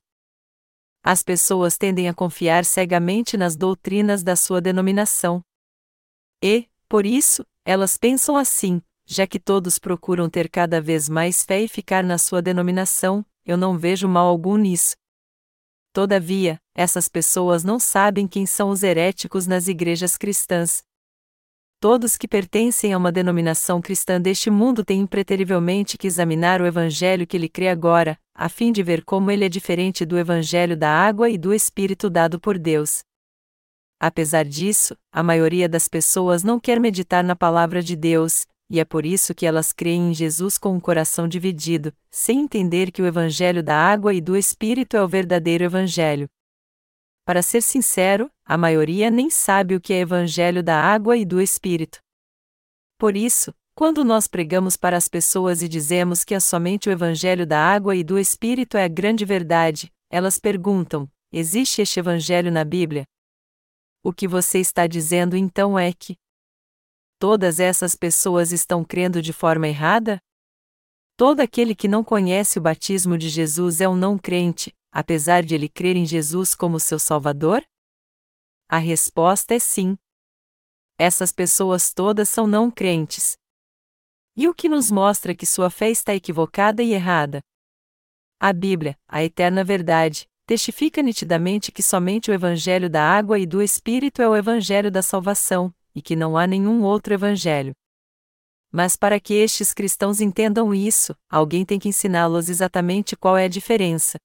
As 1.02 1.22
pessoas 1.22 1.78
tendem 1.78 2.06
a 2.06 2.14
confiar 2.14 2.62
cegamente 2.62 3.36
nas 3.36 3.56
doutrinas 3.56 4.22
da 4.22 4.36
sua 4.36 4.60
denominação. 4.60 5.42
E, 6.44 6.68
por 6.86 7.06
isso, 7.06 7.46
elas 7.64 7.96
pensam 7.96 8.36
assim: 8.36 8.82
já 9.06 9.26
que 9.26 9.40
todos 9.40 9.78
procuram 9.78 10.28
ter 10.28 10.50
cada 10.50 10.82
vez 10.82 11.08
mais 11.08 11.44
fé 11.44 11.62
e 11.62 11.68
ficar 11.68 12.04
na 12.04 12.18
sua 12.18 12.42
denominação, 12.42 13.24
eu 13.44 13.56
não 13.56 13.76
vejo 13.76 14.08
mal 14.08 14.26
algum 14.26 14.56
nisso. 14.56 14.94
Todavia, 15.92 16.58
essas 16.74 17.08
pessoas 17.08 17.62
não 17.62 17.78
sabem 17.78 18.26
quem 18.26 18.46
são 18.46 18.70
os 18.70 18.82
heréticos 18.82 19.46
nas 19.46 19.68
igrejas 19.68 20.16
cristãs. 20.16 20.82
Todos 21.78 22.16
que 22.16 22.28
pertencem 22.28 22.92
a 22.92 22.96
uma 22.96 23.10
denominação 23.10 23.82
cristã 23.82 24.20
deste 24.20 24.48
mundo 24.48 24.84
têm 24.84 25.00
impreterivelmente 25.00 25.98
que 25.98 26.06
examinar 26.06 26.62
o 26.62 26.66
evangelho 26.66 27.26
que 27.26 27.36
ele 27.36 27.48
crê 27.48 27.68
agora, 27.68 28.16
a 28.34 28.48
fim 28.48 28.70
de 28.70 28.82
ver 28.82 29.04
como 29.04 29.30
ele 29.30 29.44
é 29.44 29.48
diferente 29.48 30.06
do 30.06 30.16
evangelho 30.16 30.76
da 30.76 30.88
água 30.88 31.28
e 31.28 31.36
do 31.36 31.52
espírito 31.52 32.08
dado 32.08 32.40
por 32.40 32.56
Deus. 32.56 33.02
Apesar 34.00 34.44
disso, 34.44 34.96
a 35.12 35.22
maioria 35.22 35.68
das 35.68 35.88
pessoas 35.88 36.42
não 36.42 36.58
quer 36.58 36.80
meditar 36.80 37.22
na 37.22 37.36
palavra 37.36 37.82
de 37.82 37.96
Deus, 37.96 38.46
e 38.72 38.80
é 38.80 38.86
por 38.86 39.04
isso 39.04 39.34
que 39.34 39.44
elas 39.44 39.70
creem 39.70 40.12
em 40.12 40.14
Jesus 40.14 40.56
com 40.56 40.72
um 40.72 40.80
coração 40.80 41.28
dividido, 41.28 41.92
sem 42.10 42.40
entender 42.40 42.90
que 42.90 43.02
o 43.02 43.06
Evangelho 43.06 43.62
da 43.62 43.76
água 43.76 44.14
e 44.14 44.20
do 44.20 44.34
Espírito 44.34 44.96
é 44.96 45.02
o 45.02 45.06
verdadeiro 45.06 45.62
Evangelho. 45.62 46.26
Para 47.22 47.42
ser 47.42 47.60
sincero, 47.60 48.30
a 48.46 48.56
maioria 48.56 49.10
nem 49.10 49.28
sabe 49.28 49.74
o 49.74 49.80
que 49.80 49.92
é 49.92 49.98
Evangelho 49.98 50.62
da 50.62 50.80
água 50.80 51.18
e 51.18 51.24
do 51.26 51.38
Espírito. 51.38 51.98
Por 52.96 53.14
isso, 53.14 53.54
quando 53.74 54.02
nós 54.06 54.26
pregamos 54.26 54.74
para 54.74 54.96
as 54.96 55.06
pessoas 55.06 55.60
e 55.60 55.68
dizemos 55.68 56.24
que 56.24 56.34
é 56.34 56.40
somente 56.40 56.88
o 56.88 56.92
Evangelho 56.92 57.46
da 57.46 57.58
água 57.58 57.94
e 57.94 58.02
do 58.02 58.18
Espírito 58.18 58.78
é 58.78 58.84
a 58.84 58.88
grande 58.88 59.26
verdade, 59.26 59.92
elas 60.08 60.38
perguntam: 60.38 61.06
existe 61.30 61.82
este 61.82 62.00
Evangelho 62.00 62.50
na 62.50 62.64
Bíblia? 62.64 63.04
O 64.02 64.14
que 64.14 64.26
você 64.26 64.60
está 64.60 64.86
dizendo 64.86 65.36
então 65.36 65.78
é 65.78 65.92
que, 65.92 66.16
todas 67.22 67.60
essas 67.60 67.94
pessoas 67.94 68.50
estão 68.50 68.84
crendo 68.84 69.22
de 69.22 69.32
forma 69.32 69.68
errada? 69.68 70.20
Todo 71.16 71.38
aquele 71.38 71.72
que 71.72 71.86
não 71.86 72.02
conhece 72.02 72.58
o 72.58 72.60
batismo 72.60 73.16
de 73.16 73.28
Jesus 73.28 73.80
é 73.80 73.88
um 73.88 73.94
não 73.94 74.18
crente, 74.18 74.74
apesar 74.90 75.44
de 75.44 75.54
ele 75.54 75.68
crer 75.68 75.94
em 75.94 76.04
Jesus 76.04 76.52
como 76.52 76.80
seu 76.80 76.98
Salvador? 76.98 77.62
A 78.68 78.78
resposta 78.78 79.54
é 79.54 79.60
sim. 79.60 79.96
Essas 80.98 81.30
pessoas 81.30 81.94
todas 81.94 82.28
são 82.28 82.44
não 82.44 82.68
crentes. 82.68 83.36
E 84.34 84.48
o 84.48 84.52
que 84.52 84.68
nos 84.68 84.90
mostra 84.90 85.32
que 85.32 85.46
sua 85.46 85.70
fé 85.70 85.90
está 85.90 86.12
equivocada 86.16 86.82
e 86.82 86.92
errada? 86.92 87.40
A 88.40 88.52
Bíblia, 88.52 88.98
a 89.06 89.22
eterna 89.22 89.62
verdade, 89.62 90.26
testifica 90.44 91.00
nitidamente 91.00 91.70
que 91.70 91.84
somente 91.84 92.32
o 92.32 92.34
Evangelho 92.34 92.90
da 92.90 93.00
água 93.00 93.38
e 93.38 93.46
do 93.46 93.62
Espírito 93.62 94.20
é 94.20 94.28
o 94.28 94.34
Evangelho 94.34 94.90
da 94.90 95.02
salvação, 95.02 95.72
e 95.94 96.02
que 96.02 96.16
não 96.16 96.36
há 96.36 96.46
nenhum 96.46 96.82
outro 96.82 97.14
evangelho. 97.14 97.72
Mas 98.70 98.96
para 98.96 99.20
que 99.20 99.34
estes 99.34 99.74
cristãos 99.74 100.20
entendam 100.20 100.72
isso, 100.72 101.14
alguém 101.28 101.64
tem 101.64 101.78
que 101.78 101.88
ensiná-los 101.88 102.48
exatamente 102.48 103.14
qual 103.14 103.36
é 103.36 103.44
a 103.44 103.48
diferença. 103.48 104.18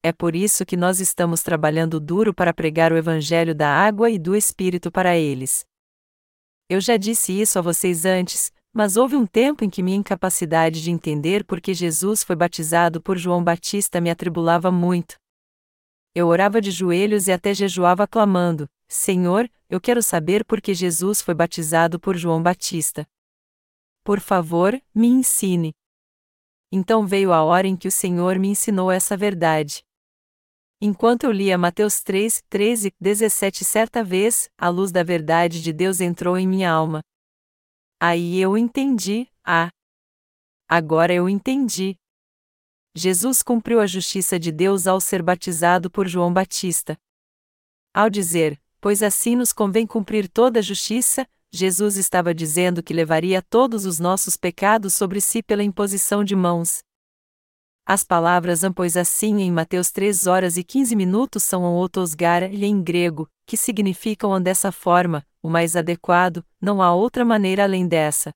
É 0.00 0.12
por 0.12 0.36
isso 0.36 0.64
que 0.64 0.76
nós 0.76 1.00
estamos 1.00 1.42
trabalhando 1.42 1.98
duro 1.98 2.32
para 2.32 2.54
pregar 2.54 2.92
o 2.92 2.96
evangelho 2.96 3.54
da 3.54 3.68
água 3.68 4.08
e 4.08 4.18
do 4.18 4.36
espírito 4.36 4.92
para 4.92 5.16
eles. 5.16 5.64
Eu 6.68 6.80
já 6.80 6.96
disse 6.96 7.32
isso 7.32 7.58
a 7.58 7.62
vocês 7.62 8.04
antes, 8.04 8.52
mas 8.72 8.96
houve 8.96 9.16
um 9.16 9.26
tempo 9.26 9.64
em 9.64 9.70
que 9.70 9.82
minha 9.82 9.96
incapacidade 9.96 10.80
de 10.80 10.90
entender 10.90 11.44
por 11.44 11.60
que 11.60 11.74
Jesus 11.74 12.22
foi 12.22 12.36
batizado 12.36 13.02
por 13.02 13.18
João 13.18 13.42
Batista 13.42 14.00
me 14.00 14.08
atribulava 14.08 14.70
muito. 14.70 15.16
Eu 16.14 16.28
orava 16.28 16.60
de 16.60 16.70
joelhos 16.70 17.26
e 17.26 17.32
até 17.32 17.52
jejuava 17.52 18.06
clamando: 18.06 18.68
Senhor, 18.88 19.50
eu 19.68 19.78
quero 19.78 20.02
saber 20.02 20.44
por 20.44 20.62
que 20.62 20.72
Jesus 20.72 21.20
foi 21.20 21.34
batizado 21.34 22.00
por 22.00 22.16
João 22.16 22.42
Batista. 22.42 23.06
Por 24.02 24.18
favor, 24.18 24.80
me 24.94 25.06
ensine. 25.06 25.74
Então 26.72 27.06
veio 27.06 27.32
a 27.32 27.44
hora 27.44 27.66
em 27.66 27.76
que 27.76 27.86
o 27.86 27.92
Senhor 27.92 28.38
me 28.38 28.48
ensinou 28.48 28.90
essa 28.90 29.16
verdade. 29.16 29.84
Enquanto 30.80 31.24
eu 31.24 31.32
lia 31.32 31.58
Mateus 31.58 32.00
3, 32.02 32.42
13, 32.48 32.94
17, 32.98 33.64
certa 33.64 34.02
vez, 34.02 34.48
a 34.56 34.68
luz 34.68 34.90
da 34.90 35.02
verdade 35.02 35.60
de 35.60 35.72
Deus 35.72 36.00
entrou 36.00 36.38
em 36.38 36.46
minha 36.46 36.70
alma. 36.70 37.02
Aí 38.00 38.38
eu 38.38 38.56
entendi, 38.56 39.28
ah! 39.44 39.70
Agora 40.68 41.12
eu 41.12 41.28
entendi. 41.28 41.96
Jesus 42.94 43.42
cumpriu 43.42 43.80
a 43.80 43.86
justiça 43.86 44.38
de 44.38 44.52
Deus 44.52 44.86
ao 44.86 45.00
ser 45.00 45.22
batizado 45.22 45.90
por 45.90 46.06
João 46.06 46.32
Batista. 46.32 46.96
Ao 47.92 48.08
dizer, 48.08 48.60
pois 48.80 49.02
assim 49.02 49.36
nos 49.36 49.52
convém 49.52 49.86
cumprir 49.86 50.28
toda 50.28 50.58
a 50.58 50.62
justiça, 50.62 51.26
Jesus 51.50 51.96
estava 51.96 52.34
dizendo 52.34 52.82
que 52.82 52.92
levaria 52.92 53.40
todos 53.40 53.84
os 53.84 53.98
nossos 53.98 54.36
pecados 54.36 54.94
sobre 54.94 55.20
si 55.20 55.42
pela 55.42 55.62
imposição 55.62 56.22
de 56.22 56.36
mãos. 56.36 56.80
As 57.86 58.04
palavras 58.04 58.60
pois 58.74 58.98
assim 58.98 59.40
em 59.40 59.50
Mateus 59.50 59.90
3 59.90 60.26
horas 60.26 60.58
e 60.58 60.62
15 60.62 60.94
minutos 60.94 61.42
são 61.42 61.64
otosgara 61.78 62.48
e 62.48 62.66
em 62.66 62.82
grego, 62.82 63.26
que 63.46 63.56
significam 63.56 64.40
dessa 64.42 64.70
forma, 64.70 65.26
o 65.42 65.48
mais 65.48 65.74
adequado, 65.74 66.44
não 66.60 66.82
há 66.82 66.94
outra 66.94 67.24
maneira 67.24 67.62
além 67.62 67.88
dessa. 67.88 68.30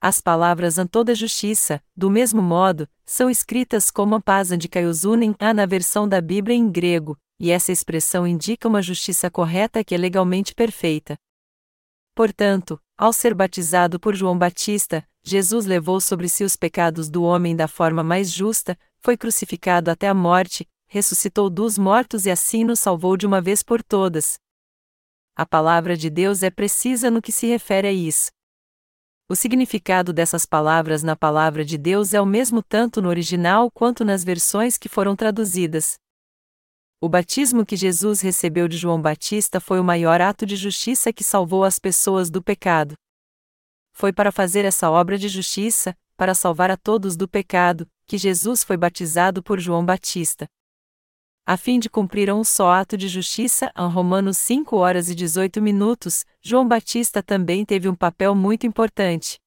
As 0.00 0.20
palavras 0.20 0.76
an 0.76 0.88
toda 0.88 1.14
justiça, 1.14 1.80
do 1.96 2.10
mesmo 2.10 2.42
modo, 2.42 2.88
são 3.04 3.30
escritas 3.30 3.92
como 3.92 4.16
a 4.16 4.20
paz 4.20 4.48
de 4.48 4.68
Caiusunen 4.68 5.36
a 5.38 5.54
na 5.54 5.64
versão 5.66 6.08
da 6.08 6.20
Bíblia 6.20 6.56
em 6.56 6.68
grego, 6.68 7.16
e 7.38 7.50
essa 7.50 7.72
expressão 7.72 8.26
indica 8.26 8.66
uma 8.66 8.82
justiça 8.82 9.30
correta 9.30 9.84
que 9.84 9.94
é 9.94 9.98
legalmente 9.98 10.54
perfeita. 10.54 11.16
Portanto, 12.14 12.80
ao 12.96 13.12
ser 13.12 13.32
batizado 13.32 14.00
por 14.00 14.14
João 14.16 14.36
Batista, 14.36 15.06
Jesus 15.22 15.66
levou 15.66 16.00
sobre 16.00 16.28
si 16.28 16.42
os 16.42 16.56
pecados 16.56 17.08
do 17.08 17.22
homem 17.22 17.54
da 17.54 17.68
forma 17.68 18.02
mais 18.02 18.32
justa, 18.32 18.78
foi 18.98 19.16
crucificado 19.16 19.90
até 19.90 20.08
a 20.08 20.14
morte, 20.14 20.68
ressuscitou 20.86 21.48
dos 21.48 21.78
mortos 21.78 22.26
e 22.26 22.30
assim 22.30 22.64
nos 22.64 22.80
salvou 22.80 23.16
de 23.16 23.26
uma 23.26 23.40
vez 23.40 23.62
por 23.62 23.82
todas. 23.82 24.38
A 25.36 25.46
palavra 25.46 25.96
de 25.96 26.10
Deus 26.10 26.42
é 26.42 26.50
precisa 26.50 27.10
no 27.10 27.22
que 27.22 27.30
se 27.30 27.46
refere 27.46 27.86
a 27.86 27.92
isso. 27.92 28.30
O 29.28 29.36
significado 29.36 30.12
dessas 30.12 30.46
palavras 30.46 31.02
na 31.02 31.14
palavra 31.14 31.64
de 31.64 31.76
Deus 31.76 32.14
é 32.14 32.20
o 32.20 32.26
mesmo 32.26 32.62
tanto 32.62 33.02
no 33.02 33.08
original 33.08 33.70
quanto 33.70 34.04
nas 34.04 34.24
versões 34.24 34.78
que 34.78 34.88
foram 34.88 35.14
traduzidas. 35.14 35.98
O 37.00 37.08
batismo 37.08 37.64
que 37.64 37.76
Jesus 37.76 38.20
recebeu 38.20 38.66
de 38.66 38.76
João 38.76 39.00
Batista 39.00 39.60
foi 39.60 39.78
o 39.78 39.84
maior 39.84 40.20
ato 40.20 40.44
de 40.44 40.56
justiça 40.56 41.12
que 41.12 41.22
salvou 41.22 41.62
as 41.62 41.78
pessoas 41.78 42.28
do 42.28 42.42
pecado. 42.42 42.94
Foi 43.92 44.12
para 44.12 44.32
fazer 44.32 44.64
essa 44.64 44.90
obra 44.90 45.16
de 45.16 45.28
justiça, 45.28 45.96
para 46.16 46.34
salvar 46.34 46.72
a 46.72 46.76
todos 46.76 47.16
do 47.16 47.28
pecado, 47.28 47.86
que 48.04 48.18
Jesus 48.18 48.64
foi 48.64 48.76
batizado 48.76 49.44
por 49.44 49.60
João 49.60 49.86
Batista. 49.86 50.48
A 51.46 51.56
fim 51.56 51.78
de 51.78 51.88
cumprir 51.88 52.32
um 52.34 52.42
só 52.42 52.72
ato 52.72 52.96
de 52.96 53.06
justiça, 53.06 53.70
em 53.78 53.88
Romanos 53.88 54.36
5 54.38 54.76
horas 54.76 55.08
e 55.08 55.14
18 55.14 55.62
minutos, 55.62 56.24
João 56.42 56.66
Batista 56.66 57.22
também 57.22 57.64
teve 57.64 57.88
um 57.88 57.94
papel 57.94 58.34
muito 58.34 58.66
importante. 58.66 59.38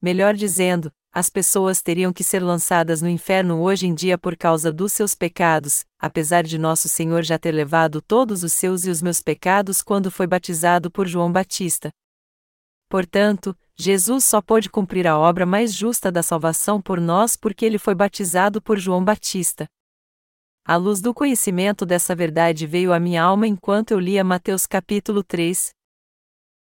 Melhor 0.00 0.32
dizendo, 0.32 0.90
as 1.16 1.30
pessoas 1.30 1.80
teriam 1.80 2.12
que 2.12 2.24
ser 2.24 2.42
lançadas 2.42 3.00
no 3.00 3.08
inferno 3.08 3.60
hoje 3.60 3.86
em 3.86 3.94
dia 3.94 4.18
por 4.18 4.36
causa 4.36 4.72
dos 4.72 4.92
seus 4.92 5.14
pecados, 5.14 5.86
apesar 5.96 6.42
de 6.42 6.58
nosso 6.58 6.88
Senhor 6.88 7.22
já 7.22 7.38
ter 7.38 7.52
levado 7.52 8.02
todos 8.02 8.42
os 8.42 8.52
seus 8.52 8.84
e 8.84 8.90
os 8.90 9.00
meus 9.00 9.22
pecados 9.22 9.80
quando 9.80 10.10
foi 10.10 10.26
batizado 10.26 10.90
por 10.90 11.06
João 11.06 11.30
Batista. 11.30 11.88
Portanto, 12.88 13.56
Jesus 13.76 14.24
só 14.24 14.42
pôde 14.42 14.68
cumprir 14.68 15.06
a 15.06 15.16
obra 15.16 15.46
mais 15.46 15.72
justa 15.72 16.10
da 16.10 16.20
salvação 16.20 16.82
por 16.82 17.00
nós 17.00 17.36
porque 17.36 17.64
ele 17.64 17.78
foi 17.78 17.94
batizado 17.94 18.60
por 18.60 18.76
João 18.76 19.04
Batista. 19.04 19.66
A 20.64 20.74
luz 20.74 21.00
do 21.00 21.14
conhecimento 21.14 21.86
dessa 21.86 22.12
verdade 22.16 22.66
veio 22.66 22.92
à 22.92 22.98
minha 22.98 23.22
alma 23.22 23.46
enquanto 23.46 23.92
eu 23.92 24.00
lia 24.00 24.24
Mateus 24.24 24.66
capítulo 24.66 25.22
3, 25.22 25.70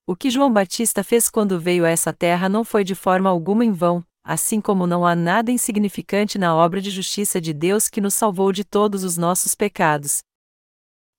O 0.05 0.13
que 0.13 0.29
João 0.29 0.51
Batista 0.51 1.05
fez 1.05 1.29
quando 1.29 1.57
veio 1.57 1.85
a 1.85 1.89
essa 1.89 2.11
terra 2.11 2.49
não 2.49 2.65
foi 2.65 2.83
de 2.83 2.95
forma 2.95 3.29
alguma 3.29 3.63
em 3.63 3.71
vão, 3.71 4.03
assim 4.23 4.61
como 4.61 4.85
não 4.85 5.05
há 5.05 5.15
nada 5.15 5.51
insignificante 5.51 6.37
na 6.37 6.55
obra 6.55 6.81
de 6.81 6.89
justiça 6.89 7.41
de 7.41 7.53
Deus 7.53 7.89
que 7.89 8.01
nos 8.01 8.13
salvou 8.13 8.51
de 8.51 8.63
todos 8.63 9.03
os 9.03 9.17
nossos 9.17 9.55
pecados. 9.55 10.21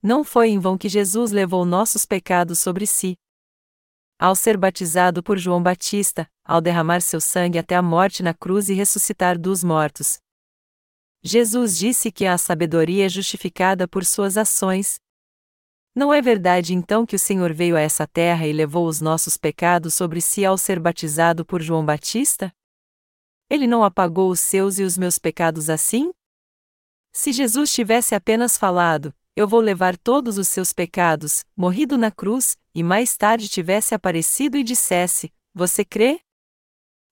Não 0.03 0.24
foi 0.24 0.48
em 0.48 0.59
vão 0.59 0.76
que 0.76 0.88
Jesus 0.88 1.32
levou 1.32 1.64
nossos 1.64 2.05
pecados 2.05 2.59
sobre 2.61 2.86
si. 2.86 3.16
Ao 4.18 4.36
ser 4.36 4.57
batizado 4.57 5.22
por 5.22 5.38
João 5.38 5.62
Batista, 5.62 6.28
ao 6.44 6.61
derramar 6.61 7.00
seu 7.00 7.20
sangue 7.20 7.59
até 7.59 7.74
a 7.74 7.82
morte 7.82 8.22
na 8.22 8.32
cruz 8.32 8.68
e 8.68 8.74
ressuscitar 8.74 9.38
dos 9.38 9.64
mortos. 9.64 10.18
Jesus 11.22 11.76
disse 11.76 12.11
que 12.11 12.26
a 12.26 12.36
sabedoria 12.36 13.07
é 13.07 13.09
justificada 13.09 13.86
por 13.86 14.05
suas 14.05 14.36
ações, 14.36 15.00
não 15.94 16.12
é 16.12 16.22
verdade 16.22 16.72
então 16.72 17.05
que 17.05 17.14
o 17.14 17.18
Senhor 17.18 17.53
veio 17.53 17.76
a 17.76 17.80
essa 17.80 18.07
terra 18.07 18.46
e 18.46 18.53
levou 18.53 18.86
os 18.86 19.03
nossos 19.03 19.36
pecados 19.36 19.92
sobre 19.92 20.22
si 20.22 20.42
ao 20.42 20.57
ser 20.57 20.80
batizado 20.80 21.44
por 21.44 21.61
João 21.61 21.84
Batista? 21.84 22.50
Ele 23.53 23.66
não 23.66 23.84
apagou 23.84 24.30
os 24.30 24.40
seus 24.40 24.78
e 24.78 24.82
os 24.82 24.96
meus 24.96 25.18
pecados 25.18 25.68
assim? 25.68 26.11
Se 27.12 27.34
Jesus 27.34 27.70
tivesse 27.70 28.14
apenas 28.14 28.57
falado, 28.57 29.14
Eu 29.36 29.46
vou 29.46 29.61
levar 29.61 29.96
todos 29.98 30.38
os 30.38 30.48
seus 30.48 30.72
pecados, 30.72 31.44
morrido 31.55 31.98
na 31.98 32.11
cruz, 32.11 32.57
e 32.74 32.82
mais 32.82 33.14
tarde 33.14 33.48
tivesse 33.48 33.94
aparecido 33.94 34.57
e 34.57 34.62
dissesse: 34.62 35.30
Você 35.55 35.84
crê? 35.84 36.20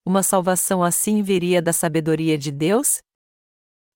Uma 0.04 0.22
salvação 0.22 0.82
assim 0.82 1.22
viria 1.22 1.60
da 1.60 1.74
sabedoria 1.74 2.38
de 2.38 2.50
Deus? 2.50 3.02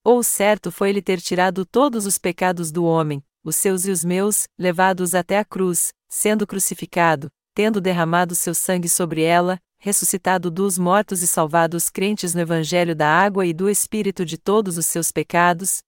Ou 0.03 0.23
certo 0.23 0.71
foi 0.71 0.91
ele 0.91 1.01
ter 1.01 1.21
tirado 1.21 1.65
todos 1.65 2.05
os 2.05 2.19
pecados 2.19 2.71
do 2.71 2.85
homem, 2.85 3.25
os 3.43 3.57
seus 3.57 3.87
e 3.87 3.91
os 3.91 4.05
meus, 4.05 4.47
levados 4.59 5.15
até 5.15 5.39
a 5.39 5.45
cruz, 5.45 5.93
sendo 6.11 6.47
crucificado, 6.47 7.31
tendo 7.55 7.81
derramado 7.81 8.35
seu 8.35 8.55
sangue 8.55 8.89
sobre 8.89 9.23
ela, 9.23 9.59
ressuscitado 9.85 10.51
dos 10.51 10.79
mortos 10.79 11.21
e 11.21 11.27
salvado 11.27 11.77
os 11.77 11.91
crentes 11.91 12.35
no 12.35 12.41
Evangelho 12.41 12.97
da 12.97 13.07
água 13.07 13.45
e 13.45 13.53
do 13.53 13.69
Espírito 13.69 14.25
de 14.25 14.39
todos 14.39 14.79
os 14.79 14.87
seus 14.87 15.13
pecados? 15.13 15.83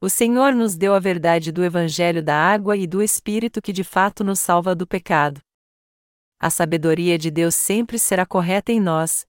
O 0.00 0.10
Senhor 0.10 0.52
nos 0.52 0.74
deu 0.74 0.92
a 0.92 0.98
verdade 0.98 1.52
do 1.52 1.62
Evangelho 1.64 2.20
da 2.20 2.34
água 2.34 2.76
e 2.76 2.84
do 2.84 3.00
Espírito 3.00 3.62
que 3.62 3.72
de 3.72 3.84
fato 3.84 4.24
nos 4.24 4.40
salva 4.40 4.74
do 4.74 4.88
pecado. 4.88 5.40
A 6.36 6.50
sabedoria 6.50 7.16
de 7.16 7.30
Deus 7.30 7.54
sempre 7.54 7.96
será 7.96 8.26
correta 8.26 8.72
em 8.72 8.80
nós. 8.80 9.24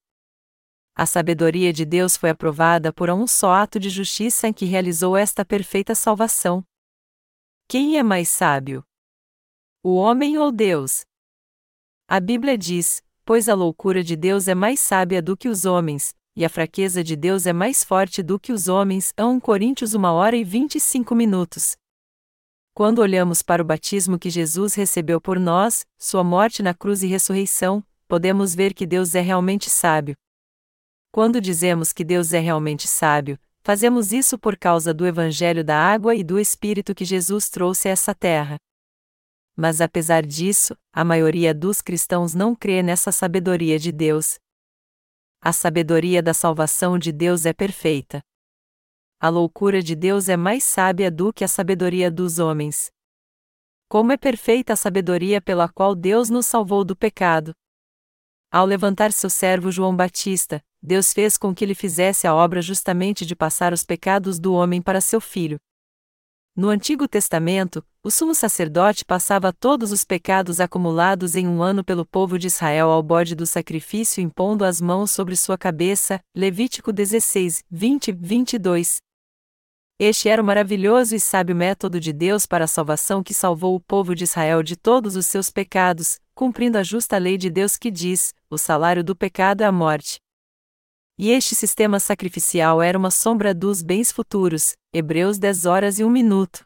A 0.95 1.05
sabedoria 1.05 1.71
de 1.71 1.86
Deus 1.86 2.17
foi 2.17 2.32
aprovada 2.32 2.91
por 2.91 3.11
um 3.11 3.28
só 3.28 3.53
ato 3.53 3.80
de 3.80 3.91
justiça 3.91 4.47
em 4.47 4.53
que 4.53 4.65
realizou 4.65 5.15
esta 5.15 5.45
perfeita 5.45 5.93
salvação. 5.93 6.65
Quem 7.67 7.99
é 7.99 8.01
mais 8.01 8.28
sábio? 8.28 8.84
O 9.84 9.93
homem 9.93 10.39
ou 10.39 10.51
Deus? 10.51 11.05
A 12.07 12.19
Bíblia 12.19 12.57
diz: 12.57 13.03
Pois 13.28 13.49
a 13.49 13.53
loucura 13.53 14.05
de 14.05 14.15
Deus 14.15 14.47
é 14.47 14.55
mais 14.55 14.80
sábia 14.80 15.21
do 15.21 15.36
que 15.36 15.49
os 15.49 15.65
homens, 15.65 16.15
e 16.34 16.45
a 16.45 16.49
fraqueza 16.49 17.03
de 17.03 17.13
Deus 17.13 17.45
é 17.45 17.51
mais 17.51 17.84
forte 17.84 18.23
do 18.23 18.39
que 18.39 18.53
os 18.53 18.69
homens. 18.69 19.13
1 19.19 19.41
Coríntios 19.41 19.93
1 19.93 20.01
hora 20.01 20.38
e 20.38 20.45
25 20.45 21.13
minutos. 21.13 21.75
Quando 22.73 22.99
olhamos 22.99 23.41
para 23.41 23.61
o 23.61 23.65
batismo 23.65 24.17
que 24.17 24.30
Jesus 24.30 24.75
recebeu 24.75 25.19
por 25.19 25.38
nós, 25.38 25.86
sua 25.99 26.23
morte 26.23 26.63
na 26.63 26.73
cruz 26.73 27.03
e 27.03 27.07
ressurreição, 27.07 27.84
podemos 28.07 28.55
ver 28.55 28.73
que 28.73 28.88
Deus 28.88 29.13
é 29.13 29.19
realmente 29.19 29.69
sábio. 29.69 30.15
Quando 31.11 31.41
dizemos 31.41 31.91
que 31.91 32.05
Deus 32.05 32.32
é 32.32 32.39
realmente 32.39 32.88
sábio, 32.88 33.38
Fazemos 33.67 34.13
isso 34.13 34.39
por 34.39 34.57
causa 34.57 34.93
do 34.93 35.05
Evangelho 35.05 35.61
da 35.61 35.78
água 35.78 36.15
e 36.15 36.23
do 36.23 36.39
Espírito 36.39 36.95
que 36.95 37.03
Jesus 37.03 37.49
trouxe 37.49 37.89
a 37.89 37.91
essa 37.91 38.15
terra. 38.15 38.55
Mas 39.60 39.82
apesar 39.82 40.24
disso, 40.24 40.78
a 40.93 41.03
maioria 41.03 41.51
dos 41.51 41.82
cristãos 41.82 42.36
não 42.36 42.55
crê 42.55 42.84
nessa 42.84 43.12
sabedoria 43.12 43.80
de 43.80 43.91
Deus. 43.91 44.38
A 45.41 45.51
sabedoria 45.51 46.22
da 46.22 46.32
salvação 46.32 46.99
de 46.99 47.12
Deus 47.12 47.43
é 47.43 47.53
perfeita. 47.53 48.22
A 49.20 49.30
loucura 49.30 49.82
de 49.82 49.95
Deus 49.95 50.30
é 50.30 50.38
mais 50.38 50.64
sábia 50.64 51.10
do 51.10 51.34
que 51.34 51.43
a 51.43 51.47
sabedoria 51.47 52.12
dos 52.12 52.38
homens. 52.38 52.91
Como 53.89 54.12
é 54.12 54.18
perfeita 54.18 54.74
a 54.74 54.76
sabedoria 54.76 55.41
pela 55.41 55.68
qual 55.68 55.95
Deus 55.95 56.30
nos 56.30 56.45
salvou 56.45 56.86
do 56.86 56.95
pecado. 56.95 57.51
Ao 58.51 58.64
levantar 58.64 59.12
seu 59.12 59.30
servo 59.30 59.72
João 59.72 59.95
Batista, 59.95 60.64
Deus 60.80 61.12
fez 61.14 61.36
com 61.36 61.55
que 61.55 61.66
ele 61.66 61.74
fizesse 61.74 62.28
a 62.28 62.36
obra 62.36 62.62
justamente 62.62 63.26
de 63.26 63.36
passar 63.36 63.74
os 63.74 63.84
pecados 63.84 64.39
do 64.39 64.53
homem 64.53 64.84
para 64.84 65.01
seu 65.01 65.20
filho. 65.20 65.58
No 66.58 66.70
Antigo 66.70 67.08
Testamento, 67.08 67.86
o 68.03 68.10
sumo 68.10 68.34
sacerdote 68.34 69.05
passava 69.05 69.53
todos 69.53 69.91
os 69.91 70.03
pecados 70.03 70.60
acumulados 70.60 71.36
em 71.36 71.47
um 71.47 71.62
ano 71.62 71.84
pelo 71.84 72.03
povo 72.03 72.39
de 72.39 72.47
Israel 72.47 72.89
ao 72.89 73.03
bode 73.03 73.36
do 73.36 73.45
sacrifício 73.45 74.24
impondo 74.24 74.66
as 74.66 74.82
mãos 74.82 75.12
sobre 75.12 75.36
sua 75.36 75.55
cabeça. 75.55 76.20
Levítico 76.36 76.91
16, 76.91 77.64
20, 77.70 78.12
22. 78.12 78.97
Este 79.99 80.30
era 80.30 80.41
o 80.41 80.45
maravilhoso 80.45 81.14
e 81.14 81.20
sábio 81.20 81.55
método 81.55 81.99
de 81.99 82.12
Deus 82.12 82.47
para 82.47 82.66
a 82.66 82.68
salvação 82.68 83.22
que 83.22 83.36
salvou 83.36 83.76
o 83.76 83.80
povo 83.80 84.16
de 84.16 84.24
Israel 84.24 84.64
de 84.64 84.76
todos 84.76 85.16
os 85.16 85.28
seus 85.28 85.51
pecados, 85.51 86.20
cumprindo 86.34 86.80
a 86.80 86.82
justa 86.82 87.20
lei 87.20 87.38
de 87.38 87.51
Deus 87.51 87.78
que 87.78 87.91
diz: 87.91 88.34
o 88.49 88.58
salário 88.58 89.03
do 89.03 89.16
pecado 89.16 89.62
é 89.62 89.66
a 89.68 89.72
morte. 89.72 90.20
E 91.20 91.32
este 91.32 91.55
sistema 91.55 91.99
sacrificial 91.99 92.80
era 92.80 92.95
uma 92.95 93.09
sombra 93.09 93.51
dos 93.51 93.82
bens 93.82 94.11
futuros. 94.11 94.76
Hebreus 94.93 95.39
10 95.39 95.65
horas 95.65 95.97
e 95.97 96.03
1 96.03 96.09
minuto. 96.11 96.63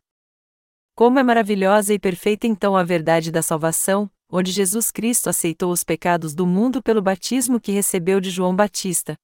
Como 0.94 1.18
é 1.18 1.24
maravilhosa 1.24 1.94
e 1.94 2.00
perfeita 2.00 2.48
então 2.48 2.76
a 2.76 2.84
verdade 2.84 3.32
da 3.32 3.42
salvação, 3.42 4.12
onde 4.30 4.52
Jesus 4.52 4.92
Cristo 4.92 5.30
aceitou 5.30 5.72
os 5.72 5.86
pecados 5.86 6.36
do 6.36 6.46
mundo 6.46 6.84
pelo 6.84 7.02
batismo 7.02 7.62
que 7.62 7.72
recebeu 7.72 8.20
de 8.20 8.30
João 8.30 8.54
Batista. 8.54 9.16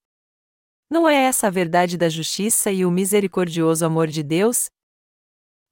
Não 0.89 1.09
é 1.09 1.25
essa 1.25 1.47
a 1.47 1.49
verdade 1.49 1.97
da 1.97 2.07
justiça 2.07 2.71
e 2.71 2.86
o 2.86 2.89
misericordioso 2.89 3.86
amor 3.86 4.07
de 4.07 4.23
Deus? 4.23 4.69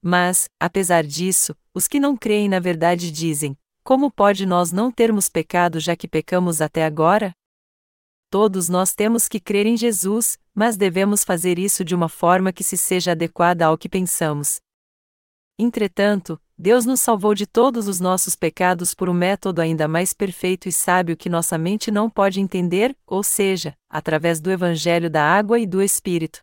Mas, 0.03 0.49
apesar 0.59 1.05
disso, 1.05 1.55
os 1.73 1.87
que 1.87 1.97
não 1.97 2.17
creem 2.17 2.49
na 2.49 2.59
verdade 2.59 3.09
dizem: 3.09 3.57
Como 3.85 4.11
pode 4.11 4.45
nós 4.45 4.73
não 4.73 4.91
termos 4.91 5.29
pecado 5.29 5.79
já 5.79 5.95
que 5.95 6.09
pecamos 6.09 6.59
até 6.59 6.83
agora? 6.83 7.33
Todos 8.29 8.67
nós 8.69 8.93
temos 8.93 9.27
que 9.27 9.39
crer 9.39 9.65
em 9.65 9.77
Jesus, 9.77 10.37
mas 10.53 10.77
devemos 10.77 11.23
fazer 11.23 11.59
isso 11.59 11.85
de 11.85 11.95
uma 11.95 12.09
forma 12.09 12.51
que 12.51 12.63
se 12.63 12.77
seja 12.77 13.11
adequada 13.11 13.65
ao 13.65 13.77
que 13.77 13.87
pensamos. 13.87 14.59
Entretanto, 15.57 16.39
Deus 16.57 16.85
nos 16.85 17.01
salvou 17.01 17.33
de 17.33 17.45
todos 17.45 17.87
os 17.87 17.99
nossos 17.99 18.35
pecados 18.35 18.93
por 18.93 19.09
um 19.09 19.13
método 19.13 19.61
ainda 19.61 19.87
mais 19.87 20.13
perfeito 20.13 20.67
e 20.67 20.71
sábio 20.71 21.15
que 21.15 21.29
nossa 21.29 21.57
mente 21.57 21.91
não 21.91 22.09
pode 22.09 22.39
entender, 22.39 22.95
ou 23.05 23.23
seja, 23.23 23.73
através 23.89 24.39
do 24.39 24.51
Evangelho 24.51 25.09
da 25.09 25.23
Água 25.23 25.59
e 25.59 25.65
do 25.65 25.81
Espírito. 25.81 26.39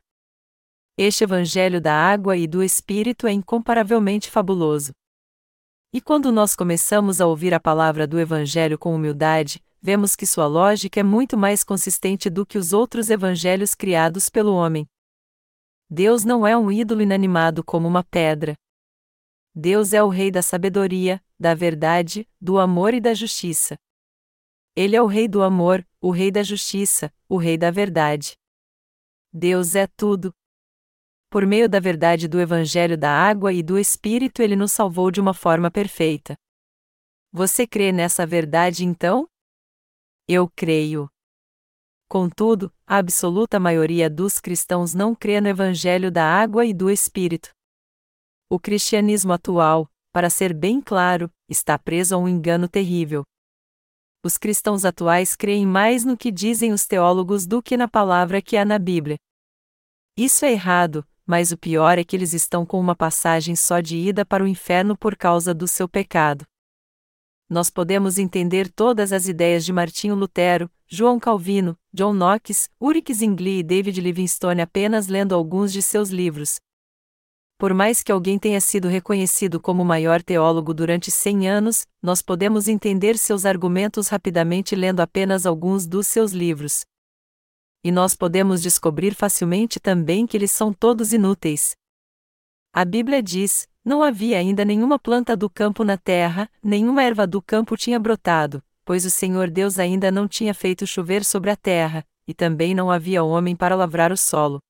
Este 0.98 1.24
Evangelho 1.24 1.80
da 1.80 1.94
Água 1.94 2.36
e 2.36 2.46
do 2.46 2.62
Espírito 2.62 3.26
é 3.26 3.32
incomparavelmente 3.32 4.30
fabuloso. 4.30 4.92
E 5.94 6.00
quando 6.00 6.32
nós 6.32 6.56
começamos 6.56 7.20
a 7.20 7.26
ouvir 7.26 7.52
a 7.52 7.60
palavra 7.60 8.06
do 8.06 8.18
Evangelho 8.18 8.78
com 8.78 8.94
humildade, 8.94 9.62
vemos 9.78 10.16
que 10.16 10.26
sua 10.26 10.46
lógica 10.46 11.00
é 11.00 11.02
muito 11.02 11.36
mais 11.36 11.62
consistente 11.62 12.30
do 12.30 12.46
que 12.46 12.56
os 12.56 12.72
outros 12.72 13.10
evangelhos 13.10 13.74
criados 13.74 14.30
pelo 14.30 14.54
homem. 14.54 14.88
Deus 15.90 16.24
não 16.24 16.46
é 16.46 16.56
um 16.56 16.72
ídolo 16.72 17.02
inanimado 17.02 17.62
como 17.62 17.86
uma 17.86 18.02
pedra. 18.02 18.54
Deus 19.54 19.92
é 19.92 20.02
o 20.02 20.08
Rei 20.08 20.30
da 20.30 20.40
sabedoria, 20.40 21.22
da 21.38 21.54
verdade, 21.54 22.26
do 22.40 22.58
amor 22.58 22.94
e 22.94 23.00
da 23.00 23.12
justiça. 23.12 23.76
Ele 24.74 24.96
é 24.96 25.02
o 25.02 25.06
Rei 25.06 25.28
do 25.28 25.42
amor, 25.42 25.86
o 26.00 26.10
Rei 26.10 26.30
da 26.30 26.42
justiça, 26.42 27.12
o 27.28 27.36
Rei 27.36 27.58
da 27.58 27.70
verdade. 27.70 28.32
Deus 29.30 29.74
é 29.74 29.86
tudo. 29.86 30.34
Por 31.32 31.46
meio 31.46 31.66
da 31.66 31.80
verdade 31.80 32.28
do 32.28 32.38
Evangelho 32.38 32.98
da 32.98 33.10
Água 33.10 33.54
e 33.54 33.62
do 33.62 33.78
Espírito, 33.78 34.42
ele 34.42 34.54
nos 34.54 34.70
salvou 34.70 35.10
de 35.10 35.18
uma 35.18 35.32
forma 35.32 35.70
perfeita. 35.70 36.36
Você 37.32 37.66
crê 37.66 37.90
nessa 37.90 38.26
verdade 38.26 38.84
então? 38.84 39.26
Eu 40.28 40.46
creio. 40.54 41.08
Contudo, 42.06 42.70
a 42.86 42.98
absoluta 42.98 43.58
maioria 43.58 44.10
dos 44.10 44.40
cristãos 44.40 44.92
não 44.92 45.14
crê 45.14 45.40
no 45.40 45.48
Evangelho 45.48 46.12
da 46.12 46.22
água 46.22 46.66
e 46.66 46.74
do 46.74 46.90
Espírito. 46.90 47.50
O 48.50 48.60
cristianismo 48.60 49.32
atual, 49.32 49.90
para 50.12 50.28
ser 50.28 50.52
bem 50.52 50.82
claro, 50.82 51.32
está 51.48 51.78
preso 51.78 52.14
a 52.14 52.18
um 52.18 52.28
engano 52.28 52.68
terrível. 52.68 53.24
Os 54.22 54.36
cristãos 54.36 54.84
atuais 54.84 55.34
creem 55.34 55.64
mais 55.66 56.04
no 56.04 56.14
que 56.14 56.30
dizem 56.30 56.74
os 56.74 56.86
teólogos 56.86 57.46
do 57.46 57.62
que 57.62 57.74
na 57.74 57.88
palavra 57.88 58.42
que 58.42 58.54
há 58.54 58.66
na 58.66 58.78
Bíblia. 58.78 59.16
Isso 60.14 60.44
é 60.44 60.52
errado, 60.52 61.02
mas 61.26 61.52
o 61.52 61.58
pior 61.58 61.98
é 61.98 62.04
que 62.04 62.16
eles 62.16 62.32
estão 62.32 62.64
com 62.66 62.78
uma 62.78 62.96
passagem 62.96 63.56
só 63.56 63.80
de 63.80 63.96
ida 63.96 64.24
para 64.24 64.44
o 64.44 64.48
inferno 64.48 64.96
por 64.96 65.16
causa 65.16 65.54
do 65.54 65.68
seu 65.68 65.88
pecado 65.88 66.46
nós 67.52 67.68
podemos 67.68 68.18
entender 68.18 68.70
todas 68.70 69.12
as 69.12 69.28
ideias 69.28 69.62
de 69.62 69.74
Martinho 69.74 70.14
Lutero, 70.14 70.70
João 70.88 71.20
Calvino, 71.20 71.76
John 71.92 72.14
Knox, 72.14 72.70
Ulrich 72.80 73.12
Zwingli 73.12 73.58
e 73.58 73.62
David 73.62 74.00
Livingstone 74.00 74.62
apenas 74.62 75.06
lendo 75.06 75.34
alguns 75.34 75.70
de 75.70 75.82
seus 75.82 76.08
livros. 76.08 76.56
Por 77.58 77.74
mais 77.74 78.02
que 78.02 78.10
alguém 78.10 78.38
tenha 78.38 78.58
sido 78.58 78.88
reconhecido 78.88 79.60
como 79.60 79.82
o 79.82 79.84
maior 79.84 80.22
teólogo 80.22 80.72
durante 80.72 81.10
100 81.10 81.48
anos, 81.48 81.86
nós 82.02 82.22
podemos 82.22 82.68
entender 82.68 83.18
seus 83.18 83.44
argumentos 83.44 84.08
rapidamente 84.08 84.74
lendo 84.74 85.00
apenas 85.00 85.44
alguns 85.44 85.86
dos 85.86 86.06
seus 86.06 86.32
livros. 86.32 86.86
E 87.84 87.90
nós 87.90 88.14
podemos 88.14 88.62
descobrir 88.62 89.14
facilmente 89.14 89.80
também 89.80 90.26
que 90.26 90.36
eles 90.36 90.52
são 90.52 90.72
todos 90.72 91.12
inúteis. 91.12 91.74
A 92.72 92.84
Bíblia 92.84 93.22
diz: 93.22 93.68
não 93.84 94.02
havia 94.02 94.38
ainda 94.38 94.64
nenhuma 94.64 94.98
planta 94.98 95.36
do 95.36 95.50
campo 95.50 95.82
na 95.82 95.98
terra, 95.98 96.48
nenhuma 96.62 97.02
erva 97.02 97.26
do 97.26 97.42
campo 97.42 97.76
tinha 97.76 97.98
brotado, 97.98 98.62
pois 98.84 99.04
o 99.04 99.10
Senhor 99.10 99.50
Deus 99.50 99.78
ainda 99.78 100.10
não 100.10 100.28
tinha 100.28 100.54
feito 100.54 100.86
chover 100.86 101.24
sobre 101.24 101.50
a 101.50 101.56
terra, 101.56 102.06
e 102.26 102.32
também 102.32 102.74
não 102.74 102.90
havia 102.90 103.24
homem 103.24 103.56
para 103.56 103.74
lavrar 103.74 104.12
o 104.12 104.16
solo. 104.16 104.60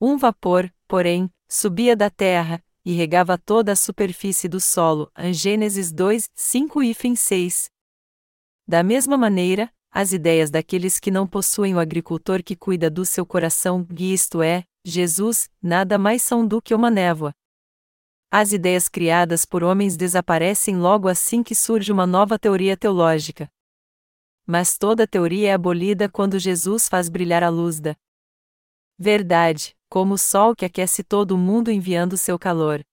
Um 0.00 0.16
vapor, 0.16 0.72
porém, 0.88 1.30
subia 1.46 1.94
da 1.94 2.08
terra, 2.08 2.64
e 2.82 2.92
regava 2.92 3.36
toda 3.36 3.72
a 3.72 3.76
superfície 3.76 4.48
do 4.48 4.60
solo. 4.60 5.10
Gênesis 5.32 5.92
2, 5.92 6.24
5 6.34 6.82
e 6.82 7.16
6. 7.16 7.66
Da 8.66 8.82
mesma 8.82 9.18
maneira, 9.18 9.70
as 9.96 10.12
ideias 10.12 10.50
daqueles 10.50 10.98
que 10.98 11.08
não 11.08 11.24
possuem 11.24 11.76
o 11.76 11.78
agricultor 11.78 12.42
que 12.42 12.56
cuida 12.56 12.90
do 12.90 13.04
seu 13.04 13.24
coração, 13.24 13.86
isto 13.96 14.42
é, 14.42 14.64
Jesus, 14.84 15.48
nada 15.62 15.96
mais 15.96 16.20
são 16.20 16.44
do 16.44 16.60
que 16.60 16.74
uma 16.74 16.90
névoa. 16.90 17.32
As 18.28 18.52
ideias 18.52 18.88
criadas 18.88 19.44
por 19.44 19.62
homens 19.62 19.96
desaparecem 19.96 20.76
logo 20.76 21.06
assim 21.06 21.44
que 21.44 21.54
surge 21.54 21.92
uma 21.92 22.08
nova 22.08 22.36
teoria 22.36 22.76
teológica. 22.76 23.48
Mas 24.44 24.76
toda 24.76 25.06
teoria 25.06 25.50
é 25.50 25.52
abolida 25.52 26.08
quando 26.08 26.40
Jesus 26.40 26.88
faz 26.88 27.08
brilhar 27.08 27.44
a 27.44 27.48
luz 27.48 27.78
da 27.78 27.94
verdade, 28.98 29.76
como 29.88 30.14
o 30.14 30.18
sol 30.18 30.56
que 30.56 30.64
aquece 30.64 31.04
todo 31.04 31.36
o 31.36 31.38
mundo 31.38 31.70
enviando 31.70 32.18
seu 32.18 32.36
calor. 32.36 32.84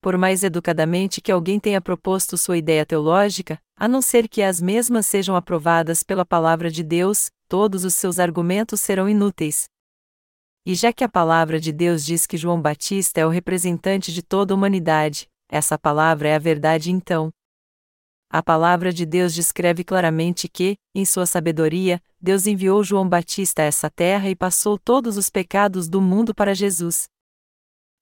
Por 0.00 0.18
mais 0.18 0.42
educadamente 0.42 1.20
que 1.20 1.30
alguém 1.30 1.60
tenha 1.60 1.80
proposto 1.80 2.36
sua 2.36 2.58
ideia 2.58 2.84
teológica, 2.84 3.62
a 3.80 3.88
não 3.88 4.02
ser 4.02 4.28
que 4.28 4.42
as 4.42 4.60
mesmas 4.60 5.06
sejam 5.06 5.34
aprovadas 5.34 6.02
pela 6.02 6.22
palavra 6.22 6.70
de 6.70 6.82
Deus, 6.82 7.30
todos 7.48 7.82
os 7.82 7.94
seus 7.94 8.18
argumentos 8.18 8.78
serão 8.78 9.08
inúteis. 9.08 9.70
E 10.66 10.74
já 10.74 10.92
que 10.92 11.02
a 11.02 11.08
palavra 11.08 11.58
de 11.58 11.72
Deus 11.72 12.04
diz 12.04 12.26
que 12.26 12.36
João 12.36 12.60
Batista 12.60 13.22
é 13.22 13.26
o 13.26 13.30
representante 13.30 14.12
de 14.12 14.22
toda 14.22 14.52
a 14.52 14.56
humanidade, 14.56 15.26
essa 15.48 15.78
palavra 15.78 16.28
é 16.28 16.34
a 16.34 16.38
verdade 16.38 16.90
então. 16.90 17.30
A 18.28 18.42
palavra 18.42 18.92
de 18.92 19.06
Deus 19.06 19.34
descreve 19.34 19.82
claramente 19.82 20.46
que, 20.46 20.76
em 20.94 21.06
sua 21.06 21.24
sabedoria, 21.24 22.02
Deus 22.20 22.46
enviou 22.46 22.84
João 22.84 23.08
Batista 23.08 23.62
a 23.62 23.64
essa 23.64 23.88
terra 23.88 24.28
e 24.28 24.36
passou 24.36 24.78
todos 24.78 25.16
os 25.16 25.30
pecados 25.30 25.88
do 25.88 26.02
mundo 26.02 26.34
para 26.34 26.54
Jesus. 26.54 27.08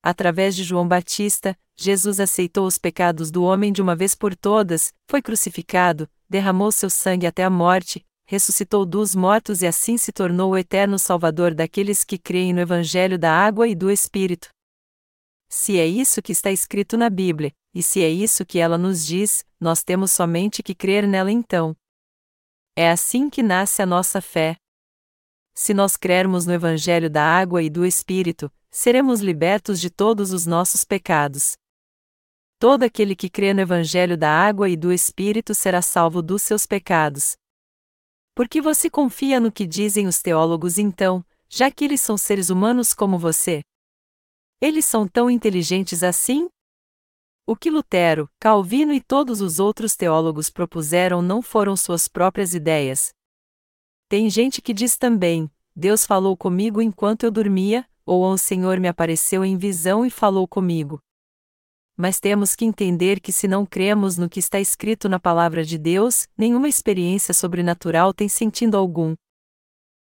Através 0.02 0.54
de 0.54 0.64
João 0.64 0.86
Batista, 0.86 1.58
Jesus 1.76 2.20
aceitou 2.20 2.66
os 2.66 2.78
pecados 2.78 3.30
do 3.30 3.42
homem 3.42 3.72
de 3.72 3.80
uma 3.80 3.94
vez 3.94 4.14
por 4.14 4.34
todas, 4.34 4.92
foi 5.08 5.22
crucificado, 5.22 6.08
derramou 6.28 6.72
seu 6.72 6.90
sangue 6.90 7.26
até 7.26 7.44
a 7.44 7.50
morte, 7.50 8.04
ressuscitou 8.26 8.84
dos 8.84 9.14
mortos 9.14 9.62
e 9.62 9.66
assim 9.66 9.96
se 9.96 10.12
tornou 10.12 10.52
o 10.52 10.58
eterno 10.58 10.98
Salvador 10.98 11.54
daqueles 11.54 12.04
que 12.04 12.18
creem 12.18 12.52
no 12.52 12.60
Evangelho 12.60 13.18
da 13.18 13.32
Água 13.32 13.66
e 13.66 13.74
do 13.74 13.90
Espírito. 13.90 14.50
Se 15.48 15.78
é 15.78 15.86
isso 15.86 16.20
que 16.20 16.32
está 16.32 16.50
escrito 16.50 16.96
na 16.96 17.08
Bíblia, 17.08 17.52
e 17.74 17.82
se 17.82 18.02
é 18.02 18.10
isso 18.10 18.44
que 18.44 18.58
ela 18.58 18.76
nos 18.76 19.06
diz, 19.06 19.46
nós 19.58 19.82
temos 19.82 20.12
somente 20.12 20.62
que 20.62 20.74
crer 20.74 21.06
nela 21.06 21.32
então. 21.32 21.74
É 22.76 22.90
assim 22.90 23.30
que 23.30 23.42
nasce 23.42 23.80
a 23.80 23.86
nossa 23.86 24.20
fé. 24.20 24.56
Se 25.54 25.72
nós 25.72 25.96
crermos 25.96 26.44
no 26.44 26.52
Evangelho 26.52 27.08
da 27.08 27.24
água 27.24 27.62
e 27.62 27.70
do 27.70 27.86
Espírito, 27.86 28.52
seremos 28.70 29.20
libertos 29.20 29.80
de 29.80 29.90
todos 29.90 30.32
os 30.32 30.46
nossos 30.46 30.84
pecados. 30.84 31.56
Todo 32.58 32.82
aquele 32.82 33.14
que 33.14 33.30
crê 33.30 33.54
no 33.54 33.60
Evangelho 33.60 34.16
da 34.16 34.30
água 34.30 34.68
e 34.68 34.76
do 34.76 34.92
Espírito 34.92 35.54
será 35.54 35.80
salvo 35.80 36.20
dos 36.20 36.42
seus 36.42 36.66
pecados. 36.66 37.36
Por 38.34 38.48
que 38.48 38.60
você 38.60 38.90
confia 38.90 39.40
no 39.40 39.50
que 39.50 39.66
dizem 39.66 40.06
os 40.06 40.20
teólogos 40.20 40.78
então, 40.78 41.24
já 41.48 41.70
que 41.70 41.84
eles 41.84 42.00
são 42.00 42.16
seres 42.16 42.50
humanos 42.50 42.92
como 42.92 43.18
você? 43.18 43.62
Eles 44.60 44.84
são 44.84 45.06
tão 45.06 45.30
inteligentes 45.30 46.02
assim? 46.02 46.48
O 47.46 47.56
que 47.56 47.70
Lutero, 47.70 48.28
Calvino 48.38 48.92
e 48.92 49.00
todos 49.00 49.40
os 49.40 49.58
outros 49.58 49.96
teólogos 49.96 50.50
propuseram 50.50 51.22
não 51.22 51.40
foram 51.40 51.76
suas 51.76 52.06
próprias 52.06 52.54
ideias. 52.54 53.12
Tem 54.08 54.28
gente 54.28 54.60
que 54.60 54.74
diz 54.74 54.96
também: 54.96 55.50
Deus 55.74 56.04
falou 56.04 56.36
comigo 56.36 56.82
enquanto 56.82 57.22
eu 57.22 57.30
dormia, 57.30 57.88
ou 58.08 58.24
o 58.24 58.38
Senhor 58.38 58.80
me 58.80 58.88
apareceu 58.88 59.44
em 59.44 59.58
visão 59.58 60.04
e 60.06 60.10
falou 60.10 60.48
comigo. 60.48 60.98
Mas 61.94 62.18
temos 62.18 62.56
que 62.56 62.64
entender 62.64 63.20
que 63.20 63.30
se 63.30 63.46
não 63.46 63.66
cremos 63.66 64.16
no 64.16 64.30
que 64.30 64.40
está 64.40 64.58
escrito 64.58 65.08
na 65.08 65.20
palavra 65.20 65.62
de 65.62 65.76
Deus, 65.76 66.26
nenhuma 66.36 66.68
experiência 66.68 67.34
sobrenatural 67.34 68.14
tem 68.14 68.28
sentido 68.28 68.76
algum. 68.76 69.14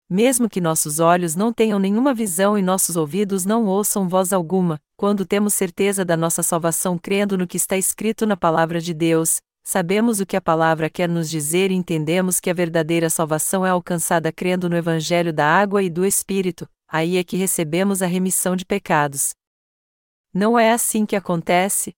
Mesmo 0.10 0.50
que 0.50 0.60
nossos 0.60 1.00
olhos 1.00 1.34
não 1.34 1.54
tenham 1.54 1.80
nenhuma 1.80 2.14
visão 2.14 2.58
e 2.58 2.62
nossos 2.62 2.98
ouvidos 2.98 3.46
não 3.46 3.66
ouçam 3.66 4.10
voz 4.10 4.34
alguma, 4.34 4.80
quando 4.98 5.26
temos 5.26 5.54
certeza 5.54 6.04
da 6.04 6.18
nossa 6.18 6.44
salvação 6.44 6.98
crendo 6.98 7.38
no 7.38 7.48
que 7.48 7.58
está 7.58 7.78
escrito 7.78 8.26
na 8.26 8.36
palavra 8.36 8.82
de 8.82 8.94
Deus, 8.94 9.40
sabemos 9.64 10.20
o 10.20 10.26
que 10.26 10.36
a 10.36 10.42
palavra 10.42 10.90
quer 10.90 11.08
nos 11.08 11.30
dizer 11.30 11.72
e 11.72 11.76
entendemos 11.76 12.42
que 12.42 12.50
a 12.50 12.54
verdadeira 12.54 13.10
salvação 13.10 13.66
é 13.66 13.70
alcançada 13.70 14.32
crendo 14.32 14.70
no 14.70 14.76
Evangelho 14.76 15.32
da 15.32 15.48
água 15.48 15.82
e 15.82 15.90
do 15.90 16.06
Espírito, 16.06 16.68
aí 16.94 17.18
é 17.18 17.24
que 17.24 17.36
recebemos 17.36 18.04
a 18.04 18.06
remissão 18.06 18.56
de 18.56 18.64
pecados. 18.64 19.34
Não 20.32 20.60
é 20.60 20.72
assim 20.72 21.08
que 21.08 21.16
acontece? 21.16 21.92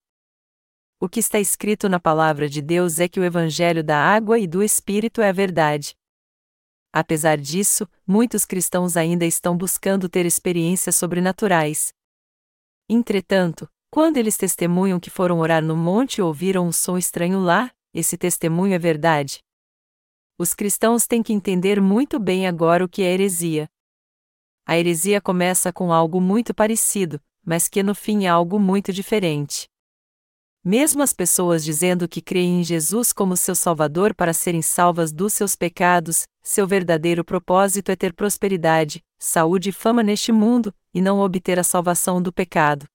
O 0.98 1.06
que 1.06 1.20
está 1.20 1.38
escrito 1.38 1.86
na 1.86 2.00
palavra 2.00 2.48
de 2.48 2.62
Deus 2.62 2.98
é 2.98 3.06
que 3.06 3.20
o 3.20 3.24
Evangelho 3.24 3.84
da 3.84 3.98
água 3.98 4.38
e 4.38 4.46
do 4.46 4.62
Espírito 4.62 5.20
é 5.20 5.28
a 5.28 5.32
verdade. 5.32 5.94
Apesar 6.90 7.36
disso, 7.36 7.86
muitos 8.06 8.46
cristãos 8.46 8.96
ainda 8.96 9.26
estão 9.26 9.54
buscando 9.54 10.08
ter 10.08 10.24
experiências 10.24 10.96
sobrenaturais. 10.96 11.92
Entretanto, 12.88 13.68
quando 13.90 14.16
eles 14.16 14.38
testemunham 14.38 14.98
que 14.98 15.10
foram 15.10 15.40
orar 15.40 15.62
no 15.62 15.76
monte 15.76 16.16
e 16.18 16.22
ouviram 16.22 16.66
um 16.66 16.72
som 16.72 16.96
estranho 16.96 17.38
lá, 17.38 17.70
esse 17.92 18.16
testemunho 18.16 18.72
é 18.72 18.78
verdade. 18.78 19.40
Os 20.38 20.54
cristãos 20.54 21.06
têm 21.06 21.22
que 21.22 21.34
entender 21.34 21.82
muito 21.82 22.18
bem 22.18 22.46
agora 22.46 22.82
o 22.82 22.88
que 22.88 23.02
é 23.02 23.12
heresia. 23.12 23.68
A 24.68 24.76
heresia 24.76 25.20
começa 25.20 25.72
com 25.72 25.92
algo 25.92 26.20
muito 26.20 26.52
parecido, 26.52 27.20
mas 27.44 27.68
que 27.68 27.84
no 27.84 27.94
fim 27.94 28.24
é 28.24 28.28
algo 28.28 28.58
muito 28.58 28.92
diferente. 28.92 29.68
Mesmo 30.64 31.04
as 31.04 31.12
pessoas 31.12 31.62
dizendo 31.62 32.08
que 32.08 32.20
creem 32.20 32.60
em 32.60 32.64
Jesus 32.64 33.12
como 33.12 33.36
seu 33.36 33.54
Salvador 33.54 34.12
para 34.12 34.32
serem 34.32 34.60
salvas 34.60 35.12
dos 35.12 35.32
seus 35.32 35.54
pecados, 35.54 36.26
seu 36.42 36.66
verdadeiro 36.66 37.24
propósito 37.24 37.92
é 37.92 37.94
ter 37.94 38.12
prosperidade, 38.12 39.00
saúde 39.16 39.68
e 39.68 39.72
fama 39.72 40.02
neste 40.02 40.32
mundo, 40.32 40.74
e 40.92 41.00
não 41.00 41.20
obter 41.20 41.60
a 41.60 41.62
salvação 41.62 42.20
do 42.20 42.32
pecado. 42.32 42.88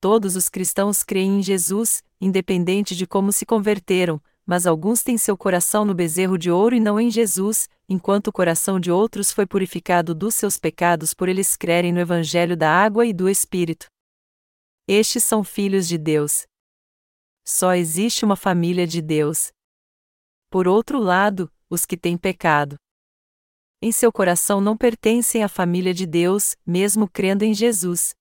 Todos 0.00 0.34
os 0.34 0.48
cristãos 0.48 1.04
creem 1.04 1.38
em 1.38 1.42
Jesus, 1.44 2.02
independente 2.20 2.96
de 2.96 3.06
como 3.06 3.32
se 3.32 3.46
converteram, 3.46 4.20
mas 4.46 4.66
alguns 4.66 5.02
têm 5.02 5.16
seu 5.16 5.36
coração 5.36 5.84
no 5.84 5.94
bezerro 5.94 6.36
de 6.36 6.50
ouro 6.50 6.74
e 6.74 6.80
não 6.80 6.98
em 6.98 7.10
Jesus, 7.10 7.68
enquanto 7.88 8.28
o 8.28 8.32
coração 8.32 8.80
de 8.80 8.90
outros 8.90 9.32
foi 9.32 9.46
purificado 9.46 10.14
dos 10.14 10.34
seus 10.34 10.58
pecados 10.58 11.14
por 11.14 11.28
eles 11.28 11.56
crerem 11.56 11.92
no 11.92 12.00
Evangelho 12.00 12.56
da 12.56 12.70
água 12.70 13.06
e 13.06 13.12
do 13.12 13.28
Espírito. 13.28 13.86
Estes 14.88 15.24
são 15.24 15.44
filhos 15.44 15.86
de 15.86 15.96
Deus, 15.96 16.44
só 17.44 17.74
existe 17.74 18.24
uma 18.24 18.36
família 18.36 18.86
de 18.86 19.02
Deus. 19.02 19.52
Por 20.48 20.68
outro 20.68 20.98
lado, 20.98 21.50
os 21.68 21.84
que 21.84 21.96
têm 21.96 22.16
pecado. 22.16 22.76
Em 23.80 23.90
seu 23.90 24.12
coração 24.12 24.60
não 24.60 24.76
pertencem 24.76 25.42
à 25.42 25.48
família 25.48 25.92
de 25.92 26.06
Deus, 26.06 26.56
mesmo 26.64 27.08
crendo 27.10 27.44
em 27.44 27.52
Jesus. 27.52 28.14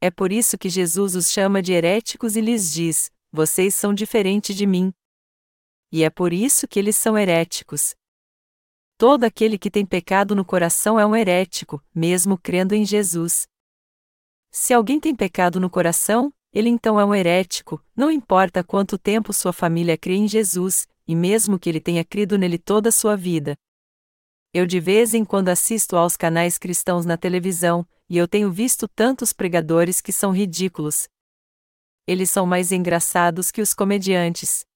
É 0.00 0.10
por 0.10 0.30
isso 0.30 0.56
que 0.56 0.68
Jesus 0.68 1.16
os 1.16 1.30
chama 1.30 1.60
de 1.60 1.72
heréticos 1.72 2.36
e 2.36 2.40
lhes 2.40 2.72
diz: 2.72 3.10
Vocês 3.32 3.74
são 3.74 3.92
diferentes 3.92 4.54
de 4.54 4.64
mim. 4.64 4.92
E 5.92 6.04
é 6.04 6.10
por 6.10 6.32
isso 6.32 6.68
que 6.68 6.78
eles 6.78 6.96
são 6.96 7.18
heréticos. 7.18 7.94
Todo 8.96 9.24
aquele 9.24 9.58
que 9.58 9.70
tem 9.70 9.84
pecado 9.84 10.34
no 10.34 10.44
coração 10.44 11.00
é 11.00 11.06
um 11.06 11.16
herético, 11.16 11.82
mesmo 11.94 12.36
crendo 12.36 12.74
em 12.74 12.84
Jesus. 12.84 13.48
Se 14.50 14.74
alguém 14.74 15.00
tem 15.00 15.16
pecado 15.16 15.58
no 15.58 15.70
coração, 15.70 16.32
ele 16.52 16.68
então 16.68 16.98
é 16.98 17.04
um 17.04 17.14
herético, 17.14 17.82
não 17.96 18.10
importa 18.10 18.62
quanto 18.64 18.98
tempo 18.98 19.32
sua 19.32 19.52
família 19.52 19.96
crê 19.96 20.14
em 20.14 20.28
Jesus, 20.28 20.86
e 21.06 21.14
mesmo 21.14 21.58
que 21.58 21.68
ele 21.68 21.80
tenha 21.80 22.04
crido 22.04 22.36
nele 22.36 22.58
toda 22.58 22.88
a 22.88 22.92
sua 22.92 23.16
vida. 23.16 23.56
Eu 24.52 24.66
de 24.66 24.80
vez 24.80 25.14
em 25.14 25.24
quando 25.24 25.48
assisto 25.48 25.96
aos 25.96 26.16
canais 26.16 26.58
cristãos 26.58 27.06
na 27.06 27.16
televisão, 27.16 27.86
e 28.08 28.18
eu 28.18 28.26
tenho 28.26 28.50
visto 28.50 28.88
tantos 28.88 29.32
pregadores 29.32 30.00
que 30.00 30.12
são 30.12 30.32
ridículos. 30.32 31.08
Eles 32.06 32.30
são 32.30 32.44
mais 32.44 32.72
engraçados 32.72 33.52
que 33.52 33.62
os 33.62 33.72
comediantes. 33.72 34.66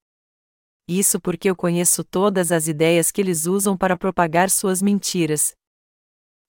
Isso 0.87 1.19
porque 1.19 1.49
eu 1.49 1.57
conheço 1.57 2.05
todas 2.05 2.53
as 2.53 2.69
ideias 2.69 3.11
que 3.11 3.21
eles 3.21 3.47
usam 3.47 3.77
para 3.77 3.97
propagar 3.97 4.51
suas 4.51 4.83
mentiras. 4.83 5.55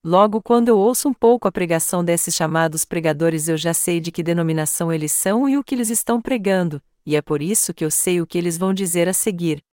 Logo, 0.03 0.41
quando 0.41 0.67
eu 0.67 0.77
ouço 0.77 1.09
um 1.09 1.13
pouco 1.13 1.47
a 1.47 1.51
pregação 1.51 2.03
desses 2.03 2.35
chamados 2.35 2.85
pregadores, 2.85 3.47
eu 3.47 3.57
já 3.57 3.73
sei 3.73 3.99
de 3.99 4.11
que 4.11 4.21
denominação 4.21 4.91
eles 4.91 5.11
são 5.11 5.49
e 5.49 5.57
o 5.57 5.63
que 5.63 5.73
eles 5.73 5.89
estão 5.89 6.21
pregando, 6.21 6.81
e 7.05 7.15
é 7.15 7.21
por 7.21 7.41
isso 7.41 7.73
que 7.73 7.83
eu 7.83 7.89
sei 7.89 8.21
o 8.21 8.27
que 8.27 8.37
eles 8.37 8.57
vão 8.57 8.73
dizer 8.73 9.07
a 9.07 9.13
seguir. 9.13 9.63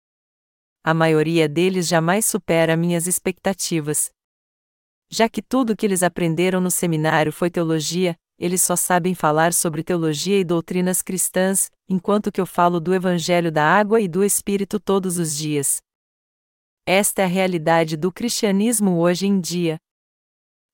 A 0.84 0.94
maioria 0.94 1.48
deles 1.48 1.86
jamais 1.86 2.24
supera 2.24 2.76
minhas 2.76 3.06
expectativas. 3.06 4.10
Já 5.10 5.28
que 5.28 5.42
tudo 5.42 5.76
que 5.76 5.84
eles 5.84 6.02
aprenderam 6.02 6.60
no 6.60 6.70
seminário 6.70 7.32
foi 7.32 7.50
teologia, 7.50 8.16
eles 8.42 8.60
só 8.60 8.74
sabem 8.74 9.14
falar 9.14 9.54
sobre 9.54 9.84
teologia 9.84 10.36
e 10.36 10.42
doutrinas 10.42 11.00
cristãs, 11.00 11.70
enquanto 11.88 12.32
que 12.32 12.40
eu 12.40 12.44
falo 12.44 12.80
do 12.80 12.92
Evangelho 12.92 13.52
da 13.52 13.64
água 13.64 14.00
e 14.00 14.08
do 14.08 14.24
Espírito 14.24 14.80
todos 14.80 15.16
os 15.16 15.36
dias. 15.36 15.80
Esta 16.84 17.22
é 17.22 17.24
a 17.24 17.28
realidade 17.28 17.96
do 17.96 18.10
cristianismo 18.10 18.98
hoje 18.98 19.28
em 19.28 19.40
dia. 19.40 19.76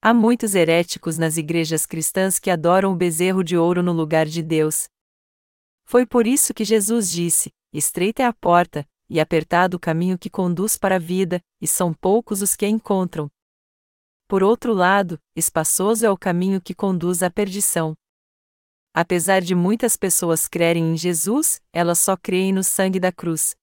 Há 0.01 0.15
muitos 0.15 0.55
heréticos 0.55 1.19
nas 1.19 1.37
igrejas 1.37 1.85
cristãs 1.85 2.39
que 2.39 2.51
adoram 2.51 2.95
o 2.95 2.97
bezerro 2.97 3.45
de 3.45 3.55
ouro 3.59 3.83
no 3.83 3.93
lugar 3.93 4.25
de 4.25 4.43
Deus. 4.43 4.89
Foi 5.85 6.07
por 6.07 6.27
isso 6.27 6.55
que 6.55 6.65
Jesus 6.65 7.11
disse: 7.11 7.51
Estreita 7.71 8.23
é 8.23 8.25
a 8.25 8.33
porta, 8.33 8.89
e 9.11 9.21
apertado 9.21 9.77
o 9.77 9.81
caminho 9.81 10.19
que 10.19 10.31
conduz 10.31 10.79
para 10.79 10.97
a 10.97 10.99
vida, 10.99 11.39
e 11.61 11.67
são 11.67 11.93
poucos 11.93 12.41
os 12.41 12.57
que 12.57 12.65
a 12.65 12.69
encontram. 12.71 13.29
Por 14.29 14.43
outro 14.43 14.75
lado, 14.75 15.19
espaçoso 15.35 16.05
é 16.05 16.11
o 16.11 16.17
caminho 16.17 16.61
que 16.61 16.75
conduz 16.75 17.23
à 17.23 17.31
perdição. 17.31 17.95
Apesar 18.93 19.41
de 19.41 19.55
muitas 19.55 19.97
pessoas 19.97 20.47
crerem 20.47 20.93
em 20.93 20.97
Jesus, 20.99 21.63
elas 21.73 21.99
só 21.99 22.15
creem 22.15 22.53
no 22.53 22.63
sangue 22.63 23.01
da 23.01 23.11
cruz. 23.11 23.57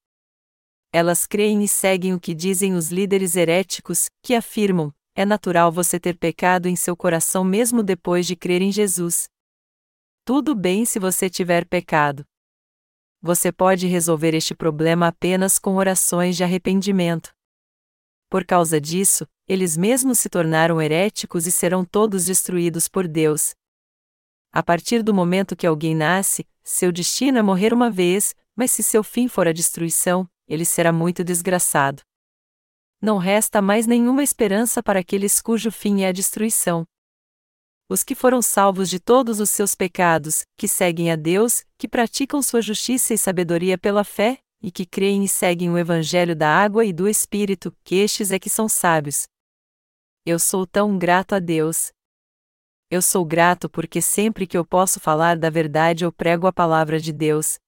Elas 0.92 1.28
creem 1.28 1.64
e 1.64 1.68
seguem 1.68 2.16
o 2.16 2.20
que 2.20 2.34
dizem 2.34 2.74
os 2.74 2.90
líderes 2.90 3.36
heréticos, 3.36 4.10
que 4.24 4.34
afirmam: 4.34 4.92
é 5.14 5.24
natural 5.24 5.72
você 5.72 6.00
ter 6.00 6.18
pecado 6.18 6.68
em 6.68 6.76
seu 6.76 6.98
coração 6.98 7.44
mesmo 7.44 7.84
depois 7.84 8.26
de 8.26 8.36
crer 8.36 8.64
em 8.64 8.72
Jesus. 8.72 9.30
Tudo 10.24 10.56
bem 10.56 10.84
se 10.84 10.98
você 10.98 11.30
tiver 11.30 11.68
pecado. 11.68 12.26
Você 13.22 13.52
pode 13.52 13.86
resolver 13.86 14.34
este 14.34 14.56
problema 14.56 15.10
apenas 15.10 15.60
com 15.60 15.76
orações 15.76 16.36
de 16.36 16.44
arrependimento. 16.44 17.36
Por 18.30 18.44
causa 18.46 18.82
disso, 18.82 19.28
eles 19.48 19.78
mesmos 19.78 20.20
se 20.20 20.30
tornaram 20.30 20.82
heréticos 20.82 21.46
e 21.48 21.52
serão 21.52 21.86
todos 21.86 22.26
destruídos 22.26 22.88
por 22.88 23.08
Deus. 23.08 23.54
A 24.52 24.64
partir 24.64 25.04
do 25.04 25.14
momento 25.14 25.56
que 25.56 25.68
alguém 25.68 25.94
nasce, 25.94 26.48
seu 26.64 26.92
destino 26.92 27.38
é 27.38 27.42
morrer 27.42 27.74
uma 27.74 27.90
vez, 27.90 28.36
mas 28.56 28.72
se 28.72 28.82
seu 28.82 29.04
fim 29.04 29.28
for 29.28 29.48
a 29.48 29.52
destruição, 29.52 30.28
ele 30.48 30.66
será 30.66 30.92
muito 30.92 31.24
desgraçado 31.24 32.02
não 33.06 33.18
resta 33.18 33.62
mais 33.62 33.86
nenhuma 33.86 34.24
esperança 34.24 34.82
para 34.82 35.00
aqueles 35.00 35.40
cujo 35.40 35.72
fim 35.72 36.02
é 36.02 36.08
a 36.08 36.12
destruição. 36.12 36.86
Os 37.88 38.04
que 38.04 38.16
foram 38.16 38.42
salvos 38.42 38.90
de 38.90 39.00
todos 39.00 39.40
os 39.40 39.52
seus 39.52 39.76
pecados, 39.76 40.44
que 40.58 40.68
seguem 40.68 41.12
a 41.12 41.16
Deus, 41.16 41.64
que 41.78 41.88
praticam 41.88 42.42
sua 42.42 42.62
justiça 42.62 43.14
e 43.14 43.18
sabedoria 43.18 43.78
pela 43.78 44.04
fé, 44.04 44.40
e 44.62 44.72
que 44.72 44.88
creem 44.88 45.24
e 45.24 45.28
seguem 45.28 45.70
o 45.70 45.78
Evangelho 45.78 46.36
da 46.36 46.50
água 46.50 46.84
e 46.84 46.92
do 46.92 47.08
Espírito, 47.08 47.72
que 47.84 47.96
estes 47.96 48.32
é 48.32 48.40
que 48.40 48.50
são 48.50 48.68
sábios. 48.68 49.28
Eu 50.28 50.40
sou 50.40 50.66
tão 50.66 50.98
grato 50.98 51.36
a 51.36 51.40
Deus. 51.40 51.94
Eu 52.90 53.00
sou 53.00 53.24
grato 53.24 53.70
porque 53.70 54.02
sempre 54.02 54.48
que 54.48 54.58
eu 54.58 54.66
posso 54.66 55.00
falar 55.00 55.38
da 55.38 55.52
verdade 55.52 56.04
eu 56.04 56.12
prego 56.12 56.48
a 56.48 56.52
palavra 56.52 57.00
de 57.00 57.14
Deus. 57.14 57.60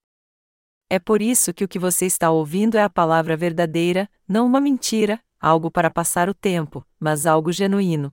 É 0.89 0.97
por 0.97 1.21
isso 1.21 1.53
que 1.53 1.63
o 1.63 1.67
que 1.67 1.77
você 1.77 2.07
está 2.07 2.31
ouvindo 2.31 2.75
é 2.75 2.81
a 2.81 2.89
palavra 2.89 3.37
verdadeira, 3.37 4.09
não 4.27 4.47
uma 4.47 4.59
mentira, 4.59 5.23
algo 5.39 5.69
para 5.69 5.91
passar 5.91 6.29
o 6.29 6.33
tempo, 6.33 6.83
mas 6.99 7.27
algo 7.27 7.51
genuíno. 7.51 8.11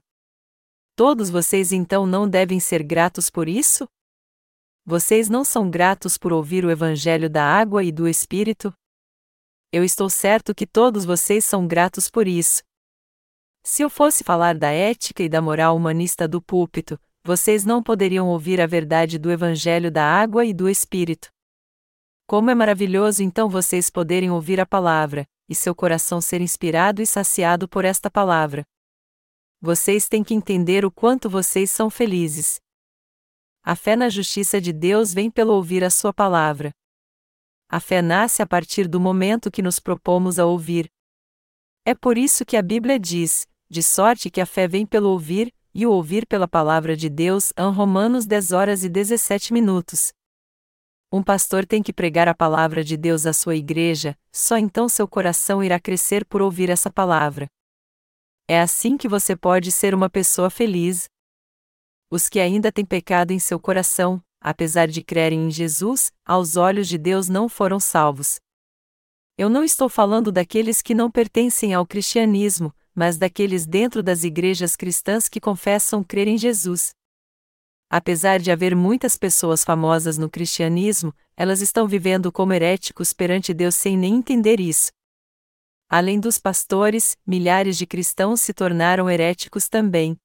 Todos 0.95 1.31
vocês 1.31 1.71
então 1.71 2.05
não 2.05 2.29
devem 2.29 2.59
ser 2.59 2.83
gratos 2.83 3.31
por 3.31 3.49
isso? 3.49 3.87
Vocês 4.85 5.27
não 5.27 5.43
são 5.43 5.71
gratos 5.71 6.19
por 6.19 6.31
ouvir 6.31 6.63
o 6.63 6.69
Evangelho 6.69 7.31
da 7.31 7.43
água 7.43 7.83
e 7.83 7.91
do 7.91 8.07
Espírito? 8.07 8.71
Eu 9.71 9.83
estou 9.83 10.07
certo 10.07 10.53
que 10.53 10.67
todos 10.67 11.03
vocês 11.03 11.43
são 11.43 11.65
gratos 11.65 12.11
por 12.11 12.27
isso. 12.27 12.61
Se 13.67 13.81
eu 13.81 13.89
fosse 13.89 14.23
falar 14.23 14.55
da 14.55 14.69
ética 14.69 15.23
e 15.23 15.27
da 15.27 15.41
moral 15.41 15.75
humanista 15.75 16.27
do 16.27 16.39
púlpito, 16.39 16.99
vocês 17.23 17.65
não 17.65 17.81
poderiam 17.81 18.27
ouvir 18.27 18.61
a 18.61 18.67
verdade 18.67 19.17
do 19.17 19.31
Evangelho 19.31 19.91
da 19.91 20.05
água 20.05 20.45
e 20.45 20.53
do 20.53 20.69
Espírito. 20.69 21.29
Como 22.27 22.51
é 22.51 22.53
maravilhoso 22.53 23.23
então 23.23 23.49
vocês 23.49 23.89
poderem 23.89 24.29
ouvir 24.29 24.61
a 24.61 24.67
palavra, 24.67 25.25
e 25.49 25.55
seu 25.55 25.73
coração 25.73 26.21
ser 26.21 26.41
inspirado 26.41 27.01
e 27.01 27.07
saciado 27.07 27.67
por 27.67 27.85
esta 27.85 28.07
palavra. 28.07 28.63
Vocês 29.59 30.07
têm 30.07 30.23
que 30.23 30.35
entender 30.35 30.85
o 30.85 30.91
quanto 30.91 31.27
vocês 31.27 31.71
são 31.71 31.89
felizes. 31.89 32.59
A 33.63 33.75
fé 33.75 33.95
na 33.95 34.09
justiça 34.09 34.61
de 34.61 34.71
Deus 34.71 35.11
vem 35.11 35.31
pelo 35.31 35.53
ouvir 35.53 35.83
a 35.83 35.89
sua 35.89 36.13
palavra. 36.13 36.69
A 37.67 37.79
fé 37.79 38.03
nasce 38.03 38.43
a 38.43 38.45
partir 38.45 38.87
do 38.87 38.99
momento 38.99 39.49
que 39.49 39.63
nos 39.63 39.79
propomos 39.79 40.37
a 40.37 40.45
ouvir. 40.45 40.87
É 41.83 41.95
por 41.95 42.15
isso 42.15 42.45
que 42.45 42.57
a 42.57 42.61
Bíblia 42.61 42.99
diz: 42.99 43.47
de 43.69 43.81
sorte 43.81 44.29
que 44.29 44.41
a 44.41 44.45
fé 44.45 44.67
vem 44.67 44.85
pelo 44.85 45.09
ouvir, 45.09 45.53
e 45.73 45.85
o 45.85 45.91
ouvir 45.91 46.25
pela 46.25 46.47
palavra 46.47 46.95
de 46.95 47.09
Deus. 47.09 47.51
Romanos 47.57 48.25
10 48.25 48.51
horas 48.53 48.83
e 48.83 48.89
17 48.89 49.51
minutos. 49.51 50.13
Um 51.11 51.21
pastor 51.21 51.65
tem 51.65 51.83
que 51.83 51.93
pregar 51.93 52.27
a 52.27 52.33
palavra 52.33 52.83
de 52.83 52.97
Deus 52.97 53.25
à 53.25 53.33
sua 53.33 53.55
igreja, 53.55 54.17
só 54.31 54.57
então 54.57 54.89
seu 54.89 55.07
coração 55.07 55.63
irá 55.63 55.79
crescer 55.79 56.25
por 56.25 56.41
ouvir 56.41 56.69
essa 56.69 56.89
palavra. 56.89 57.47
É 58.47 58.59
assim 58.59 58.97
que 58.97 59.07
você 59.07 59.35
pode 59.35 59.71
ser 59.71 59.93
uma 59.93 60.09
pessoa 60.09 60.49
feliz. 60.49 61.09
Os 62.09 62.29
que 62.29 62.39
ainda 62.39 62.71
têm 62.71 62.85
pecado 62.85 63.31
em 63.31 63.39
seu 63.39 63.59
coração, 63.59 64.21
apesar 64.39 64.87
de 64.87 65.03
crerem 65.03 65.47
em 65.47 65.51
Jesus, 65.51 66.11
aos 66.25 66.55
olhos 66.55 66.87
de 66.87 66.97
Deus 66.97 67.27
não 67.27 67.49
foram 67.49 67.79
salvos. 67.79 68.39
Eu 69.37 69.49
não 69.49 69.63
estou 69.63 69.89
falando 69.89 70.31
daqueles 70.31 70.81
que 70.81 70.93
não 70.93 71.09
pertencem 71.11 71.73
ao 71.73 71.85
cristianismo, 71.85 72.73
mas 72.95 73.17
daqueles 73.17 73.65
dentro 73.65 74.01
das 74.01 74.23
igrejas 74.23 74.75
cristãs 74.75 75.27
que 75.27 75.41
confessam 75.41 76.01
crer 76.01 76.27
em 76.27 76.37
Jesus. 76.37 76.91
Apesar 77.89 78.39
de 78.39 78.51
haver 78.51 78.75
muitas 78.75 79.17
pessoas 79.17 79.63
famosas 79.63 80.17
no 80.17 80.29
cristianismo, 80.29 81.13
elas 81.37 81.61
estão 81.61 81.87
vivendo 81.87 82.31
como 82.31 82.53
heréticos 82.53 83.13
perante 83.13 83.53
Deus 83.53 83.75
sem 83.75 83.97
nem 83.97 84.15
entender 84.15 84.59
isso. 84.59 84.91
Além 85.87 86.19
dos 86.19 86.39
pastores, 86.39 87.15
milhares 87.27 87.77
de 87.77 87.85
cristãos 87.85 88.41
se 88.41 88.53
tornaram 88.53 89.09
heréticos 89.09 89.69
também. 89.69 90.17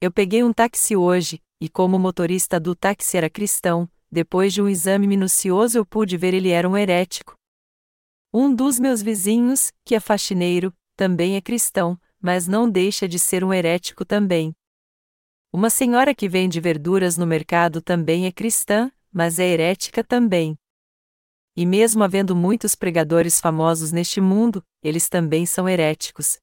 Eu 0.00 0.12
peguei 0.12 0.44
um 0.44 0.52
táxi 0.52 0.94
hoje, 0.94 1.42
e 1.60 1.68
como 1.68 1.96
o 1.96 2.00
motorista 2.00 2.60
do 2.60 2.74
táxi 2.74 3.16
era 3.16 3.28
cristão, 3.28 3.90
depois 4.10 4.52
de 4.52 4.62
um 4.62 4.68
exame 4.68 5.06
minucioso 5.06 5.76
eu 5.76 5.84
pude 5.84 6.16
ver 6.16 6.34
ele 6.34 6.50
era 6.50 6.68
um 6.68 6.76
herético. 6.76 7.34
Um 8.32 8.54
dos 8.54 8.78
meus 8.78 9.02
vizinhos, 9.02 9.72
que 9.84 9.94
é 9.94 10.00
faxineiro, 10.00 10.72
também 11.00 11.34
é 11.34 11.40
cristão, 11.40 11.98
mas 12.20 12.46
não 12.46 12.70
deixa 12.70 13.08
de 13.08 13.18
ser 13.18 13.42
um 13.42 13.54
herético 13.54 14.04
também. 14.04 14.54
Uma 15.50 15.70
senhora 15.70 16.14
que 16.14 16.28
vende 16.28 16.60
verduras 16.60 17.16
no 17.16 17.26
mercado 17.26 17.80
também 17.80 18.26
é 18.26 18.30
cristã, 18.30 18.92
mas 19.10 19.38
é 19.38 19.46
herética 19.46 20.04
também. 20.04 20.58
E 21.56 21.64
mesmo 21.64 22.04
havendo 22.04 22.36
muitos 22.36 22.74
pregadores 22.74 23.40
famosos 23.40 23.92
neste 23.92 24.20
mundo, 24.20 24.62
eles 24.82 25.08
também 25.08 25.46
são 25.46 25.66
heréticos. 25.66 26.38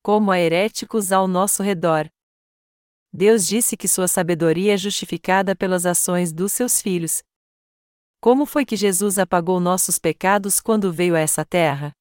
Como 0.00 0.30
há 0.30 0.38
heréticos 0.38 1.10
ao 1.10 1.26
nosso 1.26 1.60
redor. 1.60 2.08
Deus 3.12 3.48
disse 3.48 3.76
que 3.76 3.88
sua 3.88 4.06
sabedoria 4.06 4.74
é 4.74 4.76
justificada 4.76 5.56
pelas 5.56 5.84
ações 5.84 6.32
dos 6.32 6.52
seus 6.52 6.80
filhos. 6.80 7.20
Como 8.20 8.46
foi 8.46 8.64
que 8.64 8.76
Jesus 8.76 9.18
apagou 9.18 9.58
nossos 9.58 9.98
pecados 9.98 10.60
quando 10.60 10.92
veio 10.92 11.16
a 11.16 11.18
essa 11.18 11.44
terra? 11.44 11.95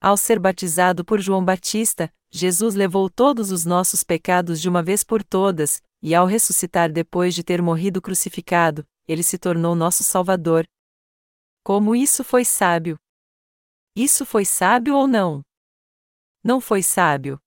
Ao 0.00 0.16
ser 0.16 0.38
batizado 0.38 1.04
por 1.04 1.20
João 1.20 1.44
Batista, 1.44 2.12
Jesus 2.30 2.74
levou 2.76 3.10
todos 3.10 3.50
os 3.50 3.64
nossos 3.64 4.04
pecados 4.04 4.60
de 4.60 4.68
uma 4.68 4.82
vez 4.82 5.02
por 5.02 5.24
todas, 5.24 5.82
e 6.00 6.14
ao 6.14 6.24
ressuscitar 6.24 6.92
depois 6.92 7.34
de 7.34 7.42
ter 7.42 7.60
morrido 7.60 8.00
crucificado, 8.00 8.86
ele 9.08 9.24
se 9.24 9.36
tornou 9.36 9.74
nosso 9.74 10.04
Salvador. 10.04 10.68
Como 11.64 11.96
isso 11.96 12.22
foi 12.22 12.44
sábio? 12.44 12.96
Isso 13.96 14.24
foi 14.24 14.44
sábio 14.44 14.94
ou 14.94 15.08
não? 15.08 15.42
Não 16.44 16.60
foi 16.60 16.82
sábio. 16.82 17.40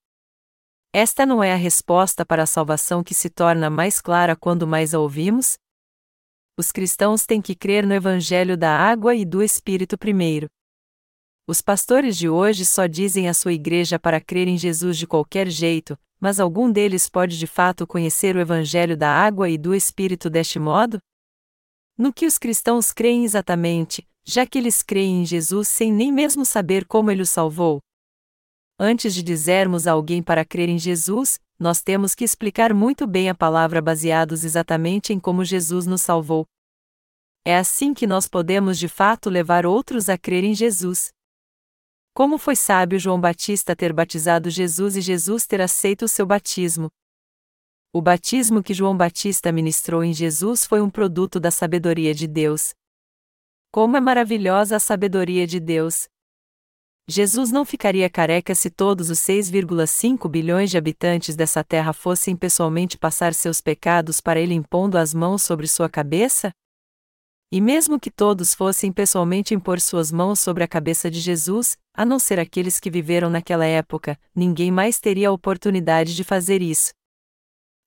Esta 0.93 1.25
não 1.25 1.41
é 1.41 1.53
a 1.53 1.57
resposta 1.57 2.25
para 2.25 2.43
a 2.43 2.47
salvação 2.47 3.01
que 3.01 3.13
se 3.13 3.29
torna 3.29 3.69
mais 3.69 4.01
clara 4.01 4.35
quando 4.35 4.67
mais 4.67 4.93
a 4.93 4.99
ouvimos? 4.99 5.57
Os 6.57 6.69
cristãos 6.69 7.25
têm 7.25 7.41
que 7.41 7.55
crer 7.55 7.87
no 7.87 7.93
Evangelho 7.93 8.57
da 8.57 8.77
água 8.77 9.15
e 9.15 9.23
do 9.23 9.41
Espírito 9.41 9.97
primeiro. 9.97 10.49
Os 11.47 11.61
pastores 11.61 12.17
de 12.17 12.29
hoje 12.29 12.65
só 12.65 12.87
dizem 12.87 13.27
à 13.27 13.33
sua 13.33 13.53
igreja 13.53 13.99
para 13.99 14.21
crer 14.21 14.47
em 14.47 14.57
Jesus 14.57 14.97
de 14.97 15.07
qualquer 15.07 15.47
jeito, 15.49 15.97
mas 16.19 16.39
algum 16.39 16.71
deles 16.71 17.09
pode 17.09 17.37
de 17.37 17.47
fato 17.47 17.85
conhecer 17.87 18.35
o 18.35 18.39
Evangelho 18.39 18.95
da 18.95 19.09
água 19.09 19.49
e 19.49 19.57
do 19.57 19.73
Espírito 19.73 20.29
deste 20.29 20.59
modo? 20.59 20.99
No 21.97 22.13
que 22.13 22.25
os 22.25 22.37
cristãos 22.37 22.91
creem 22.91 23.25
exatamente, 23.25 24.07
já 24.23 24.45
que 24.45 24.57
eles 24.57 24.81
creem 24.81 25.21
em 25.21 25.25
Jesus 25.25 25.67
sem 25.67 25.91
nem 25.91 26.11
mesmo 26.11 26.45
saber 26.45 26.85
como 26.85 27.11
ele 27.11 27.21
os 27.21 27.29
salvou? 27.29 27.81
antes 28.81 29.13
de 29.13 29.21
dizermos 29.21 29.85
a 29.85 29.91
alguém 29.91 30.23
para 30.23 30.43
crer 30.43 30.67
em 30.67 30.79
Jesus, 30.79 31.39
nós 31.59 31.83
temos 31.83 32.15
que 32.15 32.23
explicar 32.23 32.73
muito 32.73 33.05
bem 33.05 33.29
a 33.29 33.35
palavra 33.35 33.79
baseados 33.79 34.43
exatamente 34.43 35.13
em 35.13 35.19
como 35.19 35.45
Jesus 35.45 35.85
nos 35.85 36.01
salvou. 36.01 36.47
É 37.45 37.55
assim 37.55 37.93
que 37.93 38.07
nós 38.07 38.27
podemos 38.27 38.79
de 38.79 38.87
fato 38.87 39.29
levar 39.29 39.67
outros 39.67 40.09
a 40.09 40.17
crer 40.17 40.43
em 40.43 40.55
Jesus. 40.55 41.11
Como 42.13 42.37
foi 42.37 42.57
sábio 42.57 42.99
João 42.99 43.19
Batista 43.21 43.73
ter 43.73 43.93
batizado 43.93 44.49
Jesus 44.49 44.97
e 44.97 45.01
Jesus 45.01 45.47
ter 45.47 45.61
aceito 45.61 46.03
o 46.03 46.09
seu 46.09 46.25
batismo? 46.25 46.91
O 47.93 48.01
batismo 48.01 48.61
que 48.61 48.73
João 48.73 48.97
Batista 48.97 49.49
ministrou 49.49 50.03
em 50.03 50.13
Jesus 50.13 50.65
foi 50.65 50.81
um 50.81 50.89
produto 50.89 51.39
da 51.39 51.49
sabedoria 51.49 52.13
de 52.13 52.27
Deus. 52.27 52.73
Como 53.71 53.95
é 53.95 54.01
maravilhosa 54.01 54.75
a 54.75 54.79
sabedoria 54.79 55.47
de 55.47 55.59
Deus! 55.61 56.09
Jesus 57.07 57.49
não 57.49 57.63
ficaria 57.63 58.09
careca 58.09 58.53
se 58.53 58.69
todos 58.69 59.09
os 59.09 59.19
6,5 59.19 60.29
bilhões 60.29 60.69
de 60.69 60.77
habitantes 60.77 61.35
dessa 61.35 61.63
terra 61.63 61.93
fossem 61.93 62.35
pessoalmente 62.35 62.97
passar 62.97 63.33
seus 63.33 63.61
pecados 63.61 64.19
para 64.19 64.39
ele 64.39 64.53
impondo 64.53 64.97
as 64.97 65.13
mãos 65.13 65.43
sobre 65.43 65.67
sua 65.67 65.89
cabeça? 65.89 66.51
E 67.51 67.59
mesmo 67.59 67.99
que 67.99 68.09
todos 68.09 68.53
fossem 68.53 68.93
pessoalmente 68.93 69.53
impor 69.53 69.81
suas 69.81 70.09
mãos 70.09 70.39
sobre 70.39 70.63
a 70.63 70.67
cabeça 70.67 71.11
de 71.11 71.19
Jesus, 71.19 71.77
a 71.93 72.05
não 72.05 72.17
ser 72.17 72.39
aqueles 72.39 72.79
que 72.79 72.89
viveram 72.89 73.29
naquela 73.29 73.65
época, 73.65 74.17
ninguém 74.33 74.71
mais 74.71 75.01
teria 75.01 75.27
a 75.27 75.33
oportunidade 75.33 76.15
de 76.15 76.23
fazer 76.23 76.61
isso. 76.61 76.93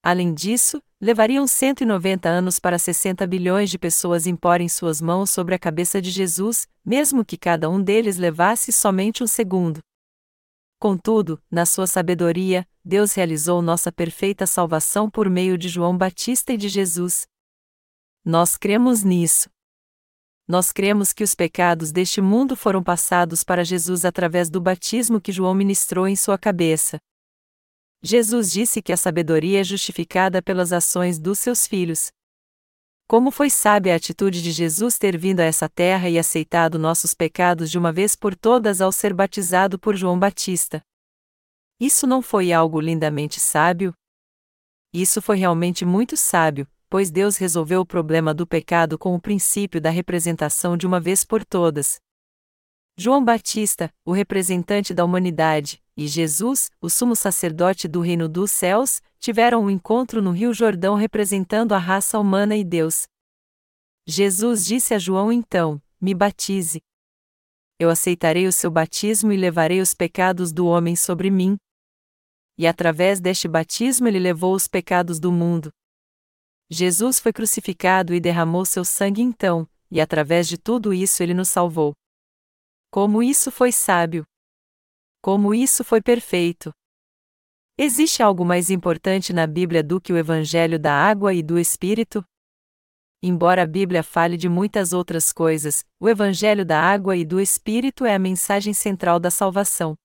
Além 0.02 0.34
disso, 0.34 0.82
levariam 1.00 1.46
190 1.46 2.28
anos 2.28 2.58
para 2.58 2.78
60 2.78 3.26
bilhões 3.26 3.70
de 3.70 3.78
pessoas 3.78 4.26
imporem 4.26 4.68
suas 4.68 5.00
mãos 5.00 5.30
sobre 5.30 5.54
a 5.54 5.58
cabeça 5.58 6.02
de 6.02 6.10
Jesus, 6.10 6.68
mesmo 6.84 7.24
que 7.24 7.38
cada 7.38 7.70
um 7.70 7.82
deles 7.82 8.18
levasse 8.18 8.70
somente 8.70 9.24
um 9.24 9.26
segundo. 9.26 9.80
Contudo, 10.78 11.40
na 11.50 11.64
sua 11.64 11.86
sabedoria, 11.86 12.68
Deus 12.84 13.14
realizou 13.14 13.62
nossa 13.62 13.90
perfeita 13.90 14.46
salvação 14.46 15.08
por 15.08 15.30
meio 15.30 15.56
de 15.56 15.70
João 15.70 15.96
Batista 15.96 16.52
e 16.52 16.58
de 16.58 16.68
Jesus. 16.68 17.26
Nós 18.22 18.58
cremos 18.58 19.02
nisso. 19.02 19.53
Nós 20.46 20.72
cremos 20.72 21.12
que 21.12 21.24
os 21.24 21.34
pecados 21.34 21.90
deste 21.90 22.20
mundo 22.20 22.54
foram 22.54 22.82
passados 22.82 23.42
para 23.42 23.64
Jesus 23.64 24.04
através 24.04 24.50
do 24.50 24.60
batismo 24.60 25.20
que 25.20 25.32
João 25.32 25.54
ministrou 25.54 26.06
em 26.06 26.14
sua 26.14 26.36
cabeça. 26.36 26.98
Jesus 28.02 28.52
disse 28.52 28.82
que 28.82 28.92
a 28.92 28.96
sabedoria 28.98 29.62
é 29.62 29.64
justificada 29.64 30.42
pelas 30.42 30.70
ações 30.70 31.18
dos 31.18 31.38
seus 31.38 31.66
filhos. 31.66 32.12
Como 33.08 33.30
foi 33.30 33.48
sábia 33.48 33.94
a 33.94 33.96
atitude 33.96 34.42
de 34.42 34.50
Jesus 34.50 34.98
ter 34.98 35.16
vindo 35.16 35.40
a 35.40 35.44
essa 35.44 35.68
terra 35.68 36.10
e 36.10 36.18
aceitado 36.18 36.78
nossos 36.78 37.14
pecados 37.14 37.70
de 37.70 37.78
uma 37.78 37.90
vez 37.90 38.14
por 38.14 38.36
todas 38.36 38.82
ao 38.82 38.92
ser 38.92 39.14
batizado 39.14 39.78
por 39.78 39.96
João 39.96 40.18
Batista. 40.18 40.82
Isso 41.80 42.06
não 42.06 42.20
foi 42.20 42.52
algo 42.52 42.80
lindamente 42.80 43.40
sábio? 43.40 43.94
Isso 44.92 45.22
foi 45.22 45.38
realmente 45.38 45.84
muito 45.84 46.16
sábio, 46.16 46.68
pois 46.94 47.10
Deus 47.10 47.36
resolveu 47.36 47.80
o 47.80 47.84
problema 47.84 48.32
do 48.32 48.46
pecado 48.46 48.96
com 48.96 49.16
o 49.16 49.20
princípio 49.20 49.80
da 49.80 49.90
representação 49.90 50.76
de 50.76 50.86
uma 50.86 51.00
vez 51.00 51.24
por 51.24 51.44
todas. 51.44 51.98
João 52.96 53.24
Batista, 53.24 53.92
o 54.04 54.12
representante 54.12 54.94
da 54.94 55.04
humanidade, 55.04 55.82
e 55.96 56.06
Jesus, 56.06 56.70
o 56.80 56.88
sumo 56.88 57.16
sacerdote 57.16 57.88
do 57.88 58.00
reino 58.00 58.28
dos 58.28 58.52
céus, 58.52 59.02
tiveram 59.18 59.64
um 59.64 59.70
encontro 59.70 60.22
no 60.22 60.30
Rio 60.30 60.54
Jordão 60.54 60.94
representando 60.94 61.72
a 61.72 61.78
raça 61.78 62.16
humana 62.16 62.56
e 62.56 62.62
Deus. 62.62 63.08
Jesus 64.06 64.64
disse 64.64 64.94
a 64.94 64.98
João 65.00 65.32
então: 65.32 65.82
Me 66.00 66.14
batize. 66.14 66.80
Eu 67.76 67.90
aceitarei 67.90 68.46
o 68.46 68.52
seu 68.52 68.70
batismo 68.70 69.32
e 69.32 69.36
levarei 69.36 69.80
os 69.80 69.94
pecados 69.94 70.52
do 70.52 70.64
homem 70.66 70.94
sobre 70.94 71.28
mim. 71.28 71.56
E 72.56 72.68
através 72.68 73.18
deste 73.18 73.48
batismo 73.48 74.06
ele 74.06 74.20
levou 74.20 74.54
os 74.54 74.68
pecados 74.68 75.18
do 75.18 75.32
mundo. 75.32 75.72
Jesus 76.70 77.18
foi 77.18 77.32
crucificado 77.32 78.14
e 78.14 78.20
derramou 78.20 78.64
seu 78.64 78.84
sangue 78.84 79.22
então, 79.22 79.68
e 79.90 80.00
através 80.00 80.48
de 80.48 80.56
tudo 80.56 80.92
isso 80.92 81.22
ele 81.22 81.34
nos 81.34 81.48
salvou. 81.48 81.94
Como 82.90 83.22
isso 83.22 83.50
foi 83.50 83.70
sábio! 83.70 84.24
Como 85.20 85.54
isso 85.54 85.84
foi 85.84 86.00
perfeito! 86.00 86.72
Existe 87.76 88.22
algo 88.22 88.44
mais 88.44 88.70
importante 88.70 89.32
na 89.32 89.46
Bíblia 89.46 89.82
do 89.82 90.00
que 90.00 90.12
o 90.12 90.16
Evangelho 90.16 90.78
da 90.78 90.92
água 90.92 91.34
e 91.34 91.42
do 91.42 91.58
Espírito? 91.58 92.24
Embora 93.20 93.62
a 93.62 93.66
Bíblia 93.66 94.02
fale 94.02 94.36
de 94.36 94.48
muitas 94.48 94.92
outras 94.92 95.32
coisas, 95.32 95.84
o 95.98 96.08
Evangelho 96.08 96.64
da 96.64 96.80
água 96.80 97.16
e 97.16 97.24
do 97.24 97.40
Espírito 97.40 98.04
é 98.04 98.14
a 98.14 98.18
mensagem 98.18 98.72
central 98.72 99.18
da 99.18 99.30
salvação. 99.30 99.96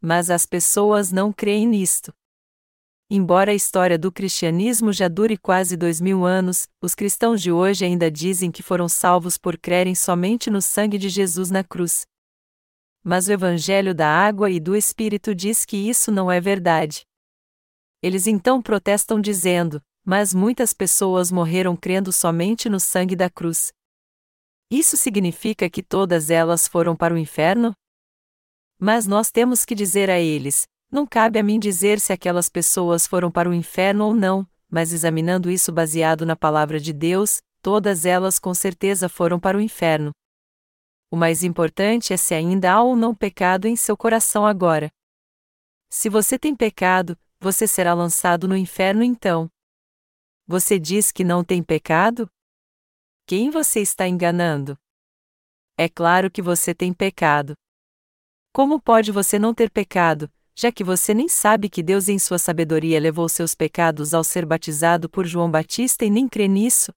Mas 0.00 0.30
as 0.30 0.46
pessoas 0.46 1.12
não 1.12 1.32
creem 1.32 1.66
nisto. 1.66 2.12
Embora 3.12 3.50
a 3.50 3.54
história 3.54 3.98
do 3.98 4.12
cristianismo 4.12 4.92
já 4.92 5.08
dure 5.08 5.36
quase 5.36 5.76
dois 5.76 6.00
mil 6.00 6.24
anos, 6.24 6.68
os 6.80 6.94
cristãos 6.94 7.42
de 7.42 7.50
hoje 7.50 7.84
ainda 7.84 8.08
dizem 8.08 8.52
que 8.52 8.62
foram 8.62 8.88
salvos 8.88 9.36
por 9.36 9.58
crerem 9.58 9.96
somente 9.96 10.48
no 10.48 10.62
sangue 10.62 10.96
de 10.96 11.08
Jesus 11.08 11.50
na 11.50 11.64
cruz. 11.64 12.06
Mas 13.02 13.26
o 13.26 13.32
Evangelho 13.32 13.92
da 13.92 14.06
Água 14.06 14.48
e 14.48 14.60
do 14.60 14.76
Espírito 14.76 15.34
diz 15.34 15.64
que 15.64 15.76
isso 15.76 16.12
não 16.12 16.30
é 16.30 16.40
verdade. 16.40 17.02
Eles 18.00 18.28
então 18.28 18.62
protestam 18.62 19.20
dizendo: 19.20 19.82
Mas 20.04 20.32
muitas 20.32 20.72
pessoas 20.72 21.32
morreram 21.32 21.76
crendo 21.76 22.12
somente 22.12 22.68
no 22.68 22.78
sangue 22.78 23.16
da 23.16 23.28
cruz. 23.28 23.72
Isso 24.70 24.96
significa 24.96 25.68
que 25.68 25.82
todas 25.82 26.30
elas 26.30 26.68
foram 26.68 26.94
para 26.94 27.12
o 27.12 27.18
inferno? 27.18 27.72
Mas 28.78 29.04
nós 29.04 29.32
temos 29.32 29.64
que 29.64 29.74
dizer 29.74 30.08
a 30.08 30.20
eles: 30.20 30.68
não 30.90 31.06
cabe 31.06 31.38
a 31.38 31.42
mim 31.42 31.58
dizer 31.58 32.00
se 32.00 32.12
aquelas 32.12 32.48
pessoas 32.48 33.06
foram 33.06 33.30
para 33.30 33.48
o 33.48 33.54
inferno 33.54 34.06
ou 34.06 34.14
não, 34.14 34.46
mas 34.68 34.92
examinando 34.92 35.50
isso 35.50 35.70
baseado 35.70 36.26
na 36.26 36.34
palavra 36.34 36.80
de 36.80 36.92
Deus, 36.92 37.40
todas 37.62 38.04
elas 38.04 38.38
com 38.38 38.52
certeza 38.52 39.08
foram 39.08 39.38
para 39.38 39.56
o 39.56 39.60
inferno. 39.60 40.10
O 41.10 41.16
mais 41.16 41.42
importante 41.42 42.12
é 42.12 42.16
se 42.16 42.34
ainda 42.34 42.72
há 42.72 42.82
ou 42.82 42.96
não 42.96 43.14
pecado 43.14 43.66
em 43.66 43.76
seu 43.76 43.96
coração 43.96 44.46
agora. 44.46 44.90
Se 45.88 46.08
você 46.08 46.38
tem 46.38 46.54
pecado, 46.54 47.18
você 47.40 47.66
será 47.66 47.94
lançado 47.94 48.46
no 48.46 48.56
inferno 48.56 49.02
então. 49.02 49.50
Você 50.46 50.78
diz 50.78 51.10
que 51.10 51.24
não 51.24 51.44
tem 51.44 51.62
pecado? 51.62 52.28
Quem 53.26 53.50
você 53.50 53.80
está 53.80 54.06
enganando? 54.08 54.76
É 55.76 55.88
claro 55.88 56.30
que 56.30 56.42
você 56.42 56.74
tem 56.74 56.92
pecado. 56.92 57.54
Como 58.52 58.80
pode 58.80 59.12
você 59.12 59.38
não 59.38 59.54
ter 59.54 59.70
pecado, 59.70 60.30
já 60.54 60.70
que 60.70 60.84
você 60.84 61.14
nem 61.14 61.28
sabe 61.28 61.68
que 61.68 61.82
Deus, 61.82 62.08
em 62.08 62.18
sua 62.18 62.38
sabedoria, 62.38 63.00
levou 63.00 63.28
seus 63.28 63.54
pecados 63.54 64.12
ao 64.12 64.22
ser 64.24 64.44
batizado 64.44 65.08
por 65.08 65.26
João 65.26 65.50
Batista 65.50 66.04
e 66.04 66.10
nem 66.10 66.28
crê 66.28 66.48
nisso? 66.48 66.92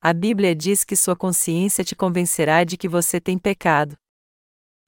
A 0.00 0.12
Bíblia 0.12 0.54
diz 0.54 0.84
que 0.84 0.96
sua 0.96 1.16
consciência 1.16 1.84
te 1.84 1.94
convencerá 1.94 2.64
de 2.64 2.76
que 2.76 2.88
você 2.88 3.20
tem 3.20 3.38
pecado. 3.38 3.96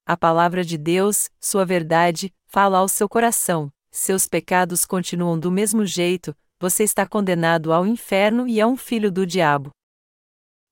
A 0.07 0.16
palavra 0.16 0.64
de 0.64 0.79
Deus, 0.79 1.29
sua 1.41 1.64
verdade, 1.64 2.33
fala 2.47 2.79
ao 2.79 2.89
seu 2.89 3.09
coração: 3.09 3.70
seus 3.91 4.27
pecados 4.27 4.85
continuam 4.85 5.39
do 5.39 5.51
mesmo 5.51 5.85
jeito, 5.85 6.35
você 6.59 6.85
está 6.85 7.07
condenado 7.07 7.73
ao 7.73 7.87
inferno 7.87 8.47
e 8.49 8.61
é 8.61 8.66
um 8.66 8.77
filho 8.77 9.11
do 9.12 9.27
diabo. 9.27 9.70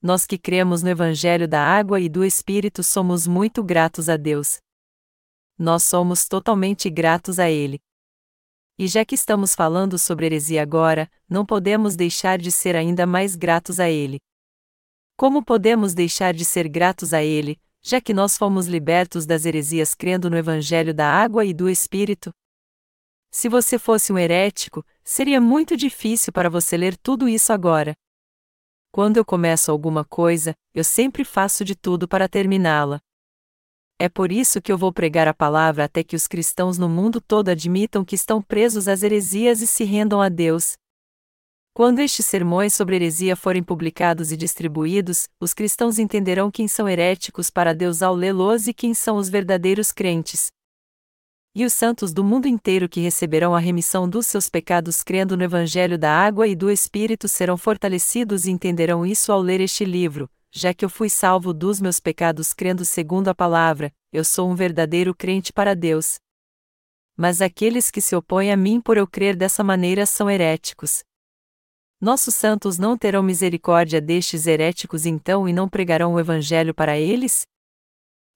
Nós 0.03 0.25
que 0.25 0.39
cremos 0.39 0.83
no 0.83 0.89
Evangelho 0.89 1.47
da 1.47 1.63
Água 1.63 2.01
e 2.01 2.09
do 2.09 2.25
Espírito 2.25 2.83
somos 2.83 3.27
muito 3.27 3.63
gratos 3.63 4.09
a 4.09 4.17
Deus 4.17 4.59
nós 5.61 5.85
somos 5.85 6.27
totalmente 6.27 6.89
gratos 6.89 7.39
a 7.39 7.51
Ele. 7.51 7.79
E 8.79 8.89
já 8.89 9.05
que 9.05 9.15
estamos 9.15 9.55
falando 9.55 9.99
sobre 9.99 10.25
heresia 10.25 10.63
agora, 10.63 11.07
não 11.29 11.45
podemos 11.45 11.95
deixar 11.95 12.39
de 12.39 12.51
ser 12.51 12.75
ainda 12.75 13.07
mais 13.07 13.37
gratos 13.37 13.79
a 13.79 13.91
Ele. 13.91 14.19
Como 15.19 15.45
podemos 15.45 15.93
deixar 15.93 16.33
de 16.33 16.47
ser 16.47 16.67
gratos 16.67 17.13
a 17.13 17.23
Ele, 17.23 17.61
já 17.83 18.01
que 18.01 18.15
nós 18.15 18.39
fomos 18.39 18.67
libertos 18.67 19.27
das 19.27 19.45
heresias 19.45 19.95
crendo 19.95 20.31
no 20.31 20.39
Evangelho 20.39 20.95
da 20.95 21.13
Água 21.13 21.45
e 21.45 21.53
do 21.53 21.69
Espírito? 21.69 22.31
Se 23.31 23.47
você 23.47 23.79
fosse 23.79 24.15
um 24.15 24.19
herético, 24.19 24.83
seria 25.05 25.43
muito 25.43 25.77
difícil 25.77 26.33
para 26.33 26.49
você 26.49 26.75
ler 26.75 26.97
tudo 26.97 27.29
isso 27.29 27.53
agora. 27.53 27.93
Quando 28.91 29.19
eu 29.19 29.27
começo 29.27 29.71
alguma 29.71 30.07
coisa, 30.07 30.55
eu 30.75 30.83
sempre 30.83 31.23
faço 31.23 31.67
de 31.67 31.75
tudo 31.77 32.09
para 32.09 32.27
terminá-la. 32.27 32.99
É 34.03 34.09
por 34.09 34.33
isso 34.33 34.63
que 34.63 34.73
eu 34.73 34.79
vou 34.79 34.91
pregar 34.91 35.29
a 35.29 35.35
palavra 35.35 35.85
até 35.85 36.03
que 36.03 36.17
os 36.17 36.27
cristãos 36.27 36.79
no 36.79 36.89
mundo 36.89 37.21
todo 37.21 37.51
admitam 37.51 38.03
que 38.03 38.15
estão 38.15 38.41
presos 38.41 38.89
às 38.89 39.03
heresias 39.03 39.61
e 39.61 39.67
se 39.67 39.85
rendam 39.85 40.23
a 40.23 40.31
Deus. 40.31 40.73
Quando 41.75 41.99
estes 41.99 42.25
sermões 42.25 42.75
sobre 42.75 42.97
heresia 42.97 43.37
forem 43.37 43.63
publicados 43.63 44.33
e 44.33 44.39
distribuídos, 44.39 45.29
os 45.39 45.53
cristãos 45.53 45.99
entenderão 45.99 46.51
quem 46.51 46.67
são 46.67 46.89
heréticos 46.89 47.51
para 47.51 47.75
Deus 47.75 48.01
ao 48.01 48.15
lê-los 48.15 48.69
e 48.69 48.73
quem 48.73 48.95
são 48.95 49.19
os 49.19 49.29
verdadeiros 49.29 49.93
crentes. 49.93 50.47
E 51.55 51.63
os 51.63 51.75
santos 51.75 52.11
do 52.15 52.25
mundo 52.25 52.49
inteiro 52.49 52.89
que 52.89 53.01
receberão 53.01 53.55
a 53.55 53.59
remissão 53.59 54.09
dos 54.09 54.27
seus 54.27 54.49
pecados 54.49 55.03
crendo 55.03 55.37
no 55.37 55.45
Evangelho 55.45 55.99
da 55.99 56.11
Água 56.11 56.49
e 56.49 56.57
do 56.57 56.71
Espírito 56.71 57.29
serão 57.29 57.59
fortalecidos 57.59 58.47
e 58.47 58.51
entenderão 58.51 59.05
isso 59.05 59.31
ao 59.31 59.43
ler 59.43 59.61
este 59.61 59.85
livro, 59.85 60.27
já 60.53 60.75
que 60.75 60.85
eu 60.85 60.91
fui 60.91 61.09
salvo 61.09 61.55
dos 61.55 61.81
meus 61.81 62.01
pecados 62.01 62.53
crendo 62.53 62.85
segundo 62.85 63.29
a 63.29 63.35
palavra, 63.35 63.93
eu 64.13 64.25
sou 64.25 64.51
um 64.51 64.55
verdadeiro 64.55 65.15
crente 65.15 65.53
para 65.53 65.75
Deus. 65.75 66.19
Mas 67.17 67.41
aqueles 67.41 67.91
que 67.91 68.01
se 68.01 68.17
opõem 68.17 68.51
a 68.51 68.57
mim 68.57 68.81
por 68.81 68.97
eu 68.97 69.07
crer 69.07 69.37
dessa 69.37 69.63
maneira 69.63 70.07
são 70.07 70.29
heréticos. 70.29 71.05
Nossos 72.01 72.35
santos 72.35 72.79
não 72.79 72.97
terão 72.97 73.23
misericórdia 73.23 74.01
destes 74.01 74.47
heréticos 74.47 75.05
então 75.05 75.49
e 75.49 75.53
não 75.53 75.69
pregarão 75.69 76.15
o 76.15 76.21
Evangelho 76.21 76.75
para 76.75 76.99
eles? 76.99 77.47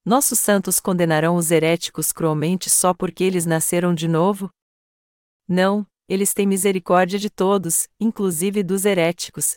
Nossos 0.05 0.39
santos 0.39 0.79
condenarão 0.79 1.37
os 1.37 1.51
heréticos 1.51 2.13
cruelmente 2.13 2.69
só 2.69 2.93
porque 2.93 3.25
eles 3.25 3.47
nasceram 3.47 3.95
de 3.95 4.07
novo? 4.07 4.51
Não, 5.49 5.87
eles 6.07 6.35
têm 6.35 6.47
misericórdia 6.47 7.19
de 7.19 7.31
todos, 7.31 7.89
inclusive 7.99 8.63
dos 8.63 8.85
heréticos. 8.85 9.57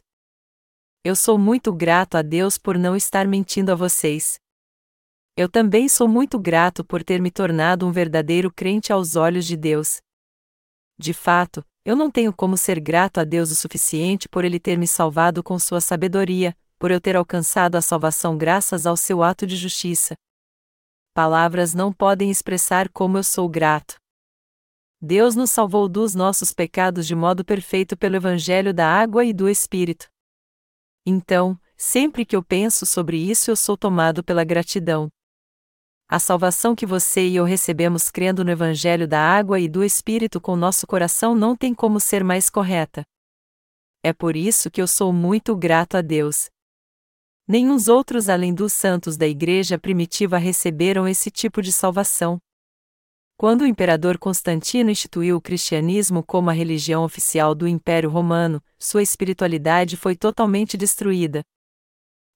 Eu 1.04 1.16
sou 1.16 1.38
muito 1.38 1.74
grato 1.74 2.16
a 2.16 2.22
Deus 2.22 2.58
por 2.58 2.78
não 2.78 2.96
estar 2.96 3.28
mentindo 3.28 3.72
a 3.72 3.76
vocês. 3.76 4.40
Eu 5.36 5.48
também 5.48 5.88
sou 5.88 6.08
muito 6.08 6.40
grato 6.40 6.84
por 6.84 7.04
ter 7.04 7.22
me 7.22 7.30
tornado 7.30 7.86
um 7.86 7.92
verdadeiro 7.92 8.52
crente 8.52 8.92
aos 8.92 9.16
olhos 9.16 9.46
de 9.46 9.56
Deus. 9.56 10.02
De 11.00 11.14
fato, 11.14 11.64
eu 11.86 11.96
não 11.96 12.10
tenho 12.10 12.34
como 12.34 12.58
ser 12.58 12.80
grato 12.80 13.20
a 13.20 13.24
Deus 13.24 13.52
o 13.52 13.56
suficiente 13.56 14.28
por 14.28 14.44
Ele 14.44 14.60
ter 14.60 14.78
me 14.78 14.88
salvado 14.88 15.44
com 15.44 15.60
sua 15.60 15.80
sabedoria, 15.80 16.58
por 16.80 16.92
eu 16.92 17.00
ter 17.00 17.16
alcançado 17.16 17.76
a 17.76 17.82
salvação 17.82 18.38
graças 18.38 18.86
ao 18.86 18.98
seu 18.98 19.24
ato 19.24 19.46
de 19.46 19.56
justiça. 19.56 20.16
Palavras 21.14 21.74
não 21.74 21.94
podem 21.94 22.30
expressar 22.30 22.90
como 22.90 23.18
eu 23.18 23.24
sou 23.24 23.48
grato. 23.48 23.96
Deus 25.00 25.36
nos 25.36 25.52
salvou 25.52 25.88
dos 25.88 26.16
nossos 26.16 26.52
pecados 26.52 27.06
de 27.06 27.16
modo 27.16 27.46
perfeito 27.46 27.96
pelo 27.96 28.16
Evangelho 28.16 28.74
da 28.74 28.88
água 28.88 29.24
e 29.24 29.32
do 29.32 29.48
Espírito. 29.48 30.08
Então, 31.10 31.58
sempre 31.78 32.26
que 32.26 32.36
eu 32.36 32.44
penso 32.44 32.86
sobre 32.86 33.18
isso, 33.18 33.50
eu 33.50 33.56
sou 33.56 33.78
tomado 33.78 34.22
pela 34.22 34.44
gratidão. 34.44 35.08
A 36.06 36.20
salvação 36.20 36.76
que 36.76 36.86
você 36.86 37.26
e 37.30 37.38
eu 37.38 37.46
recebemos 37.46 38.12
crendo 38.12 38.44
no 38.44 38.52
Evangelho 38.52 39.08
da 39.08 39.22
água 39.22 39.58
e 39.58 39.70
do 39.70 39.86
Espírito 39.86 40.42
com 40.42 40.58
nosso 40.58 40.86
coração 40.86 41.34
não 41.34 41.56
tem 41.56 41.74
como 41.74 41.98
ser 41.98 42.26
mais 42.26 42.50
correta. 42.50 43.04
É 44.04 44.12
por 44.12 44.36
isso 44.36 44.70
que 44.70 44.82
eu 44.82 44.88
sou 44.88 45.14
muito 45.14 45.56
grato 45.56 45.96
a 45.96 46.02
Deus. 46.02 46.50
Nenhum 47.48 47.78
outros 47.88 48.28
além 48.28 48.54
dos 48.54 48.74
santos 48.74 49.16
da 49.16 49.26
Igreja 49.26 49.80
primitiva 49.80 50.38
receberam 50.38 51.08
esse 51.08 51.32
tipo 51.32 51.62
de 51.62 51.72
salvação. 51.72 52.38
Quando 53.40 53.62
o 53.62 53.68
imperador 53.68 54.18
Constantino 54.18 54.90
instituiu 54.90 55.38
o 55.38 55.42
cristianismo 55.42 56.24
como 56.24 56.50
a 56.50 56.54
religião 56.54 57.04
oficial 57.04 57.54
do 57.54 57.68
Império 57.68 58.10
Romano, 58.10 58.60
sua 58.80 59.04
espiritualidade 59.04 59.96
foi 59.96 60.16
totalmente 60.16 60.76
destruída. 60.76 61.44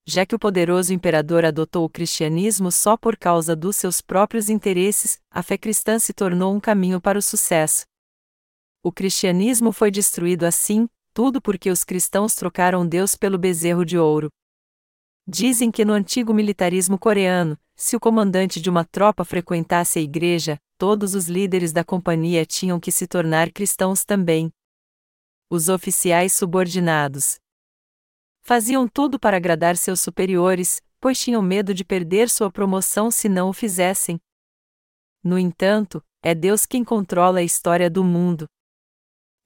Já 0.05 0.27
que 0.27 0.35
o 0.35 0.39
poderoso 0.39 0.93
imperador 0.93 1.43
adotou 1.43 1.85
o 1.85 1.89
cristianismo 1.89 2.71
só 2.71 2.95
por 2.95 3.17
causa 3.17 3.55
dos 3.55 3.77
seus 3.77 3.99
próprios 3.99 4.47
interesses, 4.47 5.19
a 5.31 5.41
fé 5.41 5.57
cristã 5.57 5.97
se 5.97 6.13
tornou 6.13 6.53
um 6.53 6.59
caminho 6.59 7.01
para 7.01 7.17
o 7.17 7.21
sucesso. 7.21 7.83
O 8.83 8.91
cristianismo 8.91 9.71
foi 9.71 9.89
destruído 9.89 10.43
assim, 10.43 10.87
tudo 11.15 11.41
porque 11.41 11.71
os 11.71 11.83
cristãos 11.83 12.35
trocaram 12.35 12.87
Deus 12.87 13.15
pelo 13.15 13.39
bezerro 13.39 13.83
de 13.83 13.97
ouro. 13.97 14.29
Dizem 15.33 15.71
que 15.71 15.85
no 15.85 15.93
antigo 15.93 16.33
militarismo 16.33 16.99
coreano, 16.99 17.57
se 17.73 17.95
o 17.95 18.01
comandante 18.01 18.59
de 18.59 18.69
uma 18.69 18.83
tropa 18.83 19.23
frequentasse 19.23 19.97
a 19.97 20.01
igreja, 20.01 20.59
todos 20.77 21.15
os 21.15 21.27
líderes 21.29 21.71
da 21.71 21.85
companhia 21.85 22.45
tinham 22.45 22.81
que 22.81 22.91
se 22.91 23.07
tornar 23.07 23.49
cristãos 23.49 24.03
também. 24.03 24.51
Os 25.49 25.69
oficiais 25.69 26.33
subordinados 26.33 27.39
faziam 28.41 28.85
tudo 28.89 29.17
para 29.17 29.37
agradar 29.37 29.77
seus 29.77 30.01
superiores, 30.01 30.81
pois 30.99 31.17
tinham 31.17 31.41
medo 31.41 31.73
de 31.73 31.85
perder 31.85 32.29
sua 32.29 32.51
promoção 32.51 33.09
se 33.09 33.29
não 33.29 33.47
o 33.47 33.53
fizessem. 33.53 34.19
No 35.23 35.39
entanto, 35.39 36.03
é 36.21 36.35
Deus 36.35 36.65
quem 36.65 36.83
controla 36.83 37.39
a 37.39 37.43
história 37.43 37.89
do 37.89 38.03
mundo. 38.03 38.49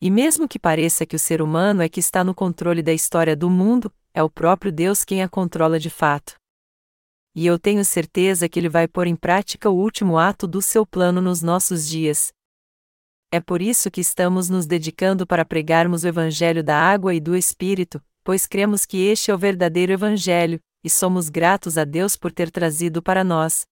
E 0.01 0.09
mesmo 0.09 0.47
que 0.47 0.57
pareça 0.57 1.05
que 1.05 1.15
o 1.15 1.19
ser 1.19 1.43
humano 1.43 1.83
é 1.83 1.87
que 1.87 1.99
está 1.99 2.23
no 2.23 2.33
controle 2.33 2.81
da 2.81 2.91
história 2.91 3.35
do 3.35 3.51
mundo, 3.51 3.93
é 4.15 4.23
o 4.23 4.29
próprio 4.29 4.71
Deus 4.71 5.03
quem 5.03 5.21
a 5.21 5.29
controla 5.29 5.79
de 5.79 5.89
fato 5.89 6.35
e 7.35 7.45
eu 7.45 7.59
tenho 7.59 7.83
certeza 7.83 8.47
que 8.47 8.57
Ele 8.57 8.69
vai 8.69 8.87
pôr 8.87 9.07
em 9.07 9.15
prática 9.15 9.69
o 9.69 9.75
último 9.75 10.17
ato 10.17 10.47
do 10.47 10.61
seu 10.61 10.85
plano 10.85 11.21
nos 11.21 11.41
nossos 11.41 11.87
dias. 11.87 12.31
É 13.29 13.41
por 13.41 13.61
isso 13.61 13.91
que 13.91 13.99
estamos 13.99 14.49
nos 14.49 14.65
dedicando 14.65 15.27
para 15.27 15.43
pregarmos 15.43 16.05
o 16.05 16.07
Evangelho 16.07 16.63
da 16.63 16.77
água 16.77 17.13
e 17.13 17.19
do 17.19 17.35
Espírito, 17.35 18.01
pois 18.23 18.47
cremos 18.47 18.85
que 18.85 18.97
este 19.05 19.31
é 19.31 19.35
o 19.35 19.37
verdadeiro 19.37 19.91
Evangelho, 19.91 20.61
e 20.81 20.89
somos 20.89 21.27
gratos 21.27 21.77
a 21.77 21.83
Deus 21.83 22.15
por 22.15 22.31
ter 22.31 22.49
trazido 22.49 23.03
para 23.03 23.23
nós. 23.23 23.65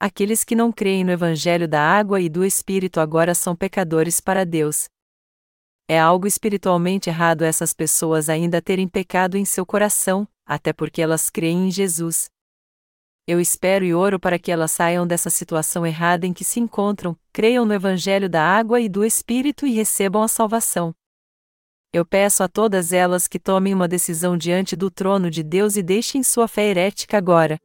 Aqueles 0.00 0.42
que 0.42 0.56
não 0.56 0.72
creem 0.72 1.04
no 1.04 1.12
Evangelho 1.12 1.68
da 1.68 1.80
água 1.80 2.20
e 2.20 2.28
do 2.28 2.44
Espírito 2.44 2.98
agora 2.98 3.34
são 3.34 3.54
pecadores 3.54 4.20
para 4.20 4.44
Deus. 4.44 4.88
É 5.88 6.00
algo 6.00 6.26
espiritualmente 6.26 7.08
errado 7.08 7.42
essas 7.42 7.72
pessoas 7.72 8.28
ainda 8.28 8.60
terem 8.60 8.88
pecado 8.88 9.36
em 9.36 9.44
seu 9.44 9.64
coração, 9.64 10.26
até 10.44 10.72
porque 10.72 11.00
elas 11.00 11.30
creem 11.30 11.68
em 11.68 11.70
Jesus. 11.70 12.28
Eu 13.24 13.40
espero 13.40 13.84
e 13.84 13.94
oro 13.94 14.18
para 14.18 14.36
que 14.36 14.50
elas 14.50 14.72
saiam 14.72 15.06
dessa 15.06 15.30
situação 15.30 15.86
errada 15.86 16.26
em 16.26 16.32
que 16.32 16.44
se 16.44 16.58
encontram, 16.58 17.16
creiam 17.32 17.64
no 17.64 17.72
Evangelho 17.72 18.28
da 18.28 18.42
água 18.42 18.80
e 18.80 18.88
do 18.88 19.04
Espírito 19.04 19.64
e 19.64 19.72
recebam 19.74 20.22
a 20.24 20.28
salvação. 20.28 20.92
Eu 21.92 22.04
peço 22.04 22.42
a 22.42 22.48
todas 22.48 22.92
elas 22.92 23.28
que 23.28 23.38
tomem 23.38 23.72
uma 23.72 23.86
decisão 23.86 24.36
diante 24.36 24.74
do 24.74 24.90
trono 24.90 25.30
de 25.30 25.44
Deus 25.44 25.76
e 25.76 25.82
deixem 25.84 26.22
sua 26.22 26.48
fé 26.48 26.68
herética 26.68 27.16
agora. 27.16 27.60